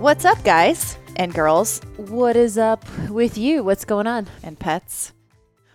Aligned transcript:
What's 0.00 0.24
up, 0.24 0.42
guys 0.44 0.96
and 1.16 1.34
girls 1.34 1.82
What 1.98 2.34
is 2.34 2.56
up 2.56 2.86
with 3.10 3.36
you? 3.36 3.62
What's 3.62 3.84
going 3.84 4.06
on? 4.06 4.28
and 4.42 4.58
pets? 4.58 5.12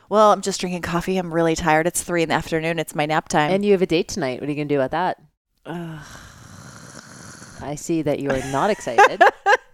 Well, 0.09 0.31
I'm 0.31 0.41
just 0.41 0.59
drinking 0.59 0.81
coffee. 0.81 1.17
I'm 1.17 1.31
really 1.31 1.55
tired. 1.55 1.85
It's 1.85 2.01
three 2.01 2.23
in 2.23 2.29
the 2.29 2.35
afternoon. 2.35 2.79
It's 2.79 2.95
my 2.95 3.05
nap 3.05 3.29
time. 3.29 3.51
And 3.51 3.63
you 3.63 3.73
have 3.73 3.83
a 3.83 3.85
date 3.85 4.07
tonight. 4.07 4.41
What 4.41 4.49
are 4.49 4.51
you 4.51 4.55
going 4.55 4.67
to 4.67 4.73
do 4.73 4.81
about 4.81 4.89
that? 4.91 5.21
I 7.61 7.75
see 7.75 8.01
that 8.01 8.17
you 8.17 8.31
are 8.31 8.41
not 8.51 8.71
excited. 8.71 9.21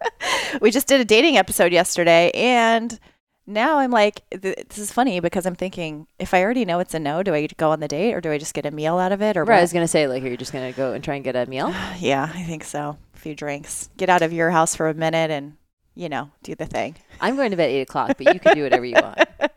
we 0.62 0.70
just 0.70 0.86
did 0.86 0.99
a 0.99 1.05
dating 1.05 1.38
episode 1.38 1.72
yesterday, 1.72 2.30
and 2.32 2.99
now 3.48 3.77
I'm 3.77 3.91
like, 3.91 4.22
this 4.32 4.77
is 4.77 4.91
funny 4.91 5.22
because 5.22 5.46
I'm 5.46 5.55
thinking, 5.55 6.08
if 6.20 6.34
I 6.34 6.44
already 6.44 6.66
know 6.66 6.80
it's 6.80 6.94
a 6.94 6.99
no, 6.99 7.24
do 7.24 7.34
I 7.34 7.48
go 7.55 7.72
on 7.72 7.80
the 7.80 7.88
date 7.88 8.13
or 8.13 8.20
do 8.20 8.30
I 8.30 8.38
just 8.38 8.54
get 8.54 8.65
a 8.65 8.71
meal 8.71 8.98
out 8.98 9.13
of 9.13 9.21
it? 9.21 9.38
Or 9.38 9.46
right, 9.46 9.60
I 9.60 9.62
was 9.62 9.71
going 9.71 9.86
to 9.86 9.88
say, 9.88 10.08
like, 10.08 10.24
are 10.24 10.27
you 10.27 10.36
just 10.36 10.52
going 10.52 10.70
to 10.70 10.76
go 10.76 10.91
and 10.91 11.02
try 11.02 11.15
and 11.15 11.24
get 11.24 11.38
a 11.38 11.46
meal? 11.46 11.70
yeah, 11.99 12.30
I 12.34 12.43
think 12.43 12.65
so. 12.65 12.98
Few 13.22 13.36
drinks, 13.36 13.90
get 13.98 14.10
out 14.10 14.24
of 14.24 14.34
your 14.34 14.50
house 14.50 14.76
for 14.76 14.90
a 14.90 14.96
minute, 14.96 15.30
and 15.30 15.54
you 15.94 16.10
know, 16.10 16.32
do 16.41 16.55
the 16.55 16.66
thing. 16.66 16.96
I'm 17.20 17.36
going 17.36 17.52
to 17.52 17.58
bed 17.58 17.70
at 17.70 17.76
8 17.76 17.82
o'clock, 17.82 18.18
but 18.18 18.34
you 18.34 18.40
can 18.40 18.55
do 18.55 18.64
whatever 18.64 18.86
you 18.86 18.96
want. 18.96 19.20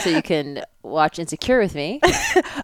So 0.00 0.08
you 0.08 0.22
can 0.22 0.62
watch 0.82 1.18
Insecure 1.18 1.58
with 1.60 1.74
me. 1.74 2.00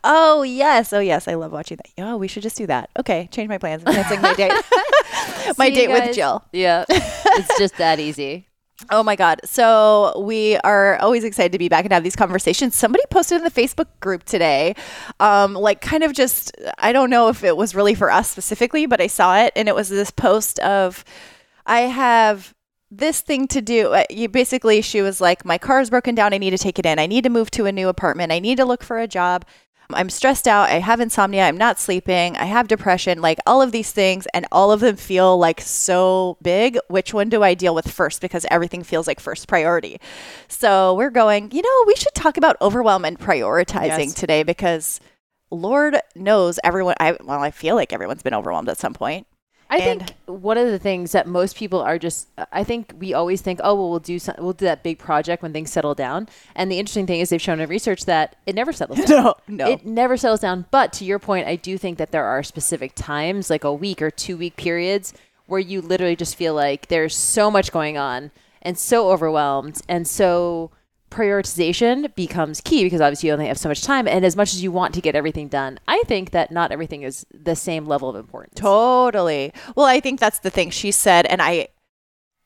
Oh 0.05 0.43
yes, 0.43 0.93
oh 0.93 1.01
yes, 1.01 1.29
I 1.29 1.35
love 1.35 1.53
watching 1.53 1.79
that. 1.79 1.89
Oh, 2.03 2.17
we 2.17 2.29
should 2.29 2.43
just 2.43 2.57
do 2.57 2.67
that. 2.67 2.91
Okay, 2.99 3.29
change 3.31 3.49
my 3.49 3.59
plans. 3.59 3.83
I'm 3.87 3.95
canceling 3.95 4.23
my 4.23 4.35
date. 4.35 4.53
my 5.59 5.69
See 5.69 5.75
date 5.75 5.89
with. 5.89 6.15
Jill. 6.15 6.45
Yeah. 6.53 6.85
it's 6.89 7.59
just 7.59 7.77
that 7.79 7.99
easy. 8.01 8.49
Oh 8.91 9.03
my 9.03 9.17
God. 9.17 9.41
So 9.45 10.21
we 10.21 10.57
are 10.59 10.99
always 10.99 11.25
excited 11.25 11.53
to 11.53 11.59
be 11.59 11.69
back 11.69 11.85
and 11.85 11.93
have 11.93 12.03
these 12.03 12.17
conversations. 12.17 12.75
Somebody 12.75 13.05
posted 13.11 13.39
in 13.39 13.45
the 13.45 13.51
Facebook 13.51 13.87
group 14.01 14.25
today, 14.25 14.75
um, 15.21 15.55
like 15.55 15.81
kind 15.81 16.03
of 16.03 16.13
just, 16.13 16.53
I 16.79 16.93
don't 16.93 17.09
know 17.09 17.29
if 17.29 17.45
it 17.45 17.57
was 17.57 17.75
really 17.75 17.95
for 17.95 18.11
us 18.11 18.29
specifically, 18.31 18.87
but 18.87 19.01
I 19.01 19.07
saw 19.07 19.39
it 19.39 19.53
and 19.55 19.69
it 19.69 19.75
was 19.75 19.89
this 19.89 20.11
post 20.11 20.59
of, 20.59 21.05
I 21.67 21.83
have 21.83 22.53
this 22.91 23.21
thing 23.21 23.49
to 23.49 23.63
do. 23.63 23.93
Uh, 23.93 24.05
You 24.11 24.29
basically, 24.29 24.83
she 24.83 25.03
was 25.03 25.21
like, 25.21 25.45
my 25.45 25.57
car 25.57 25.81
is 25.81 25.89
broken 25.89 26.15
down. 26.15 26.35
I 26.35 26.39
need 26.39 26.51
to 26.51 26.59
take 26.59 26.79
it 26.79 26.87
in. 26.87 26.99
I 26.99 27.07
need 27.07 27.25
to 27.25 27.31
move 27.31 27.51
to 27.53 27.67
a 27.67 27.73
new 27.73 27.89
apartment. 27.89 28.33
I 28.33 28.39
need 28.39 28.57
to 28.57 28.65
look 28.65 28.83
for 28.83 28.99
a 28.99 29.09
job. 29.09 29.45
I'm 29.91 30.09
stressed 30.11 30.49
out. 30.49 30.71
I 30.71 30.79
have 30.81 31.01
insomnia. 31.01 31.45
I'm 31.45 31.57
not 31.59 31.79
sleeping. 31.79 32.37
I 32.37 32.45
have 32.47 32.69
depression, 32.69 33.21
like 33.21 33.39
all 33.47 33.61
of 33.63 33.71
these 33.73 33.93
things. 33.93 34.27
And 34.33 34.47
all 34.51 34.73
of 34.73 34.81
them 34.81 34.97
feel 34.97 35.37
like 35.39 35.61
so 35.61 36.39
big. 36.43 36.79
Which 36.89 37.13
one 37.13 37.29
do 37.29 37.43
I 37.43 37.55
deal 37.55 37.75
with 37.75 37.91
first? 37.91 38.21
Because 38.21 38.47
everything 38.51 38.83
feels 38.83 39.07
like 39.07 39.21
first 39.21 39.47
priority. 39.47 40.01
So 40.49 40.95
we're 40.95 41.11
going, 41.11 41.51
you 41.53 41.63
know, 41.63 41.85
we 41.87 41.97
should 41.97 42.15
talk 42.15 42.37
about 42.37 42.57
overwhelm 42.61 43.05
and 43.05 43.19
prioritizing 43.19 44.07
Yes. 44.07 44.15
today 44.15 44.43
because 44.43 45.01
Lord 45.51 45.97
knows 46.17 46.59
everyone. 46.65 46.95
I, 46.99 47.17
well, 47.23 47.41
I 47.43 47.51
feel 47.51 47.75
like 47.75 47.93
everyone's 47.93 48.23
been 48.23 48.35
overwhelmed 48.35 48.69
at 48.69 48.79
some 48.79 48.95
point. 48.95 49.27
I 49.71 49.79
And- 49.79 50.01
think 50.07 50.15
one 50.27 50.59
of 50.59 50.69
the 50.69 50.79
things 50.79 51.13
that 51.13 51.27
most 51.27 51.57
people 51.57 51.81
are 51.81 51.99
just 51.99 52.29
I 52.53 52.65
think 52.65 52.93
we 52.99 53.13
always 53.15 53.41
think, 53.41 53.61
oh 53.65 53.75
well 53.75 53.91
we'll 53.91 53.99
do 53.99 54.19
some, 54.19 54.35
we'll 54.39 54.53
do 54.53 54.65
that 54.67 54.83
big 54.83 54.99
project 54.99 55.43
when 55.43 55.53
things 55.53 55.73
settle 55.73 55.95
down. 55.95 56.29
And 56.55 56.71
the 56.71 56.79
interesting 56.79 57.07
thing 57.07 57.21
is 57.21 57.31
they've 57.31 57.41
shown 57.43 57.61
in 57.61 57.69
research 57.69 58.05
that 58.05 58.37
it 58.47 58.55
never 58.55 58.73
settles 58.73 58.99
down. 59.07 59.25
No, 59.25 59.35
no. 59.49 59.69
It 59.71 59.85
never 59.87 60.17
settles 60.17 60.41
down. 60.41 60.67
But 60.71 60.93
to 60.95 61.05
your 61.05 61.19
point, 61.19 61.47
I 61.49 61.57
do 61.57 61.79
think 61.79 61.99
that 61.99 62.11
there 62.13 62.25
are 62.25 62.43
specific 62.43 62.93
times, 62.95 63.51
like 63.51 63.65
a 63.65 63.73
week 63.73 64.01
or 64.03 64.11
two 64.11 64.37
week 64.37 64.57
periods, 64.57 65.13
where 65.47 65.61
you 65.61 65.81
literally 65.81 66.17
just 66.17 66.37
feel 66.37 66.55
like 66.55 66.89
there's 66.89 67.17
so 67.17 67.51
much 67.51 67.73
going 67.73 67.97
on 67.99 68.31
and 68.63 68.79
so 68.79 69.11
overwhelmed 69.11 69.81
and 69.89 70.07
so 70.09 70.71
prioritization 71.15 72.15
becomes 72.15 72.61
key 72.61 72.85
because 72.85 73.01
obviously 73.01 73.29
you 73.29 73.33
only 73.33 73.47
have 73.47 73.59
so 73.59 73.69
much 73.69 73.83
time 73.83 74.07
and 74.09 74.25
as 74.25 74.35
much 74.37 74.53
as 74.53 74.63
you 74.63 74.73
want 74.73 74.93
to 74.95 75.01
get 75.01 75.15
everything 75.15 75.49
done 75.49 75.79
i 75.89 76.03
think 76.07 76.31
that 76.33 76.51
not 76.51 76.73
everything 76.73 77.03
is 77.03 77.25
the 77.33 77.55
same 77.57 77.87
level 77.87 78.09
of 78.11 78.17
importance 78.17 78.55
Totally. 78.57 79.53
Well, 79.77 79.87
I 79.87 80.01
think 80.01 80.19
that's 80.21 80.41
the 80.41 80.51
thing 80.51 80.71
she 80.71 80.91
said, 80.91 81.27
and 81.27 81.41
I, 81.41 81.69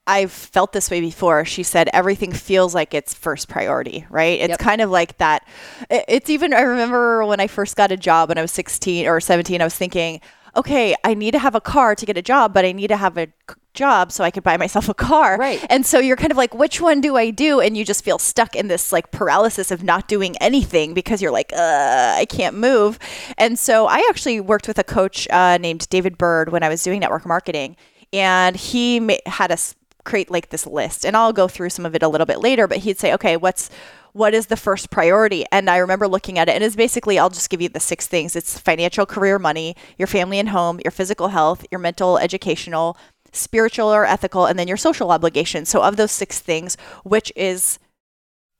I've 0.07 0.31
felt 0.31 0.73
this 0.73 0.89
way 0.89 1.01
before. 1.01 1.45
She 1.45 1.63
said 1.63 1.89
everything 1.93 2.31
feels 2.31 2.73
like 2.75 2.93
it's 2.93 3.13
first 3.13 3.47
priority, 3.47 4.05
right? 4.09 4.39
It's 4.39 4.49
Yep. 4.49 4.59
kind 4.59 4.81
of 4.81 4.89
like 4.89 5.17
that. 5.19 5.47
It's 5.89 6.29
even. 6.29 6.53
I 6.53 6.61
remember 6.61 7.25
when 7.25 7.39
I 7.39 7.47
first 7.47 7.75
got 7.75 7.91
a 7.91 7.97
job 7.97 8.29
when 8.29 8.37
I 8.37 8.41
was 8.41 8.51
sixteen 8.51 9.07
or 9.07 9.19
seventeen. 9.21 9.61
I 9.61 9.65
was 9.65 9.75
thinking, 9.75 10.19
okay, 10.55 10.95
I 11.03 11.13
need 11.13 11.31
to 11.31 11.39
have 11.39 11.55
a 11.55 11.61
car 11.61 11.95
to 11.95 12.05
get 12.05 12.17
a 12.17 12.21
job, 12.21 12.53
but 12.53 12.65
I 12.65 12.71
need 12.71 12.87
to 12.87 12.97
have 12.97 13.17
a 13.17 13.27
job 13.73 14.11
so 14.11 14.23
I 14.23 14.31
could 14.31 14.43
buy 14.43 14.57
myself 14.57 14.89
a 14.89 14.93
car. 14.93 15.37
Right. 15.37 15.65
And 15.69 15.85
so 15.85 15.99
you're 15.99 16.17
kind 16.17 16.31
of 16.31 16.37
like, 16.37 16.53
which 16.53 16.81
one 16.81 17.01
do 17.01 17.15
I 17.15 17.29
do? 17.29 17.59
And 17.59 17.77
you 17.77 17.85
just 17.85 18.03
feel 18.03 18.19
stuck 18.19 18.55
in 18.55 18.67
this 18.67 18.91
like 18.91 19.11
paralysis 19.11 19.71
of 19.71 19.83
not 19.83 20.07
doing 20.07 20.35
anything 20.37 20.93
because 20.93 21.21
you're 21.21 21.31
like, 21.31 21.53
uh, 21.53 22.15
I 22.17 22.25
can't 22.29 22.55
move. 22.55 22.99
And 23.37 23.57
so 23.57 23.87
I 23.87 24.05
actually 24.09 24.39
worked 24.39 24.67
with 24.67 24.79
a 24.79 24.83
coach 24.83 25.27
uh, 25.29 25.57
named 25.57 25.87
David 25.89 26.17
Bird 26.17 26.51
when 26.51 26.63
I 26.63 26.69
was 26.69 26.83
doing 26.83 26.99
network 26.99 27.25
marketing, 27.25 27.77
and 28.11 28.55
he 28.55 28.99
ma- 28.99 29.13
had 29.25 29.51
us 29.51 29.75
create 30.03 30.31
like 30.31 30.49
this 30.49 30.65
list. 30.65 31.05
And 31.05 31.15
I'll 31.15 31.33
go 31.33 31.47
through 31.47 31.69
some 31.69 31.85
of 31.85 31.95
it 31.95 32.03
a 32.03 32.07
little 32.07 32.25
bit 32.25 32.39
later, 32.39 32.67
but 32.67 32.79
he'd 32.79 32.99
say, 32.99 33.13
okay, 33.13 33.37
what's 33.37 33.69
what 34.13 34.33
is 34.33 34.47
the 34.47 34.57
first 34.57 34.89
priority? 34.89 35.45
And 35.51 35.69
I 35.69 35.77
remember 35.77 36.07
looking 36.07 36.39
at 36.39 36.49
it, 36.49 36.55
and 36.55 36.63
it's 36.63 36.75
basically, 36.75 37.19
I'll 37.19 37.29
just 37.29 37.49
give 37.49 37.61
you 37.61 37.69
the 37.69 37.79
six 37.79 38.07
things 38.07 38.35
it's 38.35 38.59
financial, 38.59 39.05
career, 39.05 39.39
money, 39.39 39.75
your 39.97 40.07
family 40.07 40.39
and 40.39 40.49
home, 40.49 40.79
your 40.83 40.91
physical 40.91 41.29
health, 41.29 41.65
your 41.71 41.79
mental, 41.79 42.17
educational, 42.17 42.97
spiritual 43.31 43.87
or 43.87 44.05
ethical, 44.05 44.45
and 44.45 44.57
then 44.57 44.67
your 44.67 44.77
social 44.77 45.11
obligations. 45.11 45.69
So, 45.69 45.83
of 45.83 45.97
those 45.97 46.11
six 46.11 46.39
things, 46.39 46.77
which 47.03 47.31
is 47.35 47.79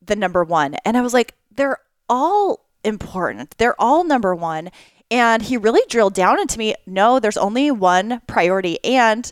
the 0.01 0.15
number 0.15 0.43
one? 0.43 0.75
And 0.85 0.97
I 0.97 1.01
was 1.01 1.13
like, 1.13 1.35
they're 1.51 1.79
all 2.07 2.65
important. 2.83 3.55
They're 3.57 3.79
all 3.79 4.03
number 4.03 4.35
one. 4.35 4.69
And 5.11 5.41
he 5.41 5.57
really 5.57 5.81
drilled 5.89 6.13
down 6.13 6.39
into 6.39 6.59
me 6.59 6.75
no, 6.85 7.19
there's 7.19 7.37
only 7.37 7.71
one 7.71 8.21
priority. 8.27 8.83
And 8.83 9.31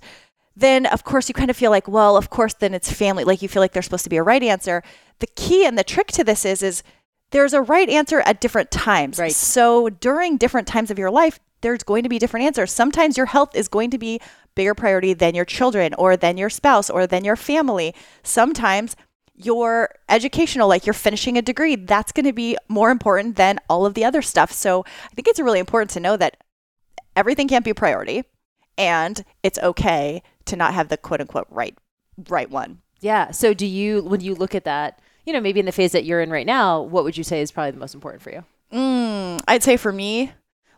then, 0.58 0.88
of 0.88 1.04
course, 1.04 1.30
you 1.30 1.36
kind 1.36 1.52
of 1.52 1.56
feel 1.56 1.70
like, 1.70 1.88
well, 1.88 2.18
of 2.18 2.32
course, 2.32 2.56
then 2.56 2.74
it's 2.74 2.92
family. 2.92 3.24
Like 3.24 3.44
you 3.44 3.48
feel 3.48 3.62
like 3.62 3.74
there's 3.74 3.86
supposed 3.86 4.06
to 4.06 4.10
be 4.10 4.18
a 4.18 4.24
right 4.24 4.42
answer. 4.42 4.82
The 5.20 5.28
key 5.28 5.64
and 5.64 5.78
the 5.78 5.84
trick 5.84 6.08
to 6.14 6.24
this 6.24 6.46
is, 6.46 6.64
is 6.64 6.82
there's 7.30 7.54
a 7.54 7.62
right 7.62 7.88
answer 7.88 8.22
at 8.22 8.42
different 8.42 8.72
times. 8.72 9.20
Right. 9.20 9.32
So 9.32 9.90
during 9.90 10.38
different 10.38 10.68
times 10.68 10.90
of 10.90 10.98
your 10.98 11.12
life, 11.12 11.40
there's 11.62 11.84
going 11.84 12.02
to 12.04 12.10
be 12.10 12.18
different 12.18 12.48
answers. 12.48 12.72
Sometimes 12.72 13.18
your 13.18 13.28
health 13.28 13.56
is 13.56 13.68
going 13.68 13.92
to 13.92 14.00
be 14.00 14.20
bigger 14.56 14.74
priority 14.74 15.14
than 15.14 15.36
your 15.36 15.46
children 15.46 15.94
or 15.94 16.18
than 16.18 16.38
your 16.38 16.50
spouse 16.50 16.90
or 16.90 17.06
than 17.06 17.24
your 17.24 17.36
family. 17.36 17.94
Sometimes 18.24 18.96
your 19.36 19.94
educational, 20.10 20.68
like 20.68 20.88
you're 20.88 20.94
finishing 20.94 21.38
a 21.38 21.44
degree, 21.44 21.76
that's 21.76 22.12
going 22.12 22.26
to 22.26 22.34
be 22.34 22.58
more 22.68 22.90
important 22.90 23.36
than 23.36 23.60
all 23.70 23.86
of 23.86 23.94
the 23.94 24.04
other 24.04 24.24
stuff. 24.24 24.52
So 24.52 24.84
I 25.06 25.14
think 25.14 25.28
it's 25.28 25.40
really 25.40 25.60
important 25.60 25.92
to 25.92 26.00
know 26.00 26.18
that 26.18 26.38
everything 27.16 27.48
can't 27.48 27.66
be 27.66 27.72
a 27.72 27.76
priority 27.76 28.24
and 28.76 29.24
it's 29.44 29.60
okay 29.60 30.24
to 30.48 30.56
not 30.56 30.74
have 30.74 30.90
the 30.90 30.98
quote 30.98 31.22
unquote 31.22 31.48
right 31.50 31.78
right 32.30 32.50
one. 32.50 32.82
Yeah. 33.00 33.32
So 33.32 33.54
do 33.54 33.66
you, 33.66 34.02
when 34.04 34.22
you 34.22 34.34
look 34.36 34.56
at 34.56 34.64
that, 34.64 35.00
you 35.26 35.34
know, 35.34 35.42
maybe 35.42 35.60
in 35.60 35.66
the 35.66 35.72
phase 35.72 35.92
that 35.92 36.06
you're 36.06 36.22
in 36.22 36.30
right 36.30 36.46
now, 36.46 36.82
what 36.82 37.04
would 37.04 37.18
you 37.18 37.24
say 37.24 37.42
is 37.42 37.52
probably 37.52 37.72
the 37.72 37.80
most 37.80 37.94
important 37.94 38.24
for 38.24 38.32
you? 38.32 38.44
Mm, 38.72 39.42
I'd 39.48 39.64
say 39.64 39.78
for 39.78 39.92
me, 39.92 40.32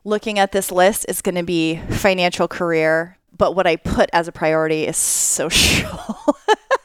looking 0.03 0.39
at 0.39 0.51
this 0.51 0.71
list 0.71 1.05
is 1.07 1.21
going 1.21 1.35
to 1.35 1.43
be 1.43 1.77
financial 1.89 2.47
career, 2.47 3.17
but 3.35 3.55
what 3.55 3.67
I 3.67 3.75
put 3.75 4.09
as 4.11 4.27
a 4.27 4.31
priority 4.31 4.85
is 4.85 4.97
social. 4.97 5.99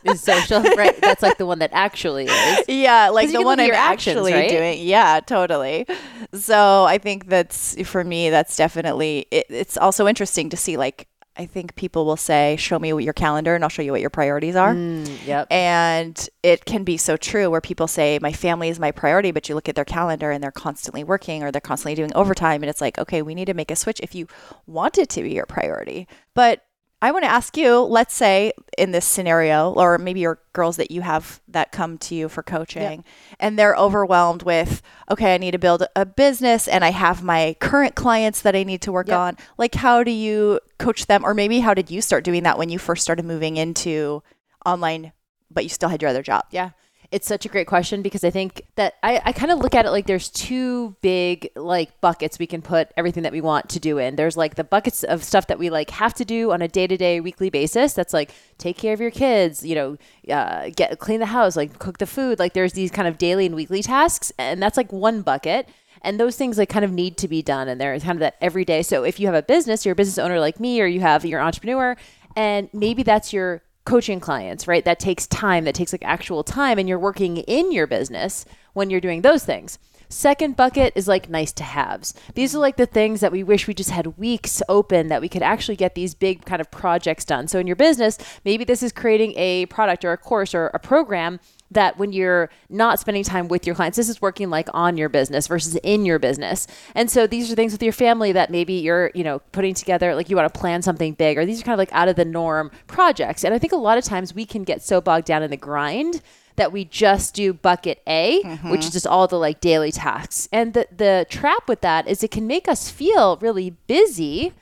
Is 0.04 0.20
social, 0.20 0.60
right? 0.76 0.94
That's 1.00 1.22
like 1.22 1.38
the 1.38 1.46
one 1.46 1.60
that 1.60 1.70
actually 1.72 2.26
is. 2.26 2.64
yeah, 2.68 3.08
like 3.08 3.32
the 3.32 3.40
one 3.40 3.58
I'm 3.58 3.70
actions, 3.70 4.18
actually 4.18 4.34
right? 4.34 4.50
doing. 4.50 4.86
Yeah, 4.86 5.20
totally. 5.24 5.86
So 6.34 6.84
I 6.84 6.98
think 6.98 7.28
that's 7.28 7.80
for 7.88 8.04
me. 8.04 8.28
That's 8.28 8.54
definitely. 8.54 9.26
It, 9.30 9.46
it's 9.48 9.78
also 9.78 10.06
interesting 10.06 10.50
to 10.50 10.58
see. 10.58 10.76
Like 10.76 11.08
I 11.36 11.46
think 11.46 11.74
people 11.74 12.06
will 12.06 12.16
say, 12.16 12.56
"Show 12.56 12.78
me 12.78 12.92
what 12.92 13.04
your 13.04 13.12
calendar, 13.12 13.54
and 13.54 13.64
I'll 13.64 13.70
show 13.70 13.82
you 13.82 13.92
what 13.92 14.00
your 14.00 14.10
priorities 14.10 14.56
are." 14.56 14.74
Mm, 14.74 15.26
yep. 15.26 15.46
And 15.50 16.28
it 16.42 16.64
can 16.64 16.84
be 16.84 16.96
so 16.96 17.16
true 17.16 17.50
where 17.50 17.60
people 17.60 17.86
say, 17.86 18.18
My 18.20 18.32
family 18.32 18.68
is 18.68 18.78
my 18.78 18.90
priority, 18.90 19.30
but 19.30 19.48
you 19.48 19.54
look 19.54 19.68
at 19.68 19.74
their 19.74 19.84
calendar 19.84 20.30
and 20.30 20.42
they're 20.42 20.50
constantly 20.50 21.04
working 21.04 21.42
or 21.42 21.50
they're 21.50 21.60
constantly 21.60 21.94
doing 21.94 22.12
overtime. 22.14 22.62
And 22.62 22.70
it's 22.70 22.80
like, 22.80 22.98
okay, 22.98 23.22
we 23.22 23.34
need 23.34 23.46
to 23.46 23.54
make 23.54 23.70
a 23.70 23.76
switch 23.76 24.00
if 24.00 24.14
you 24.14 24.26
want 24.66 24.98
it 24.98 25.08
to 25.10 25.22
be 25.22 25.32
your 25.32 25.46
priority. 25.46 26.06
But 26.34 26.62
I 27.04 27.10
want 27.12 27.24
to 27.24 27.30
ask 27.30 27.54
you, 27.58 27.80
let's 27.80 28.14
say 28.14 28.52
in 28.78 28.92
this 28.92 29.04
scenario, 29.04 29.72
or 29.74 29.98
maybe 29.98 30.20
your 30.20 30.38
girls 30.54 30.78
that 30.78 30.90
you 30.90 31.02
have 31.02 31.42
that 31.48 31.70
come 31.70 31.98
to 31.98 32.14
you 32.14 32.30
for 32.30 32.42
coaching 32.42 33.04
and 33.38 33.58
they're 33.58 33.76
overwhelmed 33.76 34.42
with, 34.42 34.80
okay, 35.10 35.34
I 35.34 35.38
need 35.38 35.50
to 35.50 35.58
build 35.58 35.82
a 35.94 36.06
business 36.06 36.66
and 36.66 36.82
I 36.82 36.92
have 36.92 37.22
my 37.22 37.56
current 37.60 37.94
clients 37.94 38.40
that 38.40 38.56
I 38.56 38.62
need 38.62 38.80
to 38.82 38.92
work 38.92 39.08
Yep. 39.08 39.18
on. 39.18 39.36
Like, 39.58 39.74
how 39.74 40.02
do 40.02 40.10
you 40.10 40.60
coach 40.78 41.04
them? 41.04 41.26
Or 41.26 41.34
maybe 41.34 41.60
how 41.60 41.74
did 41.74 41.90
you 41.90 42.00
start 42.00 42.24
doing 42.24 42.44
that 42.44 42.56
when 42.56 42.70
you 42.70 42.78
first 42.78 43.02
started 43.02 43.26
moving 43.26 43.58
into 43.58 44.22
online, 44.64 45.12
but 45.50 45.62
you 45.64 45.68
still 45.68 45.90
had 45.90 46.00
your 46.00 46.08
other 46.08 46.22
job? 46.22 46.44
Yeah. 46.52 46.70
It's 47.14 47.28
such 47.28 47.46
a 47.46 47.48
great 47.48 47.68
question 47.68 48.02
because 48.02 48.24
I 48.24 48.30
think 48.30 48.62
that 48.74 48.94
I, 49.04 49.22
I 49.26 49.32
kind 49.32 49.52
of 49.52 49.60
look 49.60 49.76
at 49.76 49.86
it 49.86 49.92
like 49.92 50.08
there's 50.08 50.28
two 50.28 50.96
big 51.00 51.48
like 51.54 52.00
buckets 52.00 52.40
we 52.40 52.48
can 52.48 52.60
put 52.60 52.88
everything 52.96 53.22
that 53.22 53.30
we 53.30 53.40
want 53.40 53.68
to 53.68 53.78
do 53.78 53.98
in. 53.98 54.16
There's 54.16 54.36
like 54.36 54.56
the 54.56 54.64
buckets 54.64 55.04
of 55.04 55.22
stuff 55.22 55.46
that 55.46 55.56
we 55.56 55.70
like 55.70 55.90
have 55.90 56.12
to 56.14 56.24
do 56.24 56.50
on 56.50 56.60
a 56.60 56.66
day 56.66 56.88
to 56.88 56.96
day, 56.96 57.20
weekly 57.20 57.50
basis. 57.50 57.92
That's 57.92 58.12
like 58.12 58.32
take 58.58 58.76
care 58.76 58.92
of 58.92 59.00
your 59.00 59.12
kids, 59.12 59.64
you 59.64 59.76
know, 59.76 59.96
uh, 60.28 60.70
get 60.74 60.98
clean 60.98 61.20
the 61.20 61.26
house, 61.26 61.54
like 61.54 61.78
cook 61.78 61.98
the 61.98 62.06
food. 62.06 62.40
Like 62.40 62.52
there's 62.52 62.72
these 62.72 62.90
kind 62.90 63.06
of 63.06 63.16
daily 63.16 63.46
and 63.46 63.54
weekly 63.54 63.80
tasks, 63.80 64.32
and 64.36 64.60
that's 64.60 64.76
like 64.76 64.92
one 64.92 65.22
bucket. 65.22 65.68
And 66.02 66.18
those 66.18 66.34
things 66.34 66.58
like 66.58 66.68
kind 66.68 66.84
of 66.84 66.90
need 66.90 67.16
to 67.18 67.28
be 67.28 67.42
done, 67.42 67.68
and 67.68 67.80
they're 67.80 67.96
kind 68.00 68.16
of 68.16 68.20
that 68.20 68.34
every 68.40 68.64
day. 68.64 68.82
So 68.82 69.04
if 69.04 69.20
you 69.20 69.26
have 69.26 69.36
a 69.36 69.42
business, 69.42 69.86
you're 69.86 69.92
a 69.92 69.96
business 69.96 70.18
owner 70.18 70.40
like 70.40 70.58
me, 70.58 70.80
or 70.82 70.86
you 70.86 70.98
have 70.98 71.24
your 71.24 71.40
entrepreneur, 71.40 71.96
and 72.34 72.68
maybe 72.72 73.04
that's 73.04 73.32
your 73.32 73.62
coaching 73.84 74.20
clients, 74.20 74.66
right? 74.66 74.84
That 74.84 74.98
takes 74.98 75.26
time, 75.26 75.64
that 75.64 75.74
takes 75.74 75.92
like 75.92 76.04
actual 76.04 76.42
time, 76.42 76.78
and 76.78 76.88
you're 76.88 76.98
working 76.98 77.38
in 77.38 77.72
your 77.72 77.86
business 77.86 78.44
when 78.72 78.90
you're 78.90 79.00
doing 79.00 79.22
those 79.22 79.44
things. 79.44 79.78
Second 80.08 80.56
bucket 80.56 80.92
is 80.94 81.08
like 81.08 81.28
nice 81.28 81.52
to 81.52 81.64
haves. 81.64 82.14
These 82.34 82.54
are 82.54 82.58
like 82.58 82.76
the 82.76 82.86
things 82.86 83.20
that 83.20 83.32
we 83.32 83.42
wish 83.42 83.66
we 83.66 83.74
just 83.74 83.90
had 83.90 84.18
weeks 84.18 84.62
open 84.68 85.08
that 85.08 85.20
we 85.20 85.28
could 85.28 85.42
actually 85.42 85.76
get 85.76 85.94
these 85.94 86.14
big 86.14 86.44
kind 86.44 86.60
of 86.60 86.70
projects 86.70 87.24
done. 87.24 87.48
So 87.48 87.58
in 87.58 87.66
your 87.66 87.76
business, 87.76 88.18
maybe 88.44 88.64
this 88.64 88.82
is 88.82 88.92
creating 88.92 89.34
a 89.36 89.66
product 89.66 90.04
or 90.04 90.12
a 90.12 90.18
course 90.18 90.54
or 90.54 90.68
a 90.68 90.78
program 90.78 91.40
that 91.74 91.98
when 91.98 92.12
you're 92.12 92.50
not 92.68 92.98
spending 92.98 93.22
time 93.22 93.48
with 93.48 93.66
your 93.66 93.76
clients, 93.76 93.96
this 93.96 94.08
is 94.08 94.20
working 94.20 94.50
like 94.50 94.68
on 94.74 94.96
your 94.96 95.08
business 95.08 95.46
versus 95.46 95.76
in 95.76 96.04
your 96.04 96.18
business. 96.18 96.66
And 96.94 97.10
so 97.10 97.26
these 97.26 97.52
are 97.52 97.54
things 97.54 97.72
with 97.72 97.82
your 97.82 97.92
family 97.92 98.32
that 98.32 98.50
maybe 98.50 98.74
you're, 98.74 99.10
you 99.14 99.22
know, 99.22 99.40
putting 99.52 99.74
together, 99.74 100.14
like 100.14 100.30
you 100.30 100.36
want 100.36 100.52
to 100.52 100.58
plan 100.58 100.82
something 100.82 101.14
big, 101.14 101.38
or 101.38 101.44
these 101.44 101.60
are 101.60 101.64
kind 101.64 101.74
of 101.74 101.78
like 101.78 101.92
out 101.92 102.08
of 102.08 102.16
the 102.16 102.24
norm 102.24 102.70
projects. 102.86 103.44
And 103.44 103.54
I 103.54 103.58
think 103.58 103.72
a 103.72 103.76
lot 103.76 103.98
of 103.98 104.04
times 104.04 104.34
we 104.34 104.46
can 104.46 104.64
get 104.64 104.82
so 104.82 105.00
bogged 105.00 105.26
down 105.26 105.42
in 105.42 105.50
the 105.50 105.56
grind 105.56 106.22
that 106.56 106.72
we 106.72 106.84
just 106.84 107.34
do 107.34 107.52
bucket 107.52 108.00
A, 108.06 108.42
mm-hmm. 108.42 108.70
which 108.70 108.84
is 108.84 108.92
just 108.92 109.06
all 109.06 109.26
the 109.26 109.38
like 109.38 109.60
daily 109.60 109.92
tasks. 109.92 110.48
And 110.52 110.72
the 110.74 110.86
the 110.96 111.26
trap 111.28 111.68
with 111.68 111.80
that 111.80 112.06
is 112.08 112.22
it 112.22 112.30
can 112.30 112.46
make 112.46 112.68
us 112.68 112.90
feel 112.90 113.36
really 113.38 113.70
busy 113.86 114.52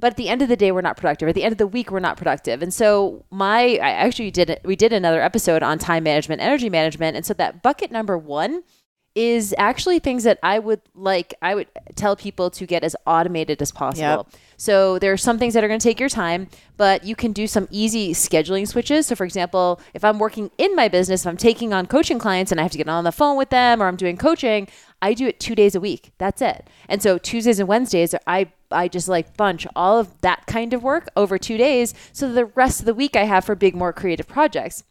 but 0.00 0.12
at 0.12 0.16
the 0.16 0.28
end 0.28 0.42
of 0.42 0.48
the 0.48 0.56
day 0.56 0.72
we're 0.72 0.80
not 0.80 0.96
productive. 0.96 1.28
At 1.28 1.34
the 1.34 1.44
end 1.44 1.52
of 1.52 1.58
the 1.58 1.66
week 1.66 1.90
we're 1.90 2.00
not 2.00 2.16
productive. 2.16 2.62
And 2.62 2.72
so 2.72 3.24
my 3.30 3.78
i 3.82 3.90
actually 3.90 4.30
did 4.30 4.58
we 4.64 4.74
did 4.74 4.92
another 4.92 5.20
episode 5.20 5.62
on 5.62 5.78
time 5.78 6.02
management 6.04 6.40
energy 6.40 6.70
management. 6.70 7.16
And 7.16 7.24
so 7.24 7.34
that 7.34 7.62
bucket 7.62 7.90
number 7.92 8.16
one 8.16 8.62
is 9.16 9.52
actually 9.58 9.98
things 9.98 10.22
that 10.22 10.38
i 10.40 10.56
would 10.56 10.80
like 10.94 11.34
i 11.42 11.52
would 11.52 11.66
tell 11.96 12.14
people 12.14 12.48
to 12.48 12.64
get 12.64 12.84
as 12.84 12.94
automated 13.06 13.60
as 13.60 13.72
possible. 13.72 14.28
So 14.56 14.98
there 14.98 15.12
are 15.12 15.16
some 15.16 15.38
things 15.38 15.54
that 15.54 15.64
are 15.64 15.68
going 15.68 15.80
to 15.80 15.88
take 15.88 16.00
your 16.00 16.08
time 16.08 16.48
but 16.76 17.04
you 17.04 17.16
can 17.16 17.32
do 17.32 17.46
some 17.46 17.66
easy 17.70 18.14
scheduling 18.14 18.66
switches. 18.68 19.08
So 19.08 19.16
for 19.16 19.24
example 19.24 19.80
if 19.94 20.04
i'm 20.04 20.18
working 20.18 20.50
in 20.58 20.76
my 20.76 20.88
business 20.88 21.22
if 21.22 21.26
i'm 21.26 21.36
taking 21.36 21.72
on 21.72 21.86
coaching 21.86 22.18
clients 22.18 22.52
and 22.52 22.60
i 22.60 22.62
have 22.62 22.72
to 22.72 22.78
get 22.78 22.88
on 22.88 23.04
the 23.04 23.12
phone 23.12 23.36
with 23.36 23.50
them 23.50 23.82
or 23.82 23.86
i'm 23.86 23.96
doing 23.96 24.16
coaching 24.16 24.68
i 25.02 25.14
do 25.14 25.26
it 25.26 25.40
two 25.40 25.54
days 25.54 25.74
a 25.74 25.80
week 25.80 26.12
that's 26.18 26.42
it 26.42 26.68
and 26.88 27.02
so 27.02 27.18
tuesdays 27.18 27.58
and 27.58 27.68
wednesdays 27.68 28.14
i 28.26 28.50
I 28.72 28.88
just 28.88 29.08
like 29.08 29.36
bunch 29.36 29.66
all 29.74 29.98
of 29.98 30.20
that 30.20 30.46
kind 30.46 30.72
of 30.72 30.82
work 30.82 31.08
over 31.16 31.38
two 31.38 31.56
days. 31.56 31.92
So 32.12 32.32
the 32.32 32.44
rest 32.44 32.80
of 32.80 32.86
the 32.86 32.94
week 32.94 33.16
I 33.16 33.24
have 33.24 33.44
for 33.44 33.54
big, 33.54 33.74
more 33.74 33.92
creative 33.92 34.28
projects. 34.28 34.84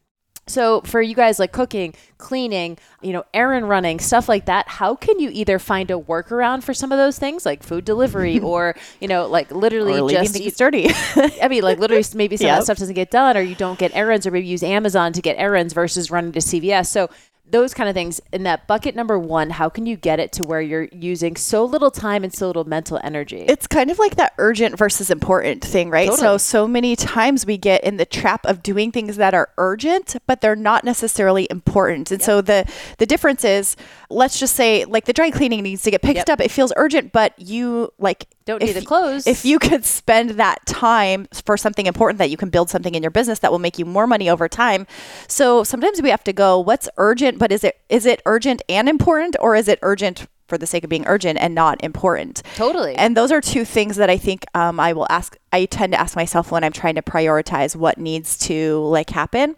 So 0.49 0.81
for 0.81 0.99
you 0.99 1.15
guys 1.15 1.37
like 1.37 1.51
cooking, 1.51 1.93
cleaning, 2.17 2.79
you 3.01 3.13
know, 3.13 3.23
errand 3.33 3.69
running, 3.69 3.99
stuff 3.99 4.27
like 4.27 4.45
that, 4.45 4.67
how 4.67 4.95
can 4.95 5.19
you 5.19 5.29
either 5.31 5.59
find 5.59 5.91
a 5.91 5.93
workaround 5.93 6.63
for 6.63 6.73
some 6.73 6.91
of 6.91 6.97
those 6.97 7.19
things 7.19 7.45
like 7.45 7.61
food 7.61 7.85
delivery 7.85 8.39
or, 8.43 8.75
you 8.99 9.07
know, 9.07 9.27
like 9.27 9.51
literally 9.51 9.99
Or 9.99 10.09
just 10.09 10.33
things 10.33 10.57
dirty. 10.57 10.89
I 11.15 11.47
mean, 11.47 11.61
like 11.61 11.77
literally, 11.77 12.03
maybe 12.15 12.35
some 12.35 12.49
of 12.49 12.55
that 12.57 12.63
stuff 12.63 12.79
doesn't 12.79 12.95
get 12.95 13.11
done, 13.11 13.37
or 13.37 13.41
you 13.41 13.55
don't 13.55 13.77
get 13.77 13.95
errands, 13.95 14.25
or 14.25 14.31
maybe 14.31 14.47
use 14.47 14.63
Amazon 14.63 15.13
to 15.13 15.21
get 15.21 15.35
errands 15.37 15.73
versus 15.73 16.09
running 16.09 16.31
to 16.31 16.39
CVS. 16.39 16.87
So 16.87 17.09
those 17.51 17.73
kind 17.73 17.89
of 17.89 17.95
things 17.95 18.21
in 18.31 18.43
that 18.43 18.67
bucket 18.67 18.95
number 18.95 19.17
one, 19.17 19.49
how 19.49 19.69
can 19.69 19.85
you 19.85 19.95
get 19.95 20.19
it 20.19 20.31
to 20.33 20.43
where 20.43 20.61
you're 20.61 20.87
using 20.91 21.35
so 21.35 21.65
little 21.65 21.91
time 21.91 22.23
and 22.23 22.33
so 22.33 22.47
little 22.47 22.63
mental 22.65 22.99
energy? 23.03 23.45
it's 23.47 23.67
kind 23.67 23.89
of 23.89 23.97
like 23.99 24.15
that 24.15 24.33
urgent 24.37 24.77
versus 24.77 25.09
important 25.09 25.63
thing, 25.63 25.89
right? 25.89 26.09
So 26.09 26.15
Totally. 26.17 26.39
so 26.39 26.67
many 26.67 26.95
times 26.95 27.45
we 27.45 27.57
get 27.57 27.83
in 27.83 27.97
the 27.97 28.05
trap 28.05 28.45
of 28.45 28.61
doing 28.63 28.91
things 28.91 29.17
that 29.17 29.33
are 29.33 29.49
urgent, 29.57 30.15
but 30.27 30.41
they're 30.41 30.55
not 30.55 30.83
necessarily 30.83 31.47
important. 31.49 32.11
And 32.11 32.21
so 32.21 32.41
the 32.41 32.65
the 32.97 33.05
difference 33.05 33.43
is, 33.43 33.75
let's 34.09 34.39
just 34.39 34.55
say, 34.55 34.85
like 34.85 35.05
the 35.05 35.13
dry 35.13 35.31
cleaning 35.31 35.63
needs 35.63 35.81
to 35.83 35.91
get 35.91 36.01
picked 36.01 36.17
Yep. 36.17 36.29
up. 36.29 36.41
It 36.41 36.51
feels 36.51 36.71
urgent, 36.75 37.11
but 37.11 37.33
you 37.39 37.91
like 37.99 38.27
Don't 38.49 38.63
if 38.63 38.69
need 38.69 38.81
the 38.81 38.85
clothes. 38.85 39.27
If 39.27 39.45
you 39.45 39.59
could 39.59 39.85
spend 39.85 40.31
that 40.31 40.65
time 40.65 41.27
for 41.45 41.55
something 41.55 41.85
important 41.85 42.17
that 42.17 42.31
you 42.31 42.37
can 42.37 42.49
build 42.49 42.67
something 42.67 42.95
in 42.95 43.03
your 43.03 43.11
business 43.11 43.37
that 43.39 43.51
will 43.51 43.59
make 43.59 43.77
you 43.77 43.85
more 43.85 44.07
money 44.07 44.27
over 44.27 44.49
time. 44.49 44.87
So 45.27 45.63
sometimes 45.63 46.01
we 46.01 46.09
have 46.09 46.23
to 46.23 46.33
go, 46.33 46.59
what's 46.59 46.89
urgent, 46.97 47.37
but 47.37 47.51
is 47.51 47.63
it 47.63 47.79
is 47.89 48.07
it 48.07 48.23
urgent 48.25 48.63
and 48.67 48.89
important, 48.89 49.35
or 49.39 49.55
is 49.55 49.67
it 49.67 49.77
urgent 49.83 50.25
for 50.47 50.57
the 50.57 50.65
sake 50.65 50.83
of 50.83 50.89
being 50.89 51.05
urgent 51.05 51.37
and 51.37 51.53
not 51.53 51.83
important? 51.83 52.41
Totally. 52.55 52.95
And 52.95 53.15
those 53.15 53.31
are 53.31 53.39
two 53.39 53.65
things 53.65 53.97
that 53.97 54.09
I 54.09 54.17
think 54.17 54.45
um, 54.55 54.79
I 54.79 54.93
will 54.93 55.05
ask. 55.11 55.37
I 55.53 55.65
tend 55.65 55.93
to 55.93 55.99
ask 55.99 56.15
myself 56.15 56.51
when 56.51 56.63
I'm 56.63 56.71
trying 56.71 56.95
to 56.95 57.03
prioritize 57.03 57.75
what 57.75 57.99
needs 57.99 58.35
to 58.39 58.79
like 58.79 59.11
happen. 59.11 59.57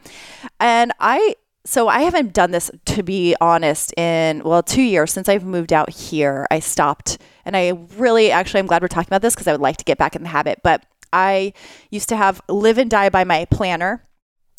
And 0.60 0.92
I, 1.00 1.36
so 1.66 1.88
I 1.88 2.02
haven't 2.02 2.34
done 2.34 2.52
this 2.52 2.72
to 2.86 3.04
be 3.04 3.36
honest 3.40 3.94
in 3.98 4.44
well 4.44 4.63
two 4.63 4.81
years 4.81 5.12
since 5.12 5.30
I've 5.30 5.44
moved 5.44 5.72
out 5.72 5.90
here. 5.90 6.48
I 6.50 6.60
stopped, 6.60 7.19
and 7.46 7.56
I 7.56 7.74
really 7.98 8.31
actually 8.31 8.60
I'm 8.60 8.68
glad 8.68 8.81
we're 8.81 8.88
talking 8.88 9.10
about 9.10 9.22
this 9.22 9.36
because 9.36 9.48
I 9.48 9.52
would 9.52 9.62
like 9.62 9.78
to 9.78 9.86
get 9.86 9.98
back 9.98 10.16
in 10.16 10.24
the 10.24 10.30
habit. 10.30 10.62
But 10.63 10.86
I 11.13 11.54
used 11.90 12.10
to 12.10 12.16
have 12.16 12.42
live 12.50 12.78
and 12.78 12.90
die 12.90 13.10
by 13.10 13.24
my 13.24 13.46
planner, 13.46 14.08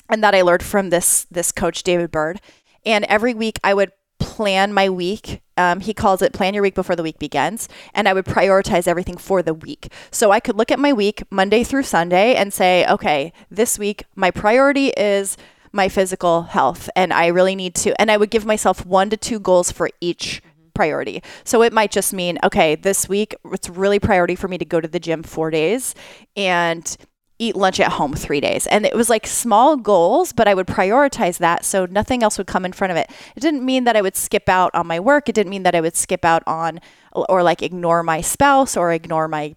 and 0.08 0.22
that 0.22 0.34
I 0.34 0.42
learned 0.42 0.62
from 0.62 0.90
this 0.90 1.26
this 1.30 1.52
coach 1.52 1.82
David 1.82 2.10
Bird. 2.10 2.40
And 2.84 3.04
every 3.04 3.34
week 3.34 3.58
I 3.62 3.74
would 3.74 3.92
plan 4.18 4.72
my 4.72 4.88
week. 4.88 5.42
Um, 5.56 5.80
he 5.80 5.92
calls 5.92 6.22
it 6.22 6.32
plan 6.32 6.54
your 6.54 6.62
week 6.62 6.74
before 6.74 6.96
the 6.96 7.02
week 7.02 7.18
begins, 7.18 7.68
and 7.94 8.08
I 8.08 8.12
would 8.12 8.24
prioritize 8.24 8.86
everything 8.86 9.16
for 9.16 9.42
the 9.42 9.54
week. 9.54 9.92
So 10.10 10.30
I 10.30 10.40
could 10.40 10.56
look 10.56 10.70
at 10.70 10.78
my 10.78 10.92
week 10.92 11.22
Monday 11.30 11.64
through 11.64 11.82
Sunday 11.82 12.34
and 12.34 12.52
say, 12.52 12.86
okay, 12.86 13.32
this 13.50 13.78
week 13.78 14.04
my 14.14 14.30
priority 14.30 14.88
is 14.90 15.36
my 15.72 15.88
physical 15.88 16.42
health, 16.42 16.88
and 16.94 17.12
I 17.12 17.28
really 17.28 17.54
need 17.54 17.74
to. 17.76 17.98
And 18.00 18.10
I 18.10 18.16
would 18.16 18.30
give 18.30 18.44
myself 18.44 18.84
one 18.84 19.10
to 19.10 19.16
two 19.16 19.40
goals 19.40 19.72
for 19.72 19.90
each 20.00 20.42
priority. 20.74 21.22
So 21.44 21.62
it 21.62 21.72
might 21.72 21.90
just 21.90 22.12
mean, 22.12 22.38
okay, 22.44 22.74
this 22.74 23.08
week 23.08 23.34
it's 23.52 23.68
really 23.68 23.98
priority 23.98 24.34
for 24.34 24.48
me 24.48 24.58
to 24.58 24.64
go 24.64 24.80
to 24.80 24.88
the 24.88 25.00
gym 25.00 25.22
four 25.22 25.50
days 25.50 25.94
and 26.36 26.96
eat 27.38 27.56
lunch 27.56 27.80
at 27.80 27.92
home 27.92 28.14
three 28.14 28.40
days. 28.40 28.66
And 28.68 28.86
it 28.86 28.94
was 28.94 29.10
like 29.10 29.26
small 29.26 29.76
goals, 29.76 30.32
but 30.32 30.46
I 30.46 30.54
would 30.54 30.66
prioritize 30.66 31.38
that 31.38 31.64
so 31.64 31.86
nothing 31.86 32.22
else 32.22 32.38
would 32.38 32.46
come 32.46 32.64
in 32.64 32.72
front 32.72 32.92
of 32.92 32.96
it. 32.96 33.10
It 33.34 33.40
didn't 33.40 33.64
mean 33.64 33.84
that 33.84 33.96
I 33.96 34.02
would 34.02 34.16
skip 34.16 34.48
out 34.48 34.74
on 34.74 34.86
my 34.86 35.00
work. 35.00 35.28
It 35.28 35.34
didn't 35.34 35.50
mean 35.50 35.64
that 35.64 35.74
I 35.74 35.80
would 35.80 35.96
skip 35.96 36.24
out 36.24 36.42
on 36.46 36.80
or 37.12 37.42
like 37.42 37.62
ignore 37.62 38.02
my 38.02 38.20
spouse 38.20 38.76
or 38.76 38.92
ignore 38.92 39.28
my 39.28 39.56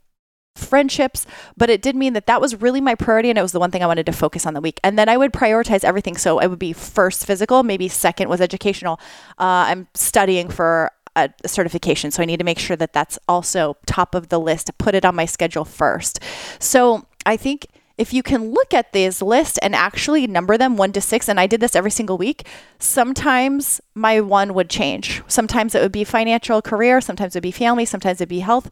friendships, 0.56 1.26
but 1.58 1.70
it 1.70 1.82
did 1.82 1.96
mean 1.96 2.14
that 2.14 2.28
that 2.28 2.42
was 2.42 2.62
really 2.62 2.82
my 2.82 2.96
priority 2.96 3.30
and 3.30 3.38
it 3.38 3.42
was 3.42 3.52
the 3.52 3.60
one 3.60 3.72
thing 3.72 3.84
I 3.84 3.88
wanted 3.88 4.06
to 4.06 4.12
focus 4.12 4.46
on 4.46 4.54
the 4.54 4.62
week. 4.62 4.80
And 4.84 4.98
then 4.98 5.10
I 5.10 5.18
would 5.18 5.34
prioritize 5.34 5.84
everything. 5.84 6.18
So 6.18 6.40
it 6.40 6.48
would 6.48 6.60
be 6.60 6.74
first 6.74 7.26
physical, 7.26 7.64
maybe 7.64 7.88
second 7.88 8.30
was 8.30 8.42
educational. 8.42 9.00
Uh, 9.38 9.68
I'm 9.68 9.88
studying 9.94 10.50
for 10.50 10.92
a 11.16 11.30
certification, 11.46 12.12
so 12.12 12.22
I 12.22 12.26
need 12.26 12.40
to 12.40 12.44
make 12.44 12.60
sure 12.60 12.76
that 12.76 12.94
that's 12.94 13.18
also 13.28 13.78
top 13.86 14.16
of 14.16 14.30
the 14.30 14.40
list. 14.40 14.78
Put 14.78 14.96
it 14.96 15.06
on 15.06 15.16
my 15.16 15.26
schedule 15.26 15.66
first. 15.66 16.20
So 16.60 17.06
I 17.26 17.38
think 17.38 17.68
if 17.98 18.14
you 18.14 18.22
can 18.22 18.52
look 18.52 18.74
at 18.74 18.92
these 18.92 19.22
lists 19.22 19.58
and 19.60 19.74
actually 19.74 20.28
number 20.28 20.58
them 20.58 20.76
one 20.76 20.92
to 20.92 21.02
six, 21.02 21.30
and 21.30 21.40
I 21.40 21.48
did 21.48 21.62
this 21.62 21.76
every 21.76 21.92
single 21.92 22.18
week, 22.18 22.46
sometimes 22.80 23.80
my 23.94 24.20
one 24.20 24.54
would 24.54 24.70
change. 24.70 25.24
Sometimes 25.28 25.74
it 25.74 25.82
would 25.82 25.94
be 25.94 26.04
financial 26.04 26.62
career, 26.62 27.00
sometimes 27.00 27.36
it 27.36 27.38
would 27.38 27.44
be 27.44 27.52
family, 27.52 27.86
sometimes 27.86 28.20
it'd 28.20 28.28
be 28.28 28.40
health 28.40 28.70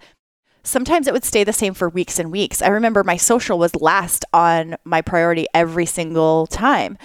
sometimes 0.63 1.07
it 1.07 1.13
would 1.13 1.25
stay 1.25 1.43
the 1.43 1.53
same 1.53 1.73
for 1.73 1.89
weeks 1.89 2.19
and 2.19 2.31
weeks. 2.31 2.61
I 2.61 2.67
remember 2.67 3.03
my 3.03 3.17
social 3.17 3.59
was 3.59 3.75
last 3.75 4.25
on 4.33 4.77
my 4.83 5.01
priority 5.01 5.45
every 5.53 5.85
single 5.85 6.47
time. 6.47 6.97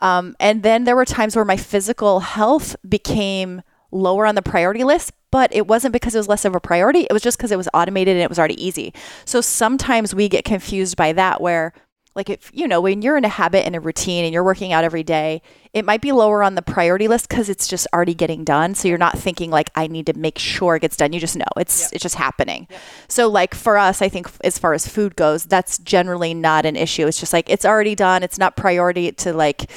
Um, 0.00 0.36
and 0.38 0.62
then 0.62 0.84
there 0.84 0.96
were 0.96 1.06
times 1.06 1.34
where 1.34 1.44
my 1.44 1.56
physical 1.56 2.20
health 2.20 2.76
became 2.86 3.62
lower 3.90 4.26
on 4.26 4.34
the 4.34 4.42
priority 4.42 4.84
list, 4.84 5.12
but 5.30 5.52
it 5.54 5.66
wasn't 5.66 5.92
because 5.92 6.14
it 6.14 6.18
was 6.18 6.28
less 6.28 6.44
of 6.44 6.54
a 6.54 6.60
priority. 6.60 7.00
It 7.00 7.12
was 7.12 7.22
just 7.22 7.38
because 7.38 7.50
it 7.50 7.56
was 7.56 7.68
automated 7.72 8.14
and 8.16 8.22
it 8.22 8.28
was 8.28 8.38
already 8.38 8.62
easy. 8.62 8.92
So 9.24 9.40
sometimes 9.40 10.14
we 10.14 10.28
get 10.28 10.44
confused 10.44 10.96
by 10.96 11.12
that, 11.12 11.40
where 11.40 11.72
like 12.16 12.28
if 12.30 12.50
you 12.52 12.66
know 12.66 12.80
when 12.80 13.02
you're 13.02 13.16
in 13.16 13.24
a 13.24 13.28
habit 13.28 13.64
and 13.66 13.76
a 13.76 13.80
routine 13.80 14.24
and 14.24 14.32
you're 14.32 14.42
working 14.42 14.72
out 14.72 14.82
every 14.82 15.04
day 15.04 15.42
it 15.72 15.84
might 15.84 16.00
be 16.00 16.10
lower 16.10 16.42
on 16.42 16.54
the 16.54 16.62
priority 16.62 17.06
list 17.06 17.28
because 17.28 17.48
it's 17.50 17.68
just 17.68 17.86
already 17.92 18.14
getting 18.14 18.42
done. 18.42 18.74
So 18.74 18.88
you're 18.88 18.96
not 18.96 19.18
thinking 19.18 19.50
like 19.50 19.70
i 19.74 19.86
need 19.86 20.06
to 20.06 20.14
make 20.14 20.38
sure 20.38 20.74
it 20.76 20.80
gets 20.80 20.96
done. 20.96 21.12
You 21.12 21.20
just 21.20 21.36
know 21.36 21.44
it's 21.56 21.82
Yep. 21.82 21.90
it's 21.92 22.02
just 22.02 22.14
happening. 22.16 22.66
So 23.08 23.28
like 23.28 23.54
for 23.54 23.76
us 23.78 24.02
i 24.02 24.08
think 24.08 24.28
as 24.42 24.58
far 24.58 24.72
as 24.72 24.88
food 24.88 25.14
goes 25.14 25.44
that's 25.44 25.78
generally 25.78 26.34
not 26.34 26.66
an 26.66 26.74
issue. 26.74 27.06
It's 27.06 27.20
just 27.20 27.32
like 27.32 27.48
it's 27.48 27.64
already 27.64 27.94
done. 27.94 28.22
It's 28.22 28.38
not 28.38 28.56
priority 28.56 29.12
to 29.12 29.32
like 29.32 29.70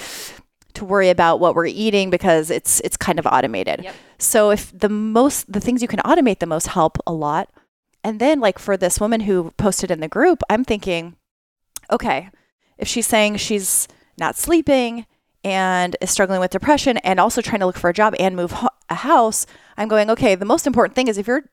to 0.74 0.86
worry 0.86 1.10
about 1.10 1.40
what 1.42 1.56
we're 1.56 1.66
eating 1.66 2.10
because 2.10 2.50
it's 2.50 2.80
it's 2.82 2.96
kind 2.98 3.20
of 3.20 3.28
automated. 3.28 3.84
Yep. 3.84 3.96
so 4.18 4.52
if 4.52 4.72
the 4.78 4.88
most 4.90 5.52
the 5.52 5.60
things 5.60 5.82
you 5.82 5.88
can 5.90 6.00
automate 6.00 6.40
the 6.40 6.46
most 6.46 6.68
help 6.68 6.98
a 7.06 7.12
lot. 7.12 7.50
And 8.02 8.22
then 8.22 8.40
like 8.40 8.58
for 8.60 8.78
this 8.78 9.02
woman 9.02 9.22
who 9.22 9.52
posted 9.58 9.92
in 9.92 10.00
the 10.00 10.08
group 10.08 10.42
i'm 10.50 10.64
thinking 10.64 11.16
okay, 11.90 12.30
if 12.78 12.88
she's 12.88 13.08
saying 13.08 13.38
she's 13.38 13.88
not 14.18 14.36
sleeping 14.36 15.06
and 15.44 15.96
is 16.02 16.12
struggling 16.12 16.40
with 16.40 16.52
depression 16.52 16.98
and 16.98 17.20
also 17.20 17.42
trying 17.42 17.60
to 17.60 17.66
look 17.66 17.78
for 17.78 17.90
a 17.90 17.94
job 17.94 18.14
and 18.20 18.36
move 18.36 18.52
ho- 18.52 18.70
a 18.90 18.96
house, 18.96 19.46
I'm 19.78 19.88
going, 19.88 20.10
okay, 20.10 20.36
the 20.36 20.46
most 20.46 20.68
important 20.68 20.96
thing 20.96 21.08
is 21.08 21.18
if 21.18 21.28
you're 21.28 21.44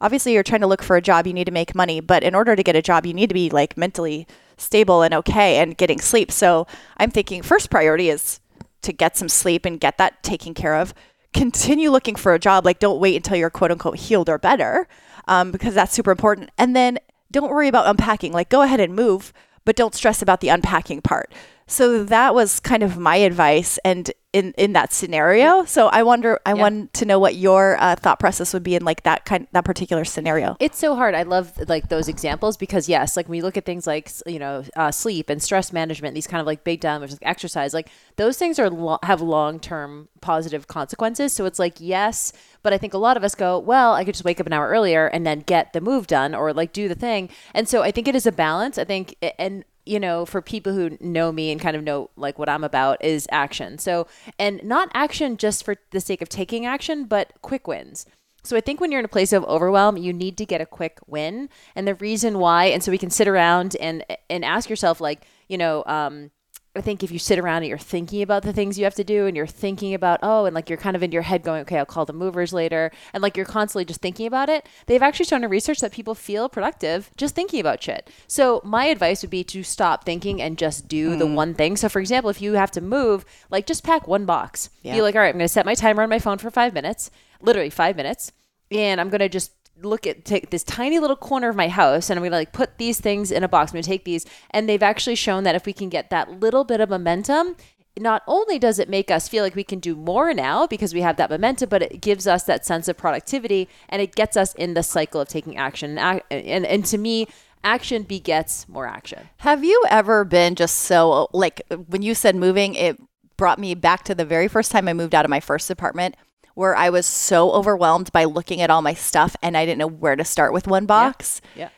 obviously 0.00 0.32
you're 0.32 0.42
trying 0.42 0.60
to 0.62 0.66
look 0.66 0.82
for 0.82 0.96
a 0.96 1.02
job, 1.02 1.26
you 1.26 1.32
need 1.32 1.44
to 1.44 1.52
make 1.52 1.74
money, 1.74 2.00
but 2.00 2.22
in 2.22 2.34
order 2.34 2.56
to 2.56 2.62
get 2.62 2.76
a 2.76 2.82
job, 2.82 3.06
you 3.06 3.14
need 3.14 3.28
to 3.28 3.34
be 3.34 3.50
like 3.50 3.76
mentally 3.76 4.26
stable 4.56 5.02
and 5.02 5.14
okay 5.14 5.58
and 5.58 5.76
getting 5.76 6.00
sleep. 6.00 6.30
So 6.30 6.66
I'm 6.96 7.10
thinking 7.10 7.42
first 7.42 7.70
priority 7.70 8.08
is 8.10 8.40
to 8.82 8.92
get 8.92 9.16
some 9.16 9.28
sleep 9.28 9.64
and 9.64 9.80
get 9.80 9.98
that 9.98 10.22
taken 10.22 10.54
care 10.54 10.76
of. 10.76 10.94
Continue 11.32 11.90
looking 11.90 12.16
for 12.16 12.34
a 12.34 12.38
job. 12.38 12.64
Like, 12.64 12.78
don't 12.78 13.00
wait 13.00 13.16
until 13.16 13.36
you're 13.36 13.50
quote 13.50 13.70
unquote 13.70 13.98
healed 13.98 14.28
or 14.28 14.38
better, 14.38 14.88
um, 15.28 15.52
because 15.52 15.74
that's 15.74 15.92
super 15.92 16.10
important. 16.10 16.50
And 16.58 16.74
then 16.74 16.98
don't 17.30 17.50
worry 17.50 17.68
about 17.68 17.86
unpacking. 17.86 18.32
Like, 18.32 18.48
go 18.48 18.62
ahead 18.62 18.80
and 18.80 18.94
move, 18.94 19.32
but 19.64 19.76
don't 19.76 19.94
stress 19.94 20.22
about 20.22 20.40
the 20.40 20.48
unpacking 20.48 21.00
part. 21.00 21.32
So 21.70 22.02
that 22.04 22.34
was 22.34 22.58
kind 22.58 22.82
of 22.82 22.98
my 22.98 23.14
advice, 23.16 23.78
and 23.84 24.10
in 24.32 24.52
in 24.58 24.72
that 24.74 24.92
scenario. 24.92 25.64
So 25.64 25.86
I 25.88 26.02
wonder, 26.02 26.38
I 26.44 26.50
Yeah. 26.54 26.62
want 26.62 26.92
to 26.94 27.04
know 27.04 27.18
what 27.18 27.34
your 27.36 27.76
uh, 27.80 27.94
thought 27.96 28.18
process 28.20 28.52
would 28.54 28.62
be 28.64 28.74
in 28.74 28.84
like 28.84 29.02
that 29.04 29.24
kind 29.24 29.46
that 29.52 29.64
particular 29.64 30.04
scenario. 30.04 30.56
It's 30.60 30.78
so 30.78 30.94
hard. 30.96 31.14
I 31.14 31.22
love 31.22 31.52
like 31.68 31.88
those 31.88 32.08
examples 32.08 32.56
because 32.56 32.88
yes, 32.88 33.16
like 33.16 33.28
when 33.28 33.36
you 33.36 33.42
look 33.44 33.56
at 33.56 33.64
things 33.66 33.86
like 33.86 34.10
you 34.26 34.38
know 34.40 34.64
uh, 34.74 34.90
sleep 34.90 35.30
and 35.30 35.40
stress 35.42 35.72
management, 35.72 36.14
these 36.14 36.26
kind 36.26 36.40
of 36.40 36.46
like 36.46 36.64
big 36.64 36.80
dilemmas, 36.80 37.12
like 37.12 37.20
exercise, 37.22 37.72
like 37.72 37.88
those 38.16 38.36
things 38.36 38.58
are 38.58 38.68
lo- 38.70 38.98
have 39.04 39.20
long 39.20 39.60
term 39.60 40.08
positive 40.20 40.66
consequences. 40.66 41.32
So 41.32 41.44
it's 41.44 41.58
like 41.60 41.76
yes, 41.78 42.32
but 42.64 42.72
I 42.72 42.78
think 42.78 42.94
a 42.94 42.98
lot 42.98 43.16
of 43.16 43.22
us 43.24 43.34
go, 43.36 43.58
well, 43.60 43.94
I 43.94 44.04
could 44.04 44.14
just 44.14 44.24
wake 44.24 44.40
up 44.40 44.46
an 44.46 44.52
hour 44.52 44.68
earlier 44.68 45.06
and 45.06 45.24
then 45.24 45.40
get 45.40 45.72
the 45.72 45.80
move 45.80 46.08
done 46.08 46.34
or 46.34 46.52
like 46.52 46.72
do 46.72 46.88
the 46.88 46.94
thing. 46.96 47.30
And 47.54 47.68
so 47.68 47.82
I 47.82 47.90
think 47.92 48.08
it 48.08 48.16
is 48.16 48.26
a 48.26 48.32
balance. 48.32 48.76
I 48.76 48.84
think 48.84 49.14
and 49.38 49.64
you 49.86 49.98
know, 49.98 50.24
for 50.26 50.42
people 50.42 50.72
who 50.72 50.96
know 51.00 51.32
me 51.32 51.50
and 51.50 51.60
kind 51.60 51.76
of 51.76 51.82
know 51.82 52.10
like 52.16 52.38
what 52.38 52.48
I'm 52.48 52.64
about 52.64 53.02
is 53.04 53.26
action. 53.30 53.78
So, 53.78 54.06
and 54.38 54.62
not 54.62 54.90
action 54.94 55.36
just 55.36 55.64
for 55.64 55.76
the 55.90 56.00
sake 56.00 56.22
of 56.22 56.28
taking 56.28 56.66
action, 56.66 57.04
but 57.04 57.32
quick 57.42 57.66
wins. 57.66 58.06
So 58.42 58.56
I 58.56 58.60
think 58.60 58.80
when 58.80 58.90
you're 58.90 59.00
in 59.00 59.04
a 59.04 59.08
place 59.08 59.32
of 59.32 59.44
overwhelm, 59.44 59.96
you 59.96 60.12
need 60.12 60.36
to 60.38 60.46
get 60.46 60.60
a 60.60 60.66
quick 60.66 60.98
win. 61.06 61.48
And 61.74 61.86
the 61.86 61.94
reason 61.94 62.38
why, 62.38 62.66
and 62.66 62.82
so 62.82 62.90
we 62.90 62.98
can 62.98 63.10
sit 63.10 63.28
around 63.28 63.76
and 63.80 64.04
and 64.28 64.44
ask 64.44 64.70
yourself 64.70 65.00
like, 65.00 65.26
you 65.48 65.58
know, 65.58 65.84
um, 65.86 66.30
I 66.76 66.80
think 66.80 67.02
if 67.02 67.10
you 67.10 67.18
sit 67.18 67.38
around 67.38 67.58
and 67.58 67.66
you're 67.66 67.78
thinking 67.78 68.22
about 68.22 68.44
the 68.44 68.52
things 68.52 68.78
you 68.78 68.84
have 68.84 68.94
to 68.94 69.02
do 69.02 69.26
and 69.26 69.36
you're 69.36 69.46
thinking 69.46 69.92
about, 69.92 70.20
oh, 70.22 70.44
and 70.44 70.54
like 70.54 70.68
you're 70.68 70.78
kind 70.78 70.94
of 70.94 71.02
in 71.02 71.10
your 71.10 71.22
head 71.22 71.42
going, 71.42 71.62
okay, 71.62 71.78
I'll 71.78 71.86
call 71.86 72.04
the 72.04 72.12
movers 72.12 72.52
later. 72.52 72.92
And 73.12 73.22
like 73.22 73.36
you're 73.36 73.44
constantly 73.44 73.84
just 73.84 74.00
thinking 74.00 74.26
about 74.26 74.48
it. 74.48 74.68
They've 74.86 75.02
actually 75.02 75.26
shown 75.26 75.42
in 75.42 75.50
research 75.50 75.80
that 75.80 75.90
people 75.90 76.14
feel 76.14 76.48
productive 76.48 77.10
just 77.16 77.34
thinking 77.34 77.58
about 77.58 77.82
shit. 77.82 78.08
So 78.28 78.60
my 78.64 78.84
advice 78.84 79.22
would 79.22 79.30
be 79.30 79.42
to 79.44 79.64
stop 79.64 80.04
thinking 80.04 80.40
and 80.40 80.56
just 80.56 80.86
do 80.86 81.16
the 81.16 81.26
mm. 81.26 81.34
one 81.34 81.54
thing. 81.54 81.76
So 81.76 81.88
for 81.88 81.98
example, 81.98 82.30
if 82.30 82.40
you 82.40 82.52
have 82.52 82.70
to 82.72 82.80
move, 82.80 83.24
like 83.50 83.66
just 83.66 83.82
pack 83.82 84.06
one 84.06 84.24
box. 84.24 84.70
Yeah. 84.82 84.94
Be 84.94 85.02
like, 85.02 85.16
all 85.16 85.22
right, 85.22 85.28
I'm 85.28 85.38
going 85.38 85.44
to 85.44 85.48
set 85.48 85.66
my 85.66 85.74
timer 85.74 86.04
on 86.04 86.08
my 86.08 86.20
phone 86.20 86.38
for 86.38 86.52
five 86.52 86.72
minutes, 86.72 87.10
literally 87.42 87.70
five 87.70 87.96
minutes. 87.96 88.30
And 88.70 89.00
I'm 89.00 89.10
going 89.10 89.18
to 89.18 89.28
just 89.28 89.50
look 89.82 90.06
at 90.06 90.24
take 90.24 90.50
this 90.50 90.64
tiny 90.64 90.98
little 90.98 91.16
corner 91.16 91.48
of 91.48 91.56
my 91.56 91.68
house 91.68 92.10
and 92.10 92.18
I'm 92.18 92.24
gonna 92.24 92.36
like 92.36 92.52
put 92.52 92.78
these 92.78 93.00
things 93.00 93.30
in 93.30 93.44
a 93.44 93.48
box. 93.48 93.70
I'm 93.70 93.74
gonna 93.74 93.82
take 93.82 94.04
these, 94.04 94.26
and 94.50 94.68
they've 94.68 94.82
actually 94.82 95.16
shown 95.16 95.44
that 95.44 95.54
if 95.54 95.66
we 95.66 95.72
can 95.72 95.88
get 95.88 96.10
that 96.10 96.40
little 96.40 96.64
bit 96.64 96.80
of 96.80 96.90
momentum, 96.90 97.56
not 97.98 98.22
only 98.26 98.58
does 98.58 98.78
it 98.78 98.88
make 98.88 99.10
us 99.10 99.28
feel 99.28 99.42
like 99.42 99.54
we 99.54 99.64
can 99.64 99.80
do 99.80 99.96
more 99.96 100.32
now 100.32 100.66
because 100.66 100.94
we 100.94 101.00
have 101.00 101.16
that 101.16 101.30
momentum, 101.30 101.68
but 101.68 101.82
it 101.82 102.00
gives 102.00 102.26
us 102.26 102.44
that 102.44 102.64
sense 102.64 102.88
of 102.88 102.96
productivity 102.96 103.68
and 103.88 104.00
it 104.00 104.14
gets 104.14 104.36
us 104.36 104.54
in 104.54 104.74
the 104.74 104.82
cycle 104.82 105.20
of 105.20 105.28
taking 105.28 105.56
action. 105.56 105.98
And 105.98 106.22
and, 106.30 106.66
and 106.66 106.84
to 106.86 106.98
me, 106.98 107.26
action 107.64 108.02
begets 108.02 108.68
more 108.68 108.86
action. 108.86 109.28
Have 109.38 109.64
you 109.64 109.82
ever 109.90 110.24
been 110.24 110.54
just 110.54 110.78
so 110.78 111.28
like 111.32 111.62
when 111.88 112.02
you 112.02 112.14
said 112.14 112.36
moving, 112.36 112.74
it 112.74 113.00
brought 113.36 113.58
me 113.58 113.74
back 113.74 114.04
to 114.04 114.14
the 114.14 114.24
very 114.24 114.48
first 114.48 114.70
time 114.70 114.86
I 114.86 114.92
moved 114.92 115.14
out 115.14 115.24
of 115.24 115.30
my 115.30 115.40
first 115.40 115.70
apartment 115.70 116.14
where 116.60 116.76
I 116.76 116.90
was 116.90 117.06
so 117.06 117.50
overwhelmed 117.52 118.12
by 118.12 118.24
looking 118.24 118.60
at 118.60 118.70
all 118.70 118.82
my 118.82 118.94
stuff 118.94 119.34
and 119.42 119.56
I 119.56 119.64
didn't 119.64 119.78
know 119.78 119.86
where 119.88 120.14
to 120.16 120.24
start 120.24 120.52
with 120.52 120.66
one 120.68 120.86
box. 120.86 121.40
Yeah. 121.56 121.70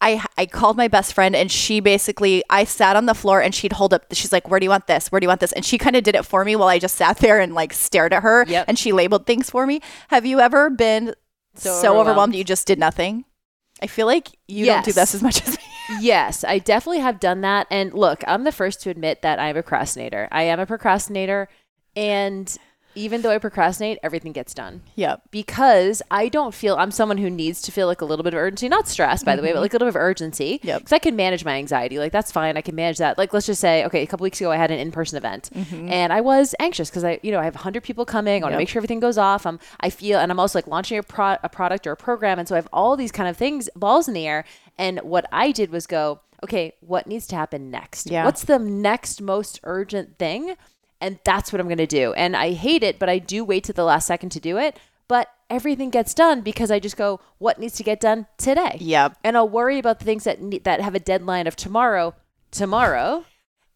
I 0.00 0.22
I 0.36 0.44
called 0.44 0.76
my 0.76 0.88
best 0.88 1.14
friend 1.14 1.34
and 1.34 1.50
she 1.50 1.80
basically 1.80 2.44
I 2.50 2.64
sat 2.64 2.96
on 2.96 3.06
the 3.06 3.14
floor 3.14 3.40
and 3.40 3.54
she'd 3.54 3.72
hold 3.72 3.94
up 3.94 4.04
she's 4.12 4.30
like 4.30 4.48
where 4.50 4.60
do 4.60 4.64
you 4.64 4.70
want 4.70 4.86
this 4.88 5.10
where 5.10 5.20
do 5.20 5.24
you 5.24 5.28
want 5.28 5.40
this 5.40 5.52
and 5.52 5.64
she 5.64 5.78
kind 5.78 5.96
of 5.96 6.04
did 6.04 6.14
it 6.14 6.26
for 6.26 6.44
me 6.44 6.54
while 6.54 6.68
I 6.68 6.78
just 6.78 6.96
sat 6.96 7.16
there 7.16 7.40
and 7.40 7.54
like 7.54 7.72
stared 7.72 8.12
at 8.12 8.22
her 8.22 8.44
Yep. 8.46 8.66
and 8.68 8.78
she 8.78 8.92
labeled 8.92 9.24
things 9.26 9.48
for 9.48 9.66
me. 9.66 9.80
Have 10.08 10.26
you 10.26 10.38
ever 10.40 10.68
been 10.68 11.14
So 11.54 11.70
so, 11.70 11.72
overwhelmed. 11.72 11.98
overwhelmed. 12.10 12.34
you 12.34 12.44
just 12.44 12.66
did 12.66 12.78
nothing? 12.78 13.24
I 13.82 13.86
feel 13.86 14.06
like 14.06 14.28
you 14.46 14.66
don't 14.66 14.84
do 14.84 14.92
this 14.92 15.14
as 15.14 15.22
much 15.22 15.42
as 15.48 15.56
me. 15.56 15.64
yes, 16.00 16.44
I 16.44 16.58
definitely 16.58 17.00
have 17.00 17.18
done 17.20 17.40
that. 17.42 17.66
And 17.70 17.94
look, 17.94 18.22
I'm 18.26 18.44
the 18.44 18.52
first 18.52 18.82
to 18.82 18.90
admit 18.90 19.22
that 19.22 19.38
I'm 19.38 19.56
a 19.56 19.62
procrastinator. 19.62 20.28
I 20.30 20.42
am 20.42 20.60
a 20.60 20.66
procrastinator. 20.66 21.48
And 21.94 22.54
even 22.96 23.22
though 23.22 23.30
I 23.30 23.38
procrastinate, 23.38 23.98
everything 24.02 24.32
gets 24.32 24.54
done. 24.54 24.82
Yeah. 24.94 25.16
Because 25.30 26.02
I 26.10 26.28
don't 26.28 26.54
feel 26.54 26.76
I'm 26.76 26.90
someone 26.90 27.18
who 27.18 27.30
needs 27.30 27.60
to 27.62 27.72
feel 27.72 27.86
like 27.86 28.00
a 28.00 28.04
little 28.04 28.24
bit 28.24 28.34
of 28.34 28.38
urgency, 28.38 28.68
not 28.68 28.88
stress, 28.88 29.22
by 29.22 29.36
the 29.36 29.42
way, 29.42 29.48
but 29.48 29.56
mm-hmm. 29.56 29.62
like 29.62 29.72
a 29.72 29.74
little 29.74 29.86
bit 29.86 29.96
of 29.96 29.96
urgency. 29.96 30.60
Yeah. 30.62 30.78
Because 30.78 30.92
I 30.92 30.98
can 30.98 31.14
manage 31.14 31.44
my 31.44 31.56
anxiety. 31.56 31.98
Like 31.98 32.10
that's 32.10 32.32
fine. 32.32 32.56
I 32.56 32.62
can 32.62 32.74
manage 32.74 32.98
that. 32.98 33.18
Like 33.18 33.32
let's 33.32 33.46
just 33.46 33.60
say, 33.60 33.84
okay, 33.84 34.02
a 34.02 34.06
couple 34.06 34.24
weeks 34.24 34.40
ago 34.40 34.50
I 34.50 34.56
had 34.56 34.70
an 34.70 34.78
in-person 34.78 35.16
event, 35.16 35.50
mm-hmm. 35.54 35.88
and 35.88 36.12
I 36.12 36.22
was 36.22 36.54
anxious 36.58 36.90
because 36.90 37.04
I, 37.04 37.20
you 37.22 37.30
know, 37.30 37.38
I 37.38 37.44
have 37.44 37.54
100 37.54 37.82
people 37.82 38.04
coming. 38.04 38.42
I 38.42 38.46
want 38.46 38.52
to 38.52 38.56
Yep. 38.56 38.58
make 38.60 38.68
sure 38.70 38.80
everything 38.80 39.00
goes 39.00 39.18
off. 39.18 39.44
I'm, 39.44 39.60
I 39.80 39.90
feel, 39.90 40.18
and 40.18 40.32
I'm 40.32 40.40
also 40.40 40.58
like 40.58 40.66
launching 40.66 40.98
a, 40.98 41.02
pro- 41.02 41.36
a 41.42 41.48
product 41.48 41.86
or 41.86 41.92
a 41.92 41.96
program, 41.96 42.38
and 42.38 42.48
so 42.48 42.54
I 42.54 42.58
have 42.58 42.68
all 42.72 42.96
these 42.96 43.12
kind 43.12 43.28
of 43.28 43.36
things, 43.36 43.68
balls 43.76 44.08
in 44.08 44.14
the 44.14 44.26
air. 44.26 44.44
And 44.78 45.00
what 45.00 45.26
I 45.30 45.52
did 45.52 45.70
was 45.70 45.86
go, 45.86 46.20
okay, 46.42 46.74
what 46.80 47.06
needs 47.06 47.26
to 47.28 47.36
happen 47.36 47.70
next? 47.70 48.10
Yeah. 48.10 48.24
What's 48.24 48.44
the 48.44 48.58
next 48.58 49.20
most 49.20 49.60
urgent 49.64 50.18
thing? 50.18 50.56
And 51.00 51.18
that's 51.24 51.52
what 51.52 51.60
I'm 51.60 51.66
going 51.66 51.78
to 51.78 51.86
do. 51.86 52.12
And 52.14 52.36
I 52.36 52.52
hate 52.52 52.82
it, 52.82 52.98
but 52.98 53.08
I 53.08 53.18
do 53.18 53.44
wait 53.44 53.64
to 53.64 53.72
the 53.72 53.84
last 53.84 54.06
second 54.06 54.30
to 54.30 54.40
do 54.40 54.56
it. 54.56 54.78
But 55.08 55.28
everything 55.48 55.90
gets 55.90 56.14
done 56.14 56.40
because 56.40 56.70
I 56.70 56.80
just 56.80 56.96
go, 56.96 57.20
what 57.38 57.58
needs 57.58 57.74
to 57.76 57.82
get 57.84 58.00
done 58.00 58.26
today? 58.38 58.78
Yep. 58.80 59.18
And 59.22 59.36
I'll 59.36 59.48
worry 59.48 59.78
about 59.78 59.98
the 60.00 60.04
things 60.04 60.24
that 60.24 60.40
need, 60.40 60.64
that 60.64 60.80
have 60.80 60.94
a 60.94 60.98
deadline 60.98 61.46
of 61.46 61.54
tomorrow, 61.54 62.14
tomorrow, 62.50 63.24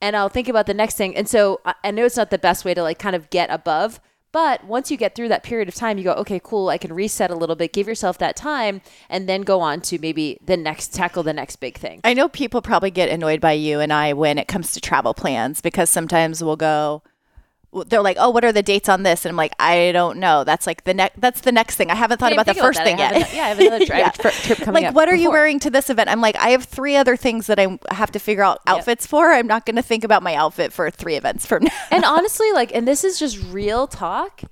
and 0.00 0.16
I'll 0.16 0.28
think 0.28 0.48
about 0.48 0.66
the 0.66 0.74
next 0.74 0.96
thing. 0.96 1.14
And 1.14 1.28
so 1.28 1.60
I- 1.64 1.74
I 1.84 1.90
know 1.90 2.06
it's 2.06 2.16
not 2.16 2.30
the 2.30 2.38
best 2.38 2.64
way 2.64 2.74
to 2.74 2.82
like 2.82 2.98
kind 2.98 3.14
of 3.14 3.30
get 3.30 3.50
above, 3.50 4.00
but 4.32 4.64
once 4.64 4.90
you 4.90 4.96
get 4.96 5.14
through 5.14 5.28
that 5.28 5.42
period 5.42 5.68
of 5.68 5.74
time, 5.74 5.98
you 5.98 6.04
go, 6.04 6.12
okay, 6.14 6.40
cool, 6.42 6.68
I 6.68 6.78
can 6.78 6.92
reset 6.92 7.30
a 7.30 7.34
little 7.34 7.56
bit, 7.56 7.72
give 7.72 7.86
yourself 7.88 8.16
that 8.18 8.36
time, 8.36 8.80
and 9.08 9.28
then 9.28 9.42
go 9.42 9.60
on 9.60 9.80
to 9.82 9.98
maybe 9.98 10.38
the 10.44 10.56
next 10.56 10.94
tackle 10.94 11.22
the 11.22 11.32
next 11.32 11.56
big 11.56 11.76
thing. 11.76 12.00
I 12.04 12.14
know 12.14 12.28
people 12.28 12.62
probably 12.62 12.90
get 12.90 13.08
annoyed 13.08 13.40
by 13.40 13.52
you 13.52 13.80
and 13.80 13.92
I 13.92 14.12
when 14.12 14.38
it 14.38 14.48
comes 14.48 14.72
to 14.72 14.80
travel 14.80 15.14
plans 15.14 15.60
because 15.60 15.90
sometimes 15.90 16.42
we'll 16.42 16.56
go 16.56 17.02
they're 17.86 18.02
like, 18.02 18.16
"Oh, 18.18 18.30
what 18.30 18.44
are 18.44 18.52
the 18.52 18.62
dates 18.62 18.88
on 18.88 19.04
this?" 19.04 19.24
And 19.24 19.30
I'm 19.30 19.36
like, 19.36 19.54
"I 19.60 19.92
don't 19.92 20.18
know. 20.18 20.42
That's 20.44 20.66
like 20.66 20.84
the 20.84 20.94
next 20.94 21.20
that's 21.20 21.40
the 21.42 21.52
next 21.52 21.76
thing. 21.76 21.90
I 21.90 21.94
haven't 21.94 22.18
thought 22.18 22.30
Didn't 22.30 22.40
about 22.40 22.54
the 22.54 22.60
first 22.60 22.82
thing 22.82 22.98
yet." 22.98 23.32
yeah, 23.32 23.44
I 23.44 23.48
have 23.48 23.60
another 23.60 23.86
tri- 23.86 23.98
Yeah. 24.00 24.10
trip 24.10 24.58
coming 24.58 24.82
like, 24.82 24.90
up 24.90 24.94
what 24.94 25.08
are 25.08 25.14
you 25.14 25.30
wearing 25.30 25.60
to 25.60 25.70
this 25.70 25.88
event? 25.90 26.08
I'm 26.10 26.20
like, 26.20 26.36
I 26.36 26.50
have 26.50 26.64
three 26.64 26.96
other 26.96 27.16
things 27.16 27.46
that 27.46 27.58
I 27.60 27.78
have 27.90 28.10
to 28.12 28.18
figure 28.18 28.42
out 28.42 28.60
outfits 28.66 29.06
for. 29.06 29.32
I'm 29.32 29.46
not 29.46 29.66
going 29.66 29.76
to 29.76 29.82
think 29.82 30.02
about 30.04 30.22
my 30.22 30.34
outfit 30.34 30.72
for 30.72 30.90
three 30.90 31.14
events 31.14 31.46
from 31.46 31.64
now. 31.64 31.70
and 31.90 32.04
honestly, 32.16 32.50
like, 32.52 32.74
and 32.74 32.88
this 32.88 33.04
is 33.04 33.18
just 33.18 33.38
real 33.52 33.86
talk. 33.86 34.42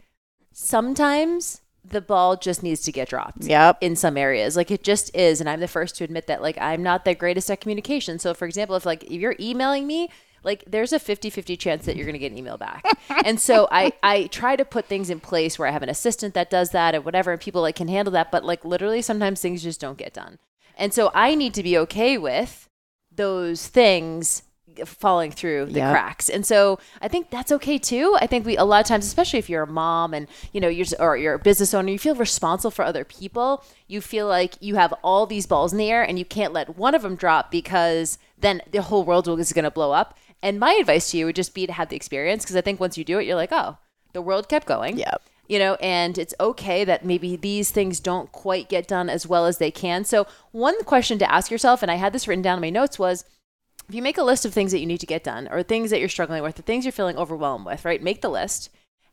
Sometimes 0.53 1.61
the 1.85 2.01
ball 2.01 2.37
just 2.37 2.63
needs 2.63 2.83
to 2.83 2.93
get 2.93 3.09
dropped. 3.09 3.45
Yep. 3.45 3.79
In 3.81 3.97
some 3.97 4.17
areas, 4.17 4.57
like 4.57 4.71
it 4.71 4.83
just 4.83 5.15
is, 5.17 5.41
and 5.41 5.49
I'm 5.49 5.61
the 5.61 5.69
first 5.69 5.97
to 5.97 6.05
admit 6.05 6.27
that. 6.27 6.43
Like, 6.43 6.59
I'm 6.61 6.83
not 6.83 7.05
the 7.05 7.15
greatest 7.15 7.51
at 7.51 7.61
communication. 7.61 8.19
So, 8.19 8.35
for 8.35 8.45
example, 8.45 8.77
if 8.77 8.85
like 8.85 9.05
if 9.05 9.13
you're 9.13 9.37
emailing 9.41 9.87
me, 9.87 10.11
like 10.45 10.65
there's 10.67 10.93
a 10.93 10.99
50-50 10.99 11.59
chance 11.59 11.85
that 11.87 11.97
you're 11.97 12.07
going 12.07 12.15
to 12.15 12.19
get 12.19 12.33
an 12.33 12.39
email 12.39 12.57
back. 12.57 12.85
and 13.25 13.41
so 13.41 13.69
I 13.71 13.93
I 14.03 14.27
try 14.27 14.57
to 14.57 14.65
put 14.65 14.87
things 14.87 15.11
in 15.11 15.21
place 15.21 15.59
where 15.59 15.69
I 15.69 15.71
have 15.73 15.83
an 15.83 15.89
assistant 15.89 16.35
that 16.35 16.51
does 16.51 16.71
that 16.71 16.95
and 16.95 17.05
whatever, 17.05 17.33
and 17.33 17.41
people 17.41 17.63
like 17.63 17.77
can 17.77 17.89
handle 17.89 18.13
that. 18.13 18.31
But 18.31 18.45
like 18.45 18.65
literally, 18.65 19.03
sometimes 19.03 19.41
things 19.41 19.63
just 19.63 19.81
don't 19.81 19.99
get 19.99 20.15
done. 20.15 20.39
And 20.77 20.95
so 20.95 21.11
I 21.15 21.35
need 21.35 21.55
to 21.55 21.63
be 21.63 21.77
okay 21.79 22.19
with 22.19 22.69
those 23.11 23.67
things 23.67 24.43
falling 24.85 25.33
through 25.33 25.65
the 25.67 25.81
Yep. 25.81 25.91
cracks. 25.93 26.29
And 26.29 26.47
so 26.47 26.79
I 27.03 27.09
think 27.09 27.31
that's 27.31 27.51
okay 27.51 27.79
too. 27.79 28.17
I 28.21 28.29
think 28.29 28.47
we 28.47 28.57
a 28.57 28.63
lot 28.65 28.81
of 28.81 28.87
times, 28.87 29.07
especially 29.07 29.41
if 29.41 29.51
you're 29.51 29.65
a 29.65 29.67
mom 29.67 30.15
and 30.15 30.29
you 30.53 30.61
know 30.61 30.69
you're 30.69 30.87
or 31.01 31.17
you're 31.17 31.35
a 31.35 31.39
business 31.39 31.75
owner, 31.75 31.91
you 31.91 31.99
feel 31.99 32.15
responsible 32.15 32.71
for 32.71 32.85
other 32.85 33.05
people. 33.05 33.65
You 33.89 34.01
feel 34.01 34.29
like 34.29 34.55
you 34.61 34.77
have 34.77 34.93
all 35.03 35.27
these 35.27 35.47
balls 35.47 35.73
in 35.73 35.79
the 35.79 35.91
air 35.91 36.03
and 36.05 36.17
you 36.17 36.25
can't 36.25 36.53
let 36.53 36.77
one 36.77 36.95
of 36.95 37.03
them 37.03 37.17
drop 37.17 37.51
because 37.51 38.19
then 38.39 38.63
the 38.71 38.83
whole 38.83 39.03
world 39.03 39.27
is 39.41 39.53
going 39.53 39.65
to 39.65 39.71
blow 39.71 39.91
up. 39.91 40.17
And 40.43 40.61
my 40.61 40.73
advice 40.75 41.11
to 41.11 41.19
you 41.19 41.27
would 41.27 41.37
just 41.37 41.55
be 41.55 41.67
to 41.67 41.73
have 41.73 41.89
the 41.89 41.97
experience 41.97 42.45
because 42.45 42.57
I 42.57 42.61
think 42.61 42.81
once 42.81 42.97
you 42.97 43.05
do 43.05 43.19
it, 43.19 43.27
you're 43.27 43.37
like, 43.37 43.53
oh, 43.53 43.79
the 44.13 44.23
world 44.23 44.49
kept 44.49 44.67
going. 44.67 44.99
Yep. 44.99 45.23
You 45.49 45.59
know, 45.59 45.75
and 45.77 46.19
it's 46.19 46.35
okay 46.39 46.85
that 46.85 47.05
maybe 47.05 47.35
these 47.35 47.71
things 47.71 48.01
don't 48.01 48.31
quite 48.33 48.69
get 48.69 48.87
done 48.87 49.09
as 49.09 49.27
well 49.27 49.47
as 49.47 49.59
they 49.59 49.71
can. 49.71 50.05
So, 50.05 50.27
one 50.53 50.85
question 50.85 51.19
to 51.21 51.33
ask 51.33 51.51
yourself, 51.51 51.83
and 51.83 51.91
I 51.91 51.95
had 51.95 52.13
this 52.13 52.29
written 52.29 52.43
down 52.43 52.59
in 52.59 52.61
my 52.61 52.69
notes, 52.69 52.99
was 52.99 53.25
if 53.89 53.95
you 53.95 54.03
make 54.03 54.19
a 54.19 54.23
list 54.23 54.45
of 54.45 54.53
things 54.53 54.73
that 54.73 54.81
you 54.81 54.87
need 54.87 55.01
to 55.01 55.07
get 55.07 55.25
done 55.25 55.49
or 55.51 55.63
things 55.63 55.91
that 55.91 56.01
you're 56.01 56.11
struggling 56.11 56.43
with 56.43 56.59
or 56.59 56.63
things 56.63 56.85
you're 56.85 56.93
feeling 56.93 57.17
overwhelmed 57.17 57.65
with, 57.65 57.87
right? 57.87 58.03
Make 58.03 58.21
the 58.21 58.29
list 58.29 58.69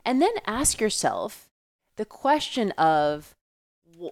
and 0.06 0.22
then 0.22 0.34
ask 0.46 0.80
yourself 0.80 1.50
the 1.98 2.06
question 2.06 2.72
of 2.72 3.36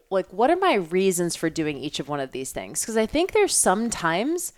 like 0.09 0.31
what 0.31 0.49
are 0.49 0.55
my 0.55 0.75
reasons 0.75 1.35
for 1.35 1.49
doing 1.49 1.77
each 1.77 1.99
of 1.99 2.09
one 2.09 2.19
of 2.19 2.31
these 2.31 2.51
things? 2.51 2.81
Because 2.81 2.97
I 2.97 3.05
think 3.05 3.31
there's 3.31 3.53
sometimes 3.53 4.53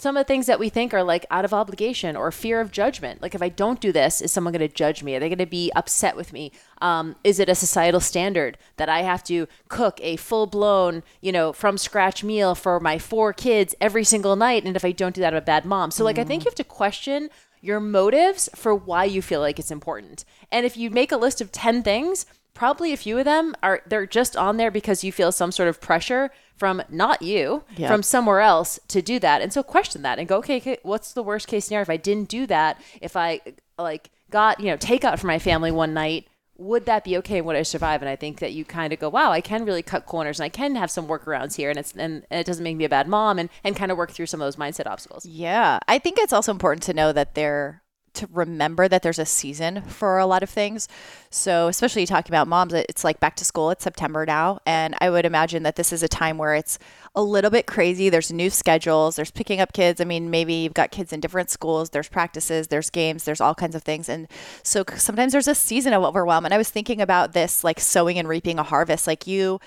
some 0.00 0.16
of 0.16 0.20
the 0.20 0.26
things 0.26 0.46
that 0.46 0.58
we 0.58 0.70
think 0.70 0.94
are 0.94 1.02
like 1.02 1.26
out 1.30 1.44
of 1.44 1.52
obligation 1.52 2.16
or 2.16 2.32
fear 2.32 2.60
of 2.60 2.72
judgment. 2.72 3.20
Like 3.20 3.34
if 3.34 3.42
I 3.42 3.50
don't 3.50 3.80
do 3.80 3.92
this, 3.92 4.22
is 4.22 4.32
someone 4.32 4.54
going 4.54 4.66
to 4.66 4.74
judge 4.74 5.02
me? 5.02 5.14
Are 5.14 5.20
they 5.20 5.28
going 5.28 5.38
to 5.38 5.46
be 5.46 5.70
upset 5.76 6.16
with 6.16 6.32
me? 6.32 6.52
Um, 6.80 7.16
is 7.22 7.38
it 7.38 7.50
a 7.50 7.54
societal 7.54 8.00
standard 8.00 8.56
that 8.78 8.88
I 8.88 9.02
have 9.02 9.22
to 9.24 9.46
cook 9.68 10.00
a 10.02 10.16
full 10.16 10.46
blown, 10.46 11.02
you 11.20 11.32
know, 11.32 11.52
from 11.52 11.76
scratch 11.76 12.24
meal 12.24 12.54
for 12.54 12.80
my 12.80 12.98
four 12.98 13.34
kids 13.34 13.74
every 13.78 14.04
single 14.04 14.36
night? 14.36 14.64
And 14.64 14.74
if 14.74 14.84
I 14.84 14.92
don't 14.92 15.14
do 15.14 15.20
that, 15.20 15.34
I'm 15.34 15.38
a 15.38 15.42
bad 15.42 15.66
mom. 15.66 15.90
So 15.90 16.02
like 16.02 16.18
I 16.18 16.24
think 16.24 16.44
you 16.44 16.48
have 16.48 16.54
to 16.54 16.64
question 16.64 17.28
your 17.60 17.78
motives 17.78 18.48
for 18.54 18.74
why 18.74 19.04
you 19.04 19.20
feel 19.20 19.40
like 19.40 19.58
it's 19.58 19.70
important. 19.70 20.24
And 20.50 20.64
if 20.64 20.78
you 20.78 20.88
make 20.90 21.12
a 21.12 21.18
list 21.18 21.42
of 21.42 21.52
10 21.52 21.82
things, 21.82 22.24
probably 22.54 22.92
a 22.92 22.96
few 22.96 23.18
of 23.18 23.24
them 23.24 23.54
are 23.62 23.82
they're 23.86 24.06
just 24.06 24.36
on 24.36 24.56
there 24.56 24.70
because 24.70 25.04
you 25.04 25.12
feel 25.12 25.32
some 25.32 25.52
sort 25.52 25.68
of 25.68 25.80
pressure 25.80 26.30
from 26.60 26.82
not 26.90 27.22
you 27.22 27.64
Yep. 27.76 27.90
from 27.90 28.02
somewhere 28.04 28.40
else 28.40 28.78
to 28.88 29.00
do 29.02 29.18
that. 29.18 29.40
And 29.42 29.50
so 29.52 29.62
question 29.62 30.02
that 30.02 30.18
and 30.18 30.28
go 30.28 30.36
okay, 30.36 30.58
okay 30.58 30.76
what's 30.82 31.12
the 31.14 31.22
worst 31.22 31.48
case 31.48 31.64
scenario? 31.64 31.82
If 31.82 31.90
i 31.90 31.96
didn't 31.96 32.28
do 32.28 32.46
that 32.46 32.80
if 33.00 33.16
i 33.16 33.40
like 33.78 34.10
got 34.30 34.60
you 34.60 34.66
know 34.66 34.76
takeout 34.76 35.18
for 35.18 35.26
my 35.26 35.38
family 35.38 35.72
one 35.72 35.94
night 35.94 36.26
would 36.58 36.84
that 36.84 37.04
be 37.04 37.16
okay? 37.16 37.40
Would 37.40 37.56
i 37.56 37.62
survive? 37.62 38.02
And 38.02 38.08
i 38.10 38.16
think 38.16 38.38
that 38.40 38.52
you 38.52 38.64
kind 38.66 38.92
of 38.92 38.98
go 38.98 39.08
wow 39.08 39.32
i 39.32 39.40
can 39.40 39.64
really 39.64 39.82
cut 39.82 40.04
corners 40.04 40.38
and 40.38 40.44
i 40.44 40.50
can 40.50 40.76
have 40.76 40.90
some 40.90 41.08
workarounds 41.08 41.54
here 41.56 41.70
and 41.70 41.78
it's 41.78 41.92
and, 41.92 42.26
and 42.30 42.38
it 42.40 42.44
doesn't 42.46 42.62
make 42.62 42.76
me 42.76 42.84
a 42.84 42.88
bad 42.90 43.08
mom 43.08 43.38
and 43.38 43.48
and 43.64 43.74
kind 43.74 43.90
of 43.90 43.96
work 43.96 44.10
through 44.10 44.26
some 44.26 44.42
of 44.42 44.46
those 44.46 44.56
mindset 44.56 44.86
obstacles. 44.86 45.24
Yeah. 45.24 45.78
I 45.88 45.98
think 45.98 46.18
it's 46.18 46.34
also 46.34 46.52
important 46.52 46.82
to 46.84 46.92
know 46.92 47.10
that 47.12 47.34
there 47.34 47.82
to 48.14 48.28
remember 48.30 48.88
that 48.88 49.02
there's 49.02 49.18
a 49.18 49.24
season 49.24 49.82
for 49.82 50.18
a 50.18 50.26
lot 50.26 50.42
of 50.42 50.50
things. 50.50 50.88
So, 51.30 51.68
especially 51.68 52.06
talking 52.06 52.30
about 52.30 52.48
moms, 52.48 52.72
it's 52.72 53.04
like 53.04 53.20
back 53.20 53.36
to 53.36 53.44
school. 53.44 53.70
It's 53.70 53.84
September 53.84 54.26
now. 54.26 54.58
And 54.66 54.94
I 55.00 55.10
would 55.10 55.24
imagine 55.24 55.62
that 55.62 55.76
this 55.76 55.92
is 55.92 56.02
a 56.02 56.08
time 56.08 56.38
where 56.38 56.54
it's 56.54 56.78
a 57.14 57.22
little 57.22 57.50
bit 57.50 57.66
crazy. 57.66 58.08
There's 58.08 58.32
new 58.32 58.50
schedules, 58.50 59.16
there's 59.16 59.30
picking 59.30 59.60
up 59.60 59.72
kids. 59.72 60.00
I 60.00 60.04
mean, 60.04 60.30
maybe 60.30 60.54
you've 60.54 60.74
got 60.74 60.90
kids 60.90 61.12
in 61.12 61.20
different 61.20 61.50
schools, 61.50 61.90
there's 61.90 62.08
practices, 62.08 62.68
there's 62.68 62.90
games, 62.90 63.24
there's 63.24 63.40
all 63.40 63.54
kinds 63.54 63.74
of 63.74 63.82
things. 63.82 64.08
And 64.08 64.28
so 64.62 64.84
sometimes 64.96 65.32
there's 65.32 65.48
a 65.48 65.54
season 65.54 65.92
of 65.92 66.02
overwhelm. 66.02 66.44
And 66.44 66.54
I 66.54 66.58
was 66.58 66.70
thinking 66.70 67.00
about 67.00 67.32
this 67.32 67.64
like 67.64 67.80
sowing 67.80 68.18
and 68.18 68.28
reaping 68.28 68.58
a 68.58 68.62
harvest. 68.62 69.06
Like 69.06 69.26
you, 69.26 69.60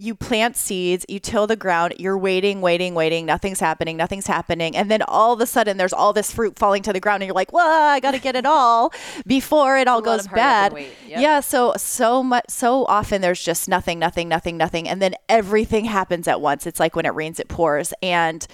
you 0.00 0.14
plant 0.14 0.56
seeds, 0.56 1.04
you 1.10 1.20
till 1.20 1.46
the 1.46 1.56
ground, 1.56 1.94
you're 1.98 2.16
waiting, 2.16 2.62
waiting, 2.62 2.94
waiting, 2.94 3.26
nothing's 3.26 3.60
happening, 3.60 3.98
nothing's 3.98 4.26
happening. 4.26 4.74
And 4.74 4.90
then 4.90 5.02
all 5.02 5.34
of 5.34 5.40
a 5.42 5.46
sudden 5.46 5.76
there's 5.76 5.92
all 5.92 6.14
this 6.14 6.32
fruit 6.32 6.58
falling 6.58 6.82
to 6.84 6.92
the 6.92 7.00
ground 7.00 7.22
and 7.22 7.28
you're 7.28 7.34
like, 7.34 7.52
well, 7.52 7.90
I 7.90 8.00
got 8.00 8.12
to 8.12 8.18
get 8.18 8.34
it 8.34 8.46
all 8.46 8.94
before 9.26 9.76
it 9.76 9.86
all 9.86 10.00
goes 10.00 10.24
of 10.24 10.30
hurry 10.30 10.40
up 10.40 10.72
and 10.72 10.74
bad. 10.74 10.86
Yep. 11.06 11.20
Yeah. 11.20 11.40
So, 11.40 11.74
so 11.76 12.22
much, 12.22 12.44
so 12.48 12.86
often 12.86 13.20
there's 13.20 13.42
just 13.42 13.68
nothing, 13.68 13.98
nothing, 13.98 14.26
nothing, 14.26 14.56
nothing. 14.56 14.88
And 14.88 15.02
then 15.02 15.14
everything 15.28 15.84
happens 15.84 16.26
at 16.26 16.40
once. 16.40 16.66
It's 16.66 16.80
like 16.80 16.96
when 16.96 17.04
it 17.04 17.14
rains, 17.14 17.38
it 17.38 17.48
pours. 17.48 17.92
And 18.02 18.46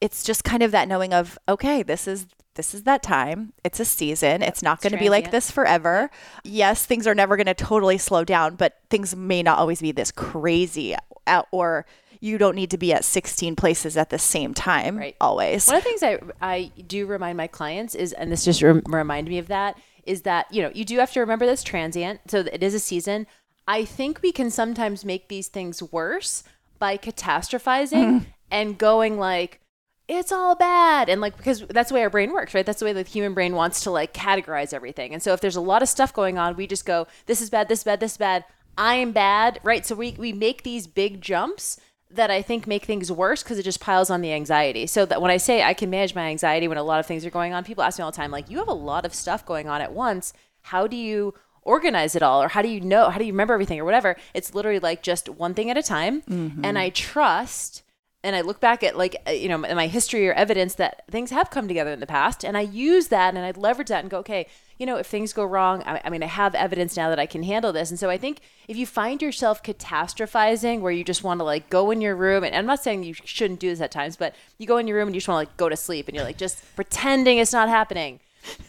it's 0.00 0.24
just 0.24 0.42
kind 0.42 0.64
of 0.64 0.72
that 0.72 0.88
knowing 0.88 1.14
of, 1.14 1.38
okay, 1.48 1.84
this 1.84 2.08
is, 2.08 2.26
this 2.54 2.74
is 2.74 2.82
that 2.82 3.02
time. 3.02 3.52
It's 3.64 3.80
a 3.80 3.84
season. 3.84 4.42
It's 4.42 4.62
not 4.62 4.80
going 4.80 4.92
to 4.92 4.98
be 4.98 5.08
like 5.08 5.30
this 5.30 5.50
forever. 5.50 6.10
Yes, 6.44 6.84
things 6.84 7.06
are 7.06 7.14
never 7.14 7.36
going 7.36 7.46
to 7.46 7.54
totally 7.54 7.98
slow 7.98 8.24
down, 8.24 8.56
but 8.56 8.78
things 8.90 9.16
may 9.16 9.42
not 9.42 9.58
always 9.58 9.80
be 9.80 9.92
this 9.92 10.10
crazy 10.10 10.94
uh, 11.26 11.42
or 11.50 11.86
you 12.20 12.38
don't 12.38 12.54
need 12.54 12.70
to 12.70 12.78
be 12.78 12.92
at 12.92 13.04
16 13.04 13.56
places 13.56 13.96
at 13.96 14.10
the 14.10 14.18
same 14.18 14.54
time 14.54 14.96
Right. 14.96 15.16
always. 15.20 15.66
One 15.66 15.76
of 15.76 15.82
the 15.82 15.88
things 15.88 16.02
I, 16.04 16.18
I 16.40 16.70
do 16.86 17.06
remind 17.06 17.36
my 17.36 17.48
clients 17.48 17.94
is, 17.94 18.12
and 18.12 18.30
this 18.30 18.44
just 18.44 18.62
rem- 18.62 18.82
reminded 18.86 19.30
me 19.30 19.38
of 19.38 19.48
that, 19.48 19.76
is 20.04 20.22
that, 20.22 20.46
you 20.52 20.62
know, 20.62 20.70
you 20.74 20.84
do 20.84 20.98
have 20.98 21.12
to 21.12 21.20
remember 21.20 21.46
this 21.46 21.62
transient. 21.64 22.20
So 22.28 22.40
it 22.40 22.62
is 22.62 22.74
a 22.74 22.80
season. 22.80 23.26
I 23.66 23.84
think 23.84 24.20
we 24.22 24.30
can 24.30 24.50
sometimes 24.50 25.04
make 25.04 25.28
these 25.28 25.48
things 25.48 25.82
worse 25.82 26.44
by 26.78 26.96
catastrophizing 26.96 28.26
and 28.50 28.78
going 28.78 29.18
like, 29.18 29.60
it's 30.08 30.32
all 30.32 30.54
bad. 30.54 31.08
And 31.08 31.20
like, 31.20 31.36
because 31.36 31.60
that's 31.68 31.88
the 31.88 31.94
way 31.94 32.02
our 32.02 32.10
brain 32.10 32.32
works, 32.32 32.54
right? 32.54 32.66
That's 32.66 32.80
the 32.80 32.84
way 32.84 32.92
the 32.92 33.02
human 33.02 33.34
brain 33.34 33.54
wants 33.54 33.80
to 33.82 33.90
like 33.90 34.12
categorize 34.12 34.74
everything. 34.74 35.12
And 35.12 35.22
so 35.22 35.32
if 35.32 35.40
there's 35.40 35.56
a 35.56 35.60
lot 35.60 35.82
of 35.82 35.88
stuff 35.88 36.12
going 36.12 36.38
on, 36.38 36.56
we 36.56 36.66
just 36.66 36.84
go, 36.84 37.06
this 37.26 37.40
is 37.40 37.50
bad, 37.50 37.68
this 37.68 37.80
is 37.80 37.84
bad, 37.84 38.00
this 38.00 38.12
is 38.12 38.18
bad. 38.18 38.44
I'm 38.76 39.12
bad, 39.12 39.60
right? 39.62 39.84
So 39.86 39.94
we, 39.94 40.12
we 40.12 40.32
make 40.32 40.62
these 40.62 40.86
big 40.86 41.20
jumps 41.20 41.78
that 42.10 42.30
I 42.30 42.42
think 42.42 42.66
make 42.66 42.84
things 42.84 43.10
worse 43.10 43.42
because 43.42 43.58
it 43.58 43.62
just 43.62 43.80
piles 43.80 44.10
on 44.10 44.20
the 44.20 44.32
anxiety. 44.32 44.86
So 44.86 45.06
that 45.06 45.22
when 45.22 45.30
I 45.30 45.38
say 45.38 45.62
I 45.62 45.72
can 45.72 45.88
manage 45.88 46.14
my 46.14 46.28
anxiety 46.28 46.68
when 46.68 46.78
a 46.78 46.82
lot 46.82 47.00
of 47.00 47.06
things 47.06 47.24
are 47.24 47.30
going 47.30 47.54
on, 47.54 47.64
people 47.64 47.84
ask 47.84 47.98
me 47.98 48.04
all 48.04 48.10
the 48.10 48.16
time, 48.16 48.30
like, 48.30 48.50
you 48.50 48.58
have 48.58 48.68
a 48.68 48.74
lot 48.74 49.06
of 49.06 49.14
stuff 49.14 49.46
going 49.46 49.68
on 49.68 49.80
at 49.80 49.92
once. 49.92 50.32
How 50.62 50.86
do 50.86 50.96
you 50.96 51.34
organize 51.62 52.14
it 52.14 52.22
all? 52.22 52.42
Or 52.42 52.48
how 52.48 52.60
do 52.60 52.68
you 52.68 52.80
know? 52.80 53.08
How 53.08 53.18
do 53.18 53.24
you 53.24 53.32
remember 53.32 53.54
everything 53.54 53.80
or 53.80 53.84
whatever? 53.84 54.16
It's 54.34 54.54
literally 54.54 54.78
like 54.78 55.02
just 55.02 55.28
one 55.28 55.54
thing 55.54 55.70
at 55.70 55.78
a 55.78 55.82
time. 55.82 56.22
Mm-hmm. 56.22 56.64
And 56.64 56.78
I 56.78 56.90
trust 56.90 57.82
and 58.24 58.36
I 58.36 58.40
look 58.40 58.60
back 58.60 58.82
at 58.82 58.96
like 58.96 59.16
uh, 59.26 59.32
you 59.32 59.48
know 59.48 59.58
my 59.58 59.86
history 59.86 60.28
or 60.28 60.32
evidence 60.34 60.74
that 60.74 61.02
things 61.10 61.30
have 61.30 61.50
come 61.50 61.68
together 61.68 61.92
in 61.92 62.00
the 62.00 62.06
past, 62.06 62.44
and 62.44 62.56
I 62.56 62.62
use 62.62 63.08
that 63.08 63.34
and 63.34 63.44
I 63.44 63.50
leverage 63.52 63.88
that 63.88 64.04
and 64.04 64.10
go, 64.10 64.18
okay, 64.18 64.46
you 64.78 64.86
know, 64.86 64.96
if 64.96 65.06
things 65.06 65.32
go 65.32 65.44
wrong, 65.44 65.82
I, 65.84 66.00
I 66.04 66.10
mean, 66.10 66.22
I 66.22 66.26
have 66.26 66.54
evidence 66.54 66.96
now 66.96 67.08
that 67.08 67.18
I 67.18 67.26
can 67.26 67.42
handle 67.42 67.72
this, 67.72 67.90
and 67.90 67.98
so 67.98 68.10
I 68.10 68.18
think 68.18 68.40
if 68.68 68.76
you 68.76 68.86
find 68.86 69.20
yourself 69.20 69.62
catastrophizing, 69.62 70.80
where 70.80 70.92
you 70.92 71.04
just 71.04 71.24
want 71.24 71.40
to 71.40 71.44
like 71.44 71.70
go 71.70 71.90
in 71.90 72.00
your 72.00 72.16
room, 72.16 72.44
and 72.44 72.54
I'm 72.54 72.66
not 72.66 72.82
saying 72.82 73.02
you 73.02 73.14
shouldn't 73.14 73.60
do 73.60 73.70
this 73.70 73.80
at 73.80 73.90
times, 73.90 74.16
but 74.16 74.34
you 74.58 74.66
go 74.66 74.78
in 74.78 74.86
your 74.86 74.96
room 74.96 75.08
and 75.08 75.14
you 75.14 75.20
just 75.20 75.28
want 75.28 75.46
to 75.46 75.50
like 75.50 75.56
go 75.56 75.68
to 75.68 75.76
sleep, 75.76 76.08
and 76.08 76.14
you're 76.14 76.24
like 76.24 76.38
just 76.38 76.62
pretending 76.76 77.38
it's 77.38 77.52
not 77.52 77.68
happening, 77.68 78.20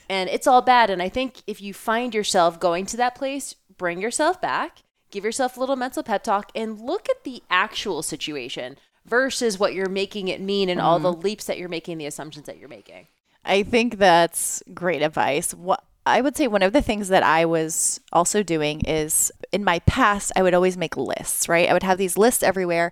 and 0.09 0.29
it's 0.29 0.47
all 0.47 0.61
bad, 0.61 0.89
and 0.89 1.01
I 1.01 1.09
think 1.09 1.43
if 1.47 1.61
you 1.61 1.73
find 1.73 2.13
yourself 2.13 2.59
going 2.59 2.85
to 2.87 2.97
that 2.97 3.15
place, 3.15 3.55
bring 3.77 4.01
yourself 4.01 4.41
back. 4.41 4.79
Give 5.11 5.25
yourself 5.25 5.57
a 5.57 5.59
little 5.59 5.75
mental 5.75 6.01
pep 6.01 6.23
talk 6.23 6.49
and 6.55 6.81
look 6.81 7.07
at 7.07 7.23
the 7.23 7.43
actual 7.47 8.01
situation 8.01 8.77
versus 9.05 9.59
what 9.59 9.73
you're 9.73 9.89
making 9.89 10.27
it 10.27 10.41
mean 10.41 10.69
and 10.69 10.79
all 10.79 10.99
the 10.99 11.11
mm-hmm. 11.11 11.21
leaps 11.21 11.45
that 11.45 11.57
you're 11.57 11.69
making, 11.69 11.97
the 11.97 12.05
assumptions 12.05 12.45
that 12.45 12.57
you're 12.57 12.69
making. 12.69 13.07
I 13.45 13.63
think 13.63 13.97
that's 13.97 14.63
great 14.73 15.01
advice. 15.01 15.53
What 15.53 15.83
I 16.05 16.21
would 16.21 16.35
say 16.35 16.47
one 16.47 16.63
of 16.63 16.73
the 16.73 16.81
things 16.81 17.07
that 17.09 17.23
I 17.23 17.45
was 17.45 17.99
also 18.11 18.43
doing 18.43 18.81
is 18.81 19.31
in 19.51 19.63
my 19.63 19.79
past, 19.79 20.31
I 20.35 20.41
would 20.41 20.53
always 20.53 20.77
make 20.77 20.97
lists, 20.97 21.47
right? 21.47 21.69
I 21.69 21.73
would 21.73 21.83
have 21.83 21.97
these 21.97 22.17
lists 22.17 22.43
everywhere. 22.43 22.91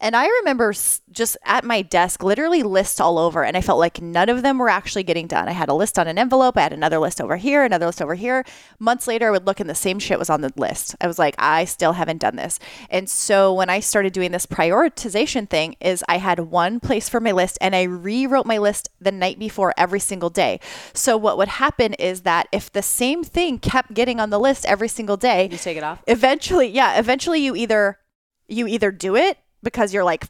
And 0.00 0.14
I 0.14 0.28
remember 0.28 0.72
just 1.10 1.36
at 1.44 1.64
my 1.64 1.82
desk, 1.82 2.22
literally 2.22 2.62
lists 2.62 3.00
all 3.00 3.18
over. 3.18 3.42
And 3.44 3.56
I 3.56 3.60
felt 3.60 3.80
like 3.80 4.00
none 4.00 4.28
of 4.28 4.42
them 4.42 4.58
were 4.58 4.68
actually 4.68 5.02
getting 5.02 5.26
done. 5.26 5.48
I 5.48 5.52
had 5.52 5.68
a 5.68 5.74
list 5.74 5.98
on 5.98 6.06
an 6.06 6.18
envelope. 6.18 6.56
I 6.56 6.60
had 6.62 6.72
another 6.72 6.98
list 7.00 7.20
over 7.20 7.36
here, 7.36 7.64
another 7.64 7.86
list 7.86 8.00
over 8.00 8.14
here. 8.14 8.44
Months 8.78 9.08
later, 9.08 9.26
I 9.26 9.30
would 9.32 9.46
look 9.46 9.58
and 9.58 9.68
the 9.68 9.74
same 9.74 9.98
shit 9.98 10.18
was 10.18 10.30
on 10.30 10.40
the 10.40 10.52
list. 10.56 10.94
I 11.00 11.08
was 11.08 11.18
like, 11.18 11.34
I 11.36 11.64
still 11.64 11.94
haven't 11.94 12.18
done 12.18 12.36
this. 12.36 12.60
And 12.90 13.10
so 13.10 13.52
when 13.52 13.68
I 13.70 13.80
started 13.80 14.12
doing 14.12 14.30
this 14.30 14.46
prioritization 14.46 15.48
thing 15.50 15.74
is 15.80 16.04
I 16.08 16.18
had 16.18 16.38
one 16.40 16.78
place 16.78 17.08
for 17.08 17.18
my 17.20 17.32
list 17.32 17.58
and 17.60 17.74
I 17.74 17.82
rewrote 17.82 18.46
my 18.46 18.58
list 18.58 18.88
the 19.00 19.10
night 19.12 19.38
before 19.38 19.74
every 19.76 20.00
single 20.00 20.30
day. 20.30 20.60
So 20.94 21.16
what 21.16 21.36
would 21.38 21.48
happen 21.48 21.94
is 21.94 22.22
that 22.22 22.46
if 22.52 22.70
the 22.70 22.82
same 22.82 23.24
thing 23.24 23.58
kept 23.58 23.94
getting 23.94 24.20
on 24.20 24.30
the 24.30 24.38
list 24.38 24.64
every 24.66 24.88
single 24.88 25.16
day, 25.16 25.48
You 25.50 25.58
take 25.58 25.76
it 25.76 25.82
off. 25.82 26.02
eventually 26.06 26.68
yeah 26.68 26.98
eventually 26.98 27.40
you 27.40 27.56
either 27.56 27.98
you 28.46 28.66
either 28.66 28.90
do 28.90 29.16
it 29.16 29.38
because 29.62 29.92
you're 29.92 30.04
like 30.04 30.26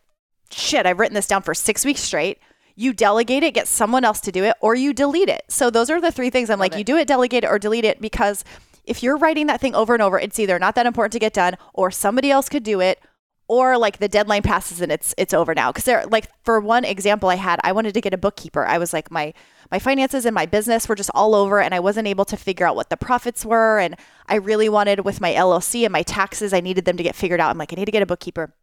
shit 0.50 0.86
i've 0.86 0.98
written 0.98 1.14
this 1.14 1.26
down 1.26 1.42
for 1.42 1.54
six 1.54 1.84
weeks 1.84 2.00
straight. 2.00 2.38
You 2.74 2.92
delegate 2.92 3.42
it 3.42 3.54
get 3.54 3.66
someone 3.66 4.04
else 4.04 4.20
to 4.20 4.32
do 4.32 4.44
it 4.44 4.54
or 4.60 4.76
you 4.76 4.92
delete 4.92 5.28
it. 5.28 5.42
So 5.48 5.68
those 5.68 5.90
are 5.90 6.00
the 6.00 6.12
three 6.12 6.30
things 6.30 6.48
i'm 6.50 6.58
like 6.58 6.74
it. 6.74 6.78
you 6.78 6.84
do 6.84 6.96
it 6.96 7.08
delegate 7.08 7.44
it 7.44 7.48
or 7.48 7.58
delete 7.58 7.84
it 7.84 8.00
because 8.00 8.44
if 8.84 9.02
you're 9.02 9.16
writing 9.16 9.46
that 9.48 9.60
thing 9.60 9.74
over 9.74 9.94
and 9.94 10.02
over 10.02 10.18
it's 10.18 10.38
either 10.38 10.58
not 10.58 10.74
that 10.76 10.86
important 10.86 11.12
to 11.12 11.18
get 11.18 11.32
done 11.32 11.56
or 11.74 11.90
somebody 11.90 12.30
else 12.30 12.48
could 12.48 12.62
do 12.62 12.80
it 12.80 13.00
or 13.48 13.78
like 13.78 13.98
the 13.98 14.08
deadline 14.08 14.42
passes 14.42 14.80
and 14.80 14.92
it's 14.92 15.14
it's 15.18 15.34
over 15.34 15.54
now. 15.54 15.72
Because 15.72 15.84
there 15.84 16.04
like 16.06 16.28
for 16.44 16.60
one 16.60 16.84
example 16.84 17.30
i 17.30 17.34
had 17.34 17.58
i 17.64 17.72
wanted 17.72 17.94
to 17.94 18.00
get 18.00 18.14
a 18.14 18.18
bookkeeper. 18.18 18.64
I 18.64 18.78
was 18.78 18.92
like 18.92 19.10
my 19.10 19.34
my 19.70 19.78
finances 19.78 20.24
and 20.24 20.34
my 20.34 20.46
business 20.46 20.88
were 20.88 20.94
just 20.94 21.10
all 21.14 21.34
over 21.34 21.60
and 21.60 21.74
i 21.74 21.80
wasn't 21.80 22.06
able 22.06 22.24
to 22.26 22.36
figure 22.36 22.66
out 22.66 22.76
what 22.76 22.90
the 22.90 22.96
profits 22.96 23.44
were 23.44 23.78
and 23.78 23.96
i 24.26 24.34
really 24.36 24.68
wanted 24.68 25.04
with 25.04 25.20
my 25.20 25.34
llc 25.34 25.84
and 25.84 25.92
my 25.92 26.02
taxes 26.02 26.54
i 26.54 26.60
needed 26.60 26.84
them 26.84 26.96
to 26.96 27.02
get 27.02 27.16
figured 27.16 27.40
out. 27.40 27.50
I'm 27.50 27.58
like 27.58 27.72
i 27.72 27.76
need 27.76 27.86
to 27.86 27.92
get 27.92 28.02
a 28.02 28.06
bookkeeper 28.06 28.54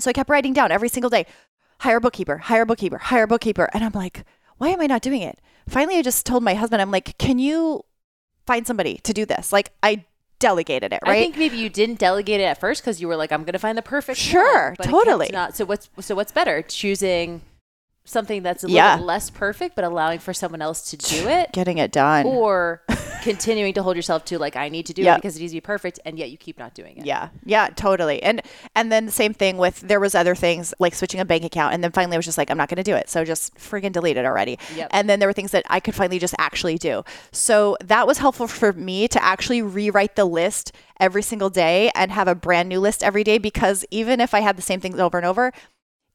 so 0.00 0.10
i 0.10 0.12
kept 0.12 0.30
writing 0.30 0.52
down 0.52 0.70
every 0.70 0.88
single 0.88 1.10
day 1.10 1.26
hire 1.80 1.96
a 1.96 2.00
bookkeeper 2.00 2.38
hire 2.38 2.62
a 2.62 2.66
bookkeeper 2.66 2.98
hire 2.98 3.24
a 3.24 3.26
bookkeeper 3.26 3.68
and 3.72 3.84
i'm 3.84 3.92
like 3.92 4.24
why 4.60 4.68
am 4.68 4.80
I 4.82 4.86
not 4.86 5.00
doing 5.00 5.22
it? 5.22 5.40
Finally, 5.68 5.96
I 5.96 6.02
just 6.02 6.26
told 6.26 6.42
my 6.42 6.52
husband, 6.52 6.82
I'm 6.82 6.90
like, 6.90 7.16
can 7.16 7.38
you 7.38 7.82
find 8.46 8.66
somebody 8.66 8.98
to 9.04 9.14
do 9.14 9.24
this? 9.24 9.54
Like, 9.54 9.72
I 9.82 10.04
delegated 10.38 10.92
it, 10.92 11.00
right? 11.02 11.16
I 11.16 11.22
think 11.22 11.38
maybe 11.38 11.56
you 11.56 11.70
didn't 11.70 11.98
delegate 11.98 12.42
it 12.42 12.44
at 12.44 12.60
first 12.60 12.82
because 12.82 13.00
you 13.00 13.08
were 13.08 13.16
like, 13.16 13.32
I'm 13.32 13.44
going 13.44 13.54
to 13.54 13.58
find 13.58 13.78
the 13.78 13.82
perfect. 13.82 14.18
Sure, 14.18 14.68
one, 14.68 14.74
but 14.76 14.84
totally. 14.84 15.30
Not 15.32 15.56
so. 15.56 15.64
What's 15.64 15.88
so 16.00 16.14
what's 16.14 16.30
better? 16.30 16.60
Choosing 16.60 17.40
something 18.04 18.42
that's 18.42 18.64
a 18.64 18.66
little 18.66 18.76
Yeah. 18.76 18.96
bit 18.96 19.04
less 19.04 19.30
perfect, 19.30 19.76
but 19.76 19.84
allowing 19.84 20.18
for 20.18 20.32
someone 20.34 20.62
else 20.62 20.90
to 20.90 20.96
do 20.96 21.28
it, 21.28 21.50
Getting 21.52 21.78
it 21.78 21.92
done. 21.92 22.26
or 22.26 22.82
continuing 23.22 23.72
to 23.74 23.82
hold 23.82 23.94
yourself 23.96 24.24
to 24.26 24.38
like, 24.38 24.56
I 24.56 24.68
need 24.68 24.86
to 24.86 24.92
do 24.94 25.02
Yep. 25.02 25.16
it 25.16 25.18
because 25.22 25.36
it 25.36 25.40
needs 25.40 25.52
to 25.52 25.56
be 25.56 25.60
perfect, 25.60 26.00
and 26.04 26.18
yet 26.18 26.30
you 26.30 26.36
keep 26.38 26.58
not 26.58 26.74
doing 26.74 26.96
it. 26.96 27.06
Yeah. 27.06 27.28
Yeah, 27.44 27.68
totally. 27.76 28.22
And 28.22 28.42
and 28.74 28.90
then 28.90 29.06
the 29.06 29.12
same 29.12 29.34
thing 29.34 29.58
with 29.58 29.80
there 29.80 30.00
was 30.00 30.14
other 30.14 30.34
things 30.34 30.72
like 30.78 30.94
switching 30.94 31.20
a 31.20 31.24
bank 31.24 31.44
account 31.44 31.74
and 31.74 31.84
then 31.84 31.92
finally 31.92 32.16
I 32.16 32.18
was 32.18 32.24
just 32.26 32.38
like 32.38 32.50
I'm 32.50 32.56
not 32.58 32.68
going 32.68 32.76
to 32.78 32.82
do 32.82 32.94
it. 32.94 33.08
So 33.08 33.24
just 33.24 33.54
friggin' 33.56 33.92
delete 33.92 34.16
it 34.16 34.24
already. 34.24 34.58
Yep. 34.74 34.88
And 34.92 35.08
then 35.08 35.18
there 35.20 35.28
were 35.28 35.32
things 35.32 35.50
that 35.52 35.64
I 35.68 35.80
could 35.80 35.94
finally 35.94 36.18
just 36.18 36.34
actually 36.38 36.78
do. 36.78 37.04
So 37.32 37.76
that 37.84 38.06
was 38.06 38.18
helpful 38.18 38.46
for 38.48 38.72
me 38.72 39.06
to 39.08 39.22
actually 39.22 39.62
rewrite 39.62 40.16
the 40.16 40.24
list 40.24 40.72
every 40.98 41.22
single 41.22 41.48
day 41.50 41.90
and 41.94 42.10
have 42.12 42.28
a 42.28 42.34
brand 42.34 42.68
new 42.68 42.78
list 42.80 43.02
every 43.02 43.24
day 43.24 43.38
because 43.38 43.84
even 43.90 44.20
if 44.20 44.34
I 44.34 44.40
had 44.40 44.56
the 44.56 44.62
same 44.62 44.80
things 44.80 44.98
over 44.98 45.16
and 45.16 45.26
over, 45.26 45.50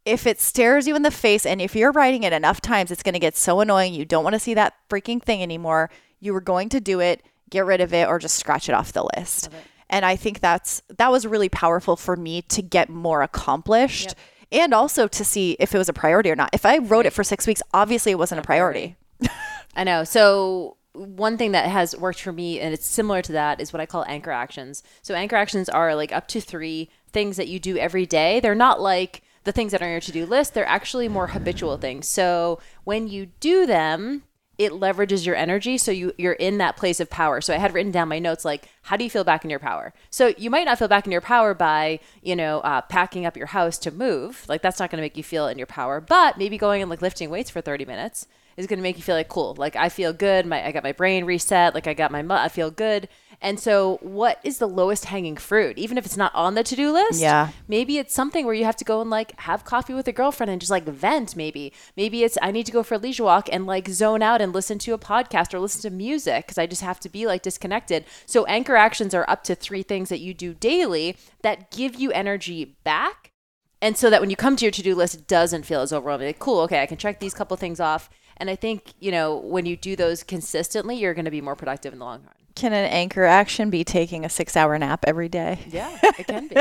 if 0.05 0.27
it 0.27 0.39
stares 0.39 0.87
you 0.87 0.95
in 0.95 1.01
the 1.01 1.11
face 1.11 1.45
and 1.45 1.61
if 1.61 1.75
you're 1.75 1.91
writing 1.91 2.23
it 2.23 2.31
enough 2.33 2.61
times, 2.61 2.91
it's 2.91 3.03
going 3.03 3.13
to 3.13 3.19
get 3.19 3.35
so 3.35 3.59
annoying. 3.59 3.93
You 3.93 4.05
don't 4.05 4.23
want 4.23 4.35
to 4.35 4.39
see 4.39 4.53
that 4.53 4.75
freaking 4.89 5.21
thing 5.21 5.41
anymore. 5.41 5.89
You 6.19 6.33
were 6.33 6.41
going 6.41 6.69
to 6.69 6.79
do 6.79 6.99
it, 6.99 7.23
get 7.49 7.65
rid 7.65 7.81
of 7.81 7.93
it, 7.93 8.07
or 8.07 8.19
just 8.19 8.35
scratch 8.35 8.69
it 8.69 8.73
off 8.73 8.93
the 8.93 9.07
list. 9.17 9.49
And 9.89 10.05
I 10.05 10.15
think 10.15 10.39
that's 10.39 10.81
that 10.97 11.11
was 11.11 11.27
really 11.27 11.49
powerful 11.49 11.95
for 11.95 12.15
me 12.15 12.43
to 12.43 12.61
get 12.61 12.89
more 12.89 13.21
accomplished 13.21 14.15
and 14.51 14.73
also 14.73 15.07
to 15.07 15.25
see 15.25 15.57
if 15.59 15.73
it 15.73 15.77
was 15.77 15.89
a 15.89 15.93
priority 15.93 16.31
or 16.31 16.35
not. 16.35 16.49
If 16.53 16.65
I 16.65 16.77
wrote 16.77 17.05
it 17.05 17.13
for 17.13 17.23
six 17.23 17.47
weeks, 17.47 17.61
obviously 17.73 18.11
it 18.11 18.19
wasn't 18.19 18.39
a 18.39 18.43
priority. 18.43 18.95
I 19.75 19.83
know. 19.83 20.03
So 20.03 20.77
one 20.93 21.37
thing 21.37 21.51
that 21.51 21.67
has 21.67 21.95
worked 21.97 22.21
for 22.21 22.31
me, 22.31 22.59
and 22.59 22.73
it's 22.73 22.85
similar 22.85 23.21
to 23.23 23.31
that, 23.33 23.59
is 23.59 23.73
what 23.73 23.81
I 23.81 23.85
call 23.85 24.05
anchor 24.07 24.31
actions. 24.31 24.83
So 25.01 25.13
anchor 25.13 25.35
actions 25.35 25.67
are 25.67 25.95
like 25.95 26.11
up 26.11 26.27
to 26.29 26.41
three 26.41 26.89
things 27.11 27.37
that 27.37 27.47
you 27.47 27.59
do 27.59 27.77
every 27.77 28.05
day. 28.05 28.39
They're 28.39 28.55
not 28.55 28.81
like 28.81 29.21
the 29.45 29.51
things 29.51 29.71
that 29.71 29.81
are 29.81 29.85
on 29.85 29.91
your 29.91 30.01
to-do 30.01 30.25
list. 30.25 30.53
They're 30.53 30.67
actually 30.67 31.07
more 31.07 31.27
habitual 31.27 31.77
things. 31.77 32.07
So 32.07 32.59
when 32.83 33.07
you 33.07 33.27
do 33.39 33.65
them, 33.65 34.23
it 34.57 34.71
leverages 34.71 35.25
your 35.25 35.35
energy 35.35 35.77
so 35.77 35.91
you 35.91 36.13
you're 36.17 36.33
in 36.33 36.57
that 36.59 36.77
place 36.77 36.99
of 36.99 37.09
power 37.09 37.41
so 37.41 37.53
i 37.53 37.57
had 37.57 37.73
written 37.73 37.91
down 37.91 38.07
my 38.07 38.19
notes 38.19 38.45
like 38.45 38.69
how 38.83 38.95
do 38.95 39.03
you 39.03 39.09
feel 39.09 39.23
back 39.23 39.43
in 39.43 39.49
your 39.49 39.59
power 39.59 39.93
so 40.09 40.33
you 40.37 40.49
might 40.49 40.63
not 40.63 40.79
feel 40.79 40.87
back 40.87 41.05
in 41.05 41.11
your 41.11 41.21
power 41.21 41.53
by 41.53 41.99
you 42.21 42.35
know 42.35 42.59
uh, 42.61 42.81
packing 42.81 43.25
up 43.25 43.35
your 43.35 43.47
house 43.47 43.77
to 43.77 43.91
move 43.91 44.45
like 44.47 44.61
that's 44.61 44.79
not 44.79 44.89
going 44.89 44.97
to 44.97 45.03
make 45.03 45.17
you 45.17 45.23
feel 45.23 45.47
in 45.47 45.57
your 45.57 45.67
power 45.67 45.99
but 45.99 46.37
maybe 46.37 46.57
going 46.57 46.81
and 46.81 46.89
like 46.89 47.01
lifting 47.01 47.29
weights 47.29 47.49
for 47.49 47.61
30 47.61 47.85
minutes 47.85 48.27
is 48.57 48.67
going 48.67 48.79
to 48.79 48.83
make 48.83 48.95
you 48.95 49.03
feel 49.03 49.15
like 49.15 49.27
cool 49.27 49.55
like 49.55 49.75
i 49.75 49.89
feel 49.89 50.13
good 50.13 50.45
my 50.45 50.65
i 50.65 50.71
got 50.71 50.83
my 50.83 50.93
brain 50.93 51.25
reset 51.25 51.73
like 51.73 51.87
i 51.87 51.93
got 51.93 52.11
my 52.11 52.23
i 52.29 52.47
feel 52.47 52.71
good 52.71 53.09
and 53.41 53.59
so 53.59 53.97
what 54.01 54.39
is 54.43 54.57
the 54.57 54.67
lowest 54.67 55.05
hanging 55.05 55.35
fruit? 55.37 55.77
Even 55.77 55.97
if 55.97 56.05
it's 56.05 56.17
not 56.17 56.33
on 56.35 56.55
the 56.55 56.63
to-do 56.63 56.91
list 56.91 57.19
Yeah. 57.21 57.49
maybe 57.67 57.97
it's 57.97 58.13
something 58.13 58.45
where 58.45 58.53
you 58.55 58.65
have 58.65 58.75
to 58.77 58.85
go 58.85 59.01
and 59.01 59.09
like 59.09 59.39
have 59.41 59.63
coffee 59.65 59.93
with 59.93 60.07
a 60.07 60.11
girlfriend 60.11 60.49
and 60.49 60.59
just 60.61 60.71
like 60.71 60.85
vent 60.85 61.35
maybe. 61.35 61.73
Maybe 61.95 62.23
it's 62.23 62.37
i 62.41 62.51
need 62.51 62.65
to 62.65 62.71
go 62.71 62.83
for 62.83 62.95
a 62.95 62.97
leisure 62.97 63.23
walk 63.23 63.47
and 63.51 63.65
like 63.65 63.87
zone 63.89 64.21
out 64.21 64.41
and 64.41 64.53
listen 64.53 64.79
to 64.79 64.93
a 64.93 64.97
podcast 64.97 65.53
or 65.53 65.59
listen 65.59 65.81
to 65.83 65.89
music 65.95 66.45
because 66.45 66.57
i 66.57 66.65
just 66.65 66.81
have 66.81 66.99
to 67.01 67.09
be 67.09 67.25
like 67.27 67.41
disconnected. 67.41 68.05
So 68.25 68.45
anchor 68.45 68.75
actions 68.75 69.13
are 69.13 69.29
up 69.29 69.43
to 69.45 69.55
three 69.55 69.83
things 69.83 70.09
that 70.09 70.19
you 70.19 70.33
do 70.33 70.53
daily 70.53 71.17
that 71.41 71.71
give 71.71 71.95
you 71.95 72.11
energy 72.11 72.77
back. 72.83 73.31
And 73.81 73.95
so 73.97 74.09
that 74.09 74.21
when 74.21 74.29
you 74.29 74.35
come 74.35 74.55
to 74.55 74.65
your 74.65 74.71
to-do 74.71 74.95
list 74.95 75.15
it 75.15 75.27
doesn't 75.27 75.63
feel 75.65 75.81
as 75.81 75.91
overwhelming. 75.93 76.27
Like 76.27 76.39
cool 76.39 76.61
okay 76.61 76.81
i 76.81 76.85
can 76.85 76.97
check 76.97 77.19
these 77.19 77.33
couple 77.33 77.55
things 77.57 77.79
off. 77.79 78.09
And 78.37 78.49
i 78.49 78.55
think 78.55 78.93
you 78.99 79.11
know 79.11 79.35
when 79.37 79.65
you 79.65 79.75
do 79.77 79.95
those 79.95 80.23
consistently 80.23 80.95
you're 80.95 81.13
going 81.13 81.25
to 81.25 81.31
be 81.31 81.41
more 81.41 81.55
productive 81.55 81.93
in 81.93 81.99
the 81.99 82.05
long 82.05 82.21
run 82.23 82.33
Can 82.55 82.71
an 82.71 82.85
anchor 82.85 83.25
action 83.25 83.69
be 83.69 83.83
taking 83.83 84.23
a 84.23 84.29
six 84.29 84.55
hour 84.55 84.77
nap 84.79 85.03
every 85.05 85.27
day? 85.29 85.59
yeah, 85.69 85.97
it 86.03 86.27
can 86.27 86.47
be. 86.47 86.55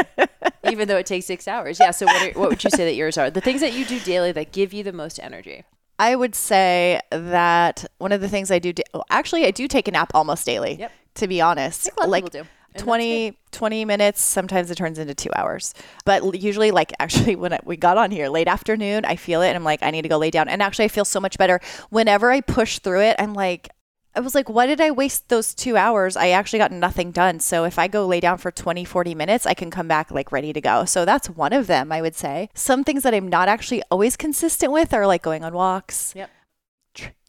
Even 0.71 0.89
though 0.89 0.97
it 0.97 1.07
takes 1.07 1.27
six 1.27 1.47
hours. 1.47 1.79
Yeah. 1.79 1.93
So, 1.93 2.07
what, 2.07 2.23
are, 2.23 2.39
what 2.39 2.51
would 2.51 2.65
you 2.65 2.71
say 2.71 2.85
that 2.85 2.95
yours 2.95 3.17
are? 3.17 3.31
The 3.31 3.41
things 3.41 3.61
that 3.61 3.75
you 3.75 3.85
do 3.85 4.01
daily 4.01 4.33
that 4.33 4.53
give 4.53 4.73
you 4.73 4.83
the 4.83 4.93
most 4.93 5.21
energy. 5.23 5.65
I 5.99 6.17
would 6.17 6.35
say 6.35 7.01
that 7.11 7.85
one 7.99 8.11
of 8.11 8.21
the 8.21 8.29
things 8.29 8.51
I 8.51 8.59
do, 8.59 8.73
da- 8.73 8.83
well, 8.93 9.05
actually, 9.11 9.47
I 9.47 9.53
do 9.53 9.69
take 9.69 9.87
a 9.87 9.93
nap 9.93 10.11
almost 10.15 10.45
daily. 10.45 10.75
Yep. 10.75 10.93
To 11.17 11.29
be 11.29 11.41
honest, 11.41 11.83
I 11.83 11.85
think 11.85 11.97
a 11.97 12.01
lot 12.01 12.07
of 12.07 12.11
like 12.11 12.25
people 12.25 12.43
do. 12.43 12.49
20, 12.77 13.39
20 13.53 13.85
minutes. 13.85 14.21
Sometimes 14.21 14.69
it 14.69 14.75
turns 14.75 14.99
into 14.99 15.15
two 15.15 15.31
hours, 15.37 15.75
but 16.05 16.35
usually, 16.35 16.73
like 16.73 16.93
actually, 16.99 17.37
when 17.37 17.53
I, 17.53 17.61
we 17.65 17.77
got 17.77 17.97
on 17.97 18.11
here 18.11 18.29
late 18.29 18.49
afternoon, 18.49 19.05
I 19.05 19.15
feel 19.15 19.43
it, 19.43 19.49
and 19.49 19.57
I'm 19.57 19.63
like, 19.63 19.83
I 19.85 19.93
need 19.93 20.03
to 20.03 20.09
go 20.09 20.19
lay 20.19 20.33
down. 20.33 20.49
And 20.49 20.61
actually, 20.61 20.87
I 20.87 20.89
feel 20.89 21.05
so 21.05 21.21
much 21.21 21.39
better 21.39 21.61
whenever 21.91 22.33
I 22.33 22.41
push 22.41 22.81
through 22.81 23.03
it. 23.03 23.17
I'm 23.21 23.35
like. 23.35 23.69
I 24.17 24.21
was 24.21 24.35
like, 24.35 24.49
why 24.49 24.67
did 24.67 24.81
I 24.81 24.93
waste 24.93 25.29
those 25.29 25.55
two 25.55 25.77
hours? 25.77 26.17
I 26.17 26.29
actually 26.29 26.61
got 26.61 26.71
nothing 26.71 27.11
done. 27.11 27.41
So 27.41 27.65
if 27.65 27.81
I 27.81 27.89
go 27.89 28.07
lay 28.07 28.21
down 28.21 28.39
for 28.39 28.53
20, 28.53 28.85
40 28.85 29.15
minutes, 29.15 29.45
I 29.45 29.55
can 29.55 29.73
come 29.73 29.89
back 29.89 30.13
like 30.13 30.31
ready 30.31 30.53
to 30.53 30.61
go. 30.61 30.85
So 30.85 31.05
that's 31.05 31.29
one 31.29 31.53
of 31.53 31.67
them, 31.67 31.91
I 31.91 32.01
would 32.01 32.15
say. 32.15 32.49
Some 32.55 32.85
things 32.85 33.03
that 33.03 33.13
I'm 33.13 33.29
not 33.29 33.49
actually 33.49 33.83
always 33.91 34.17
consistent 34.17 34.71
with 34.73 34.95
are 34.95 35.07
like 35.07 35.23
going 35.23 35.43
on 35.43 35.53
walks, 35.53 36.13
Yep. 36.15 36.31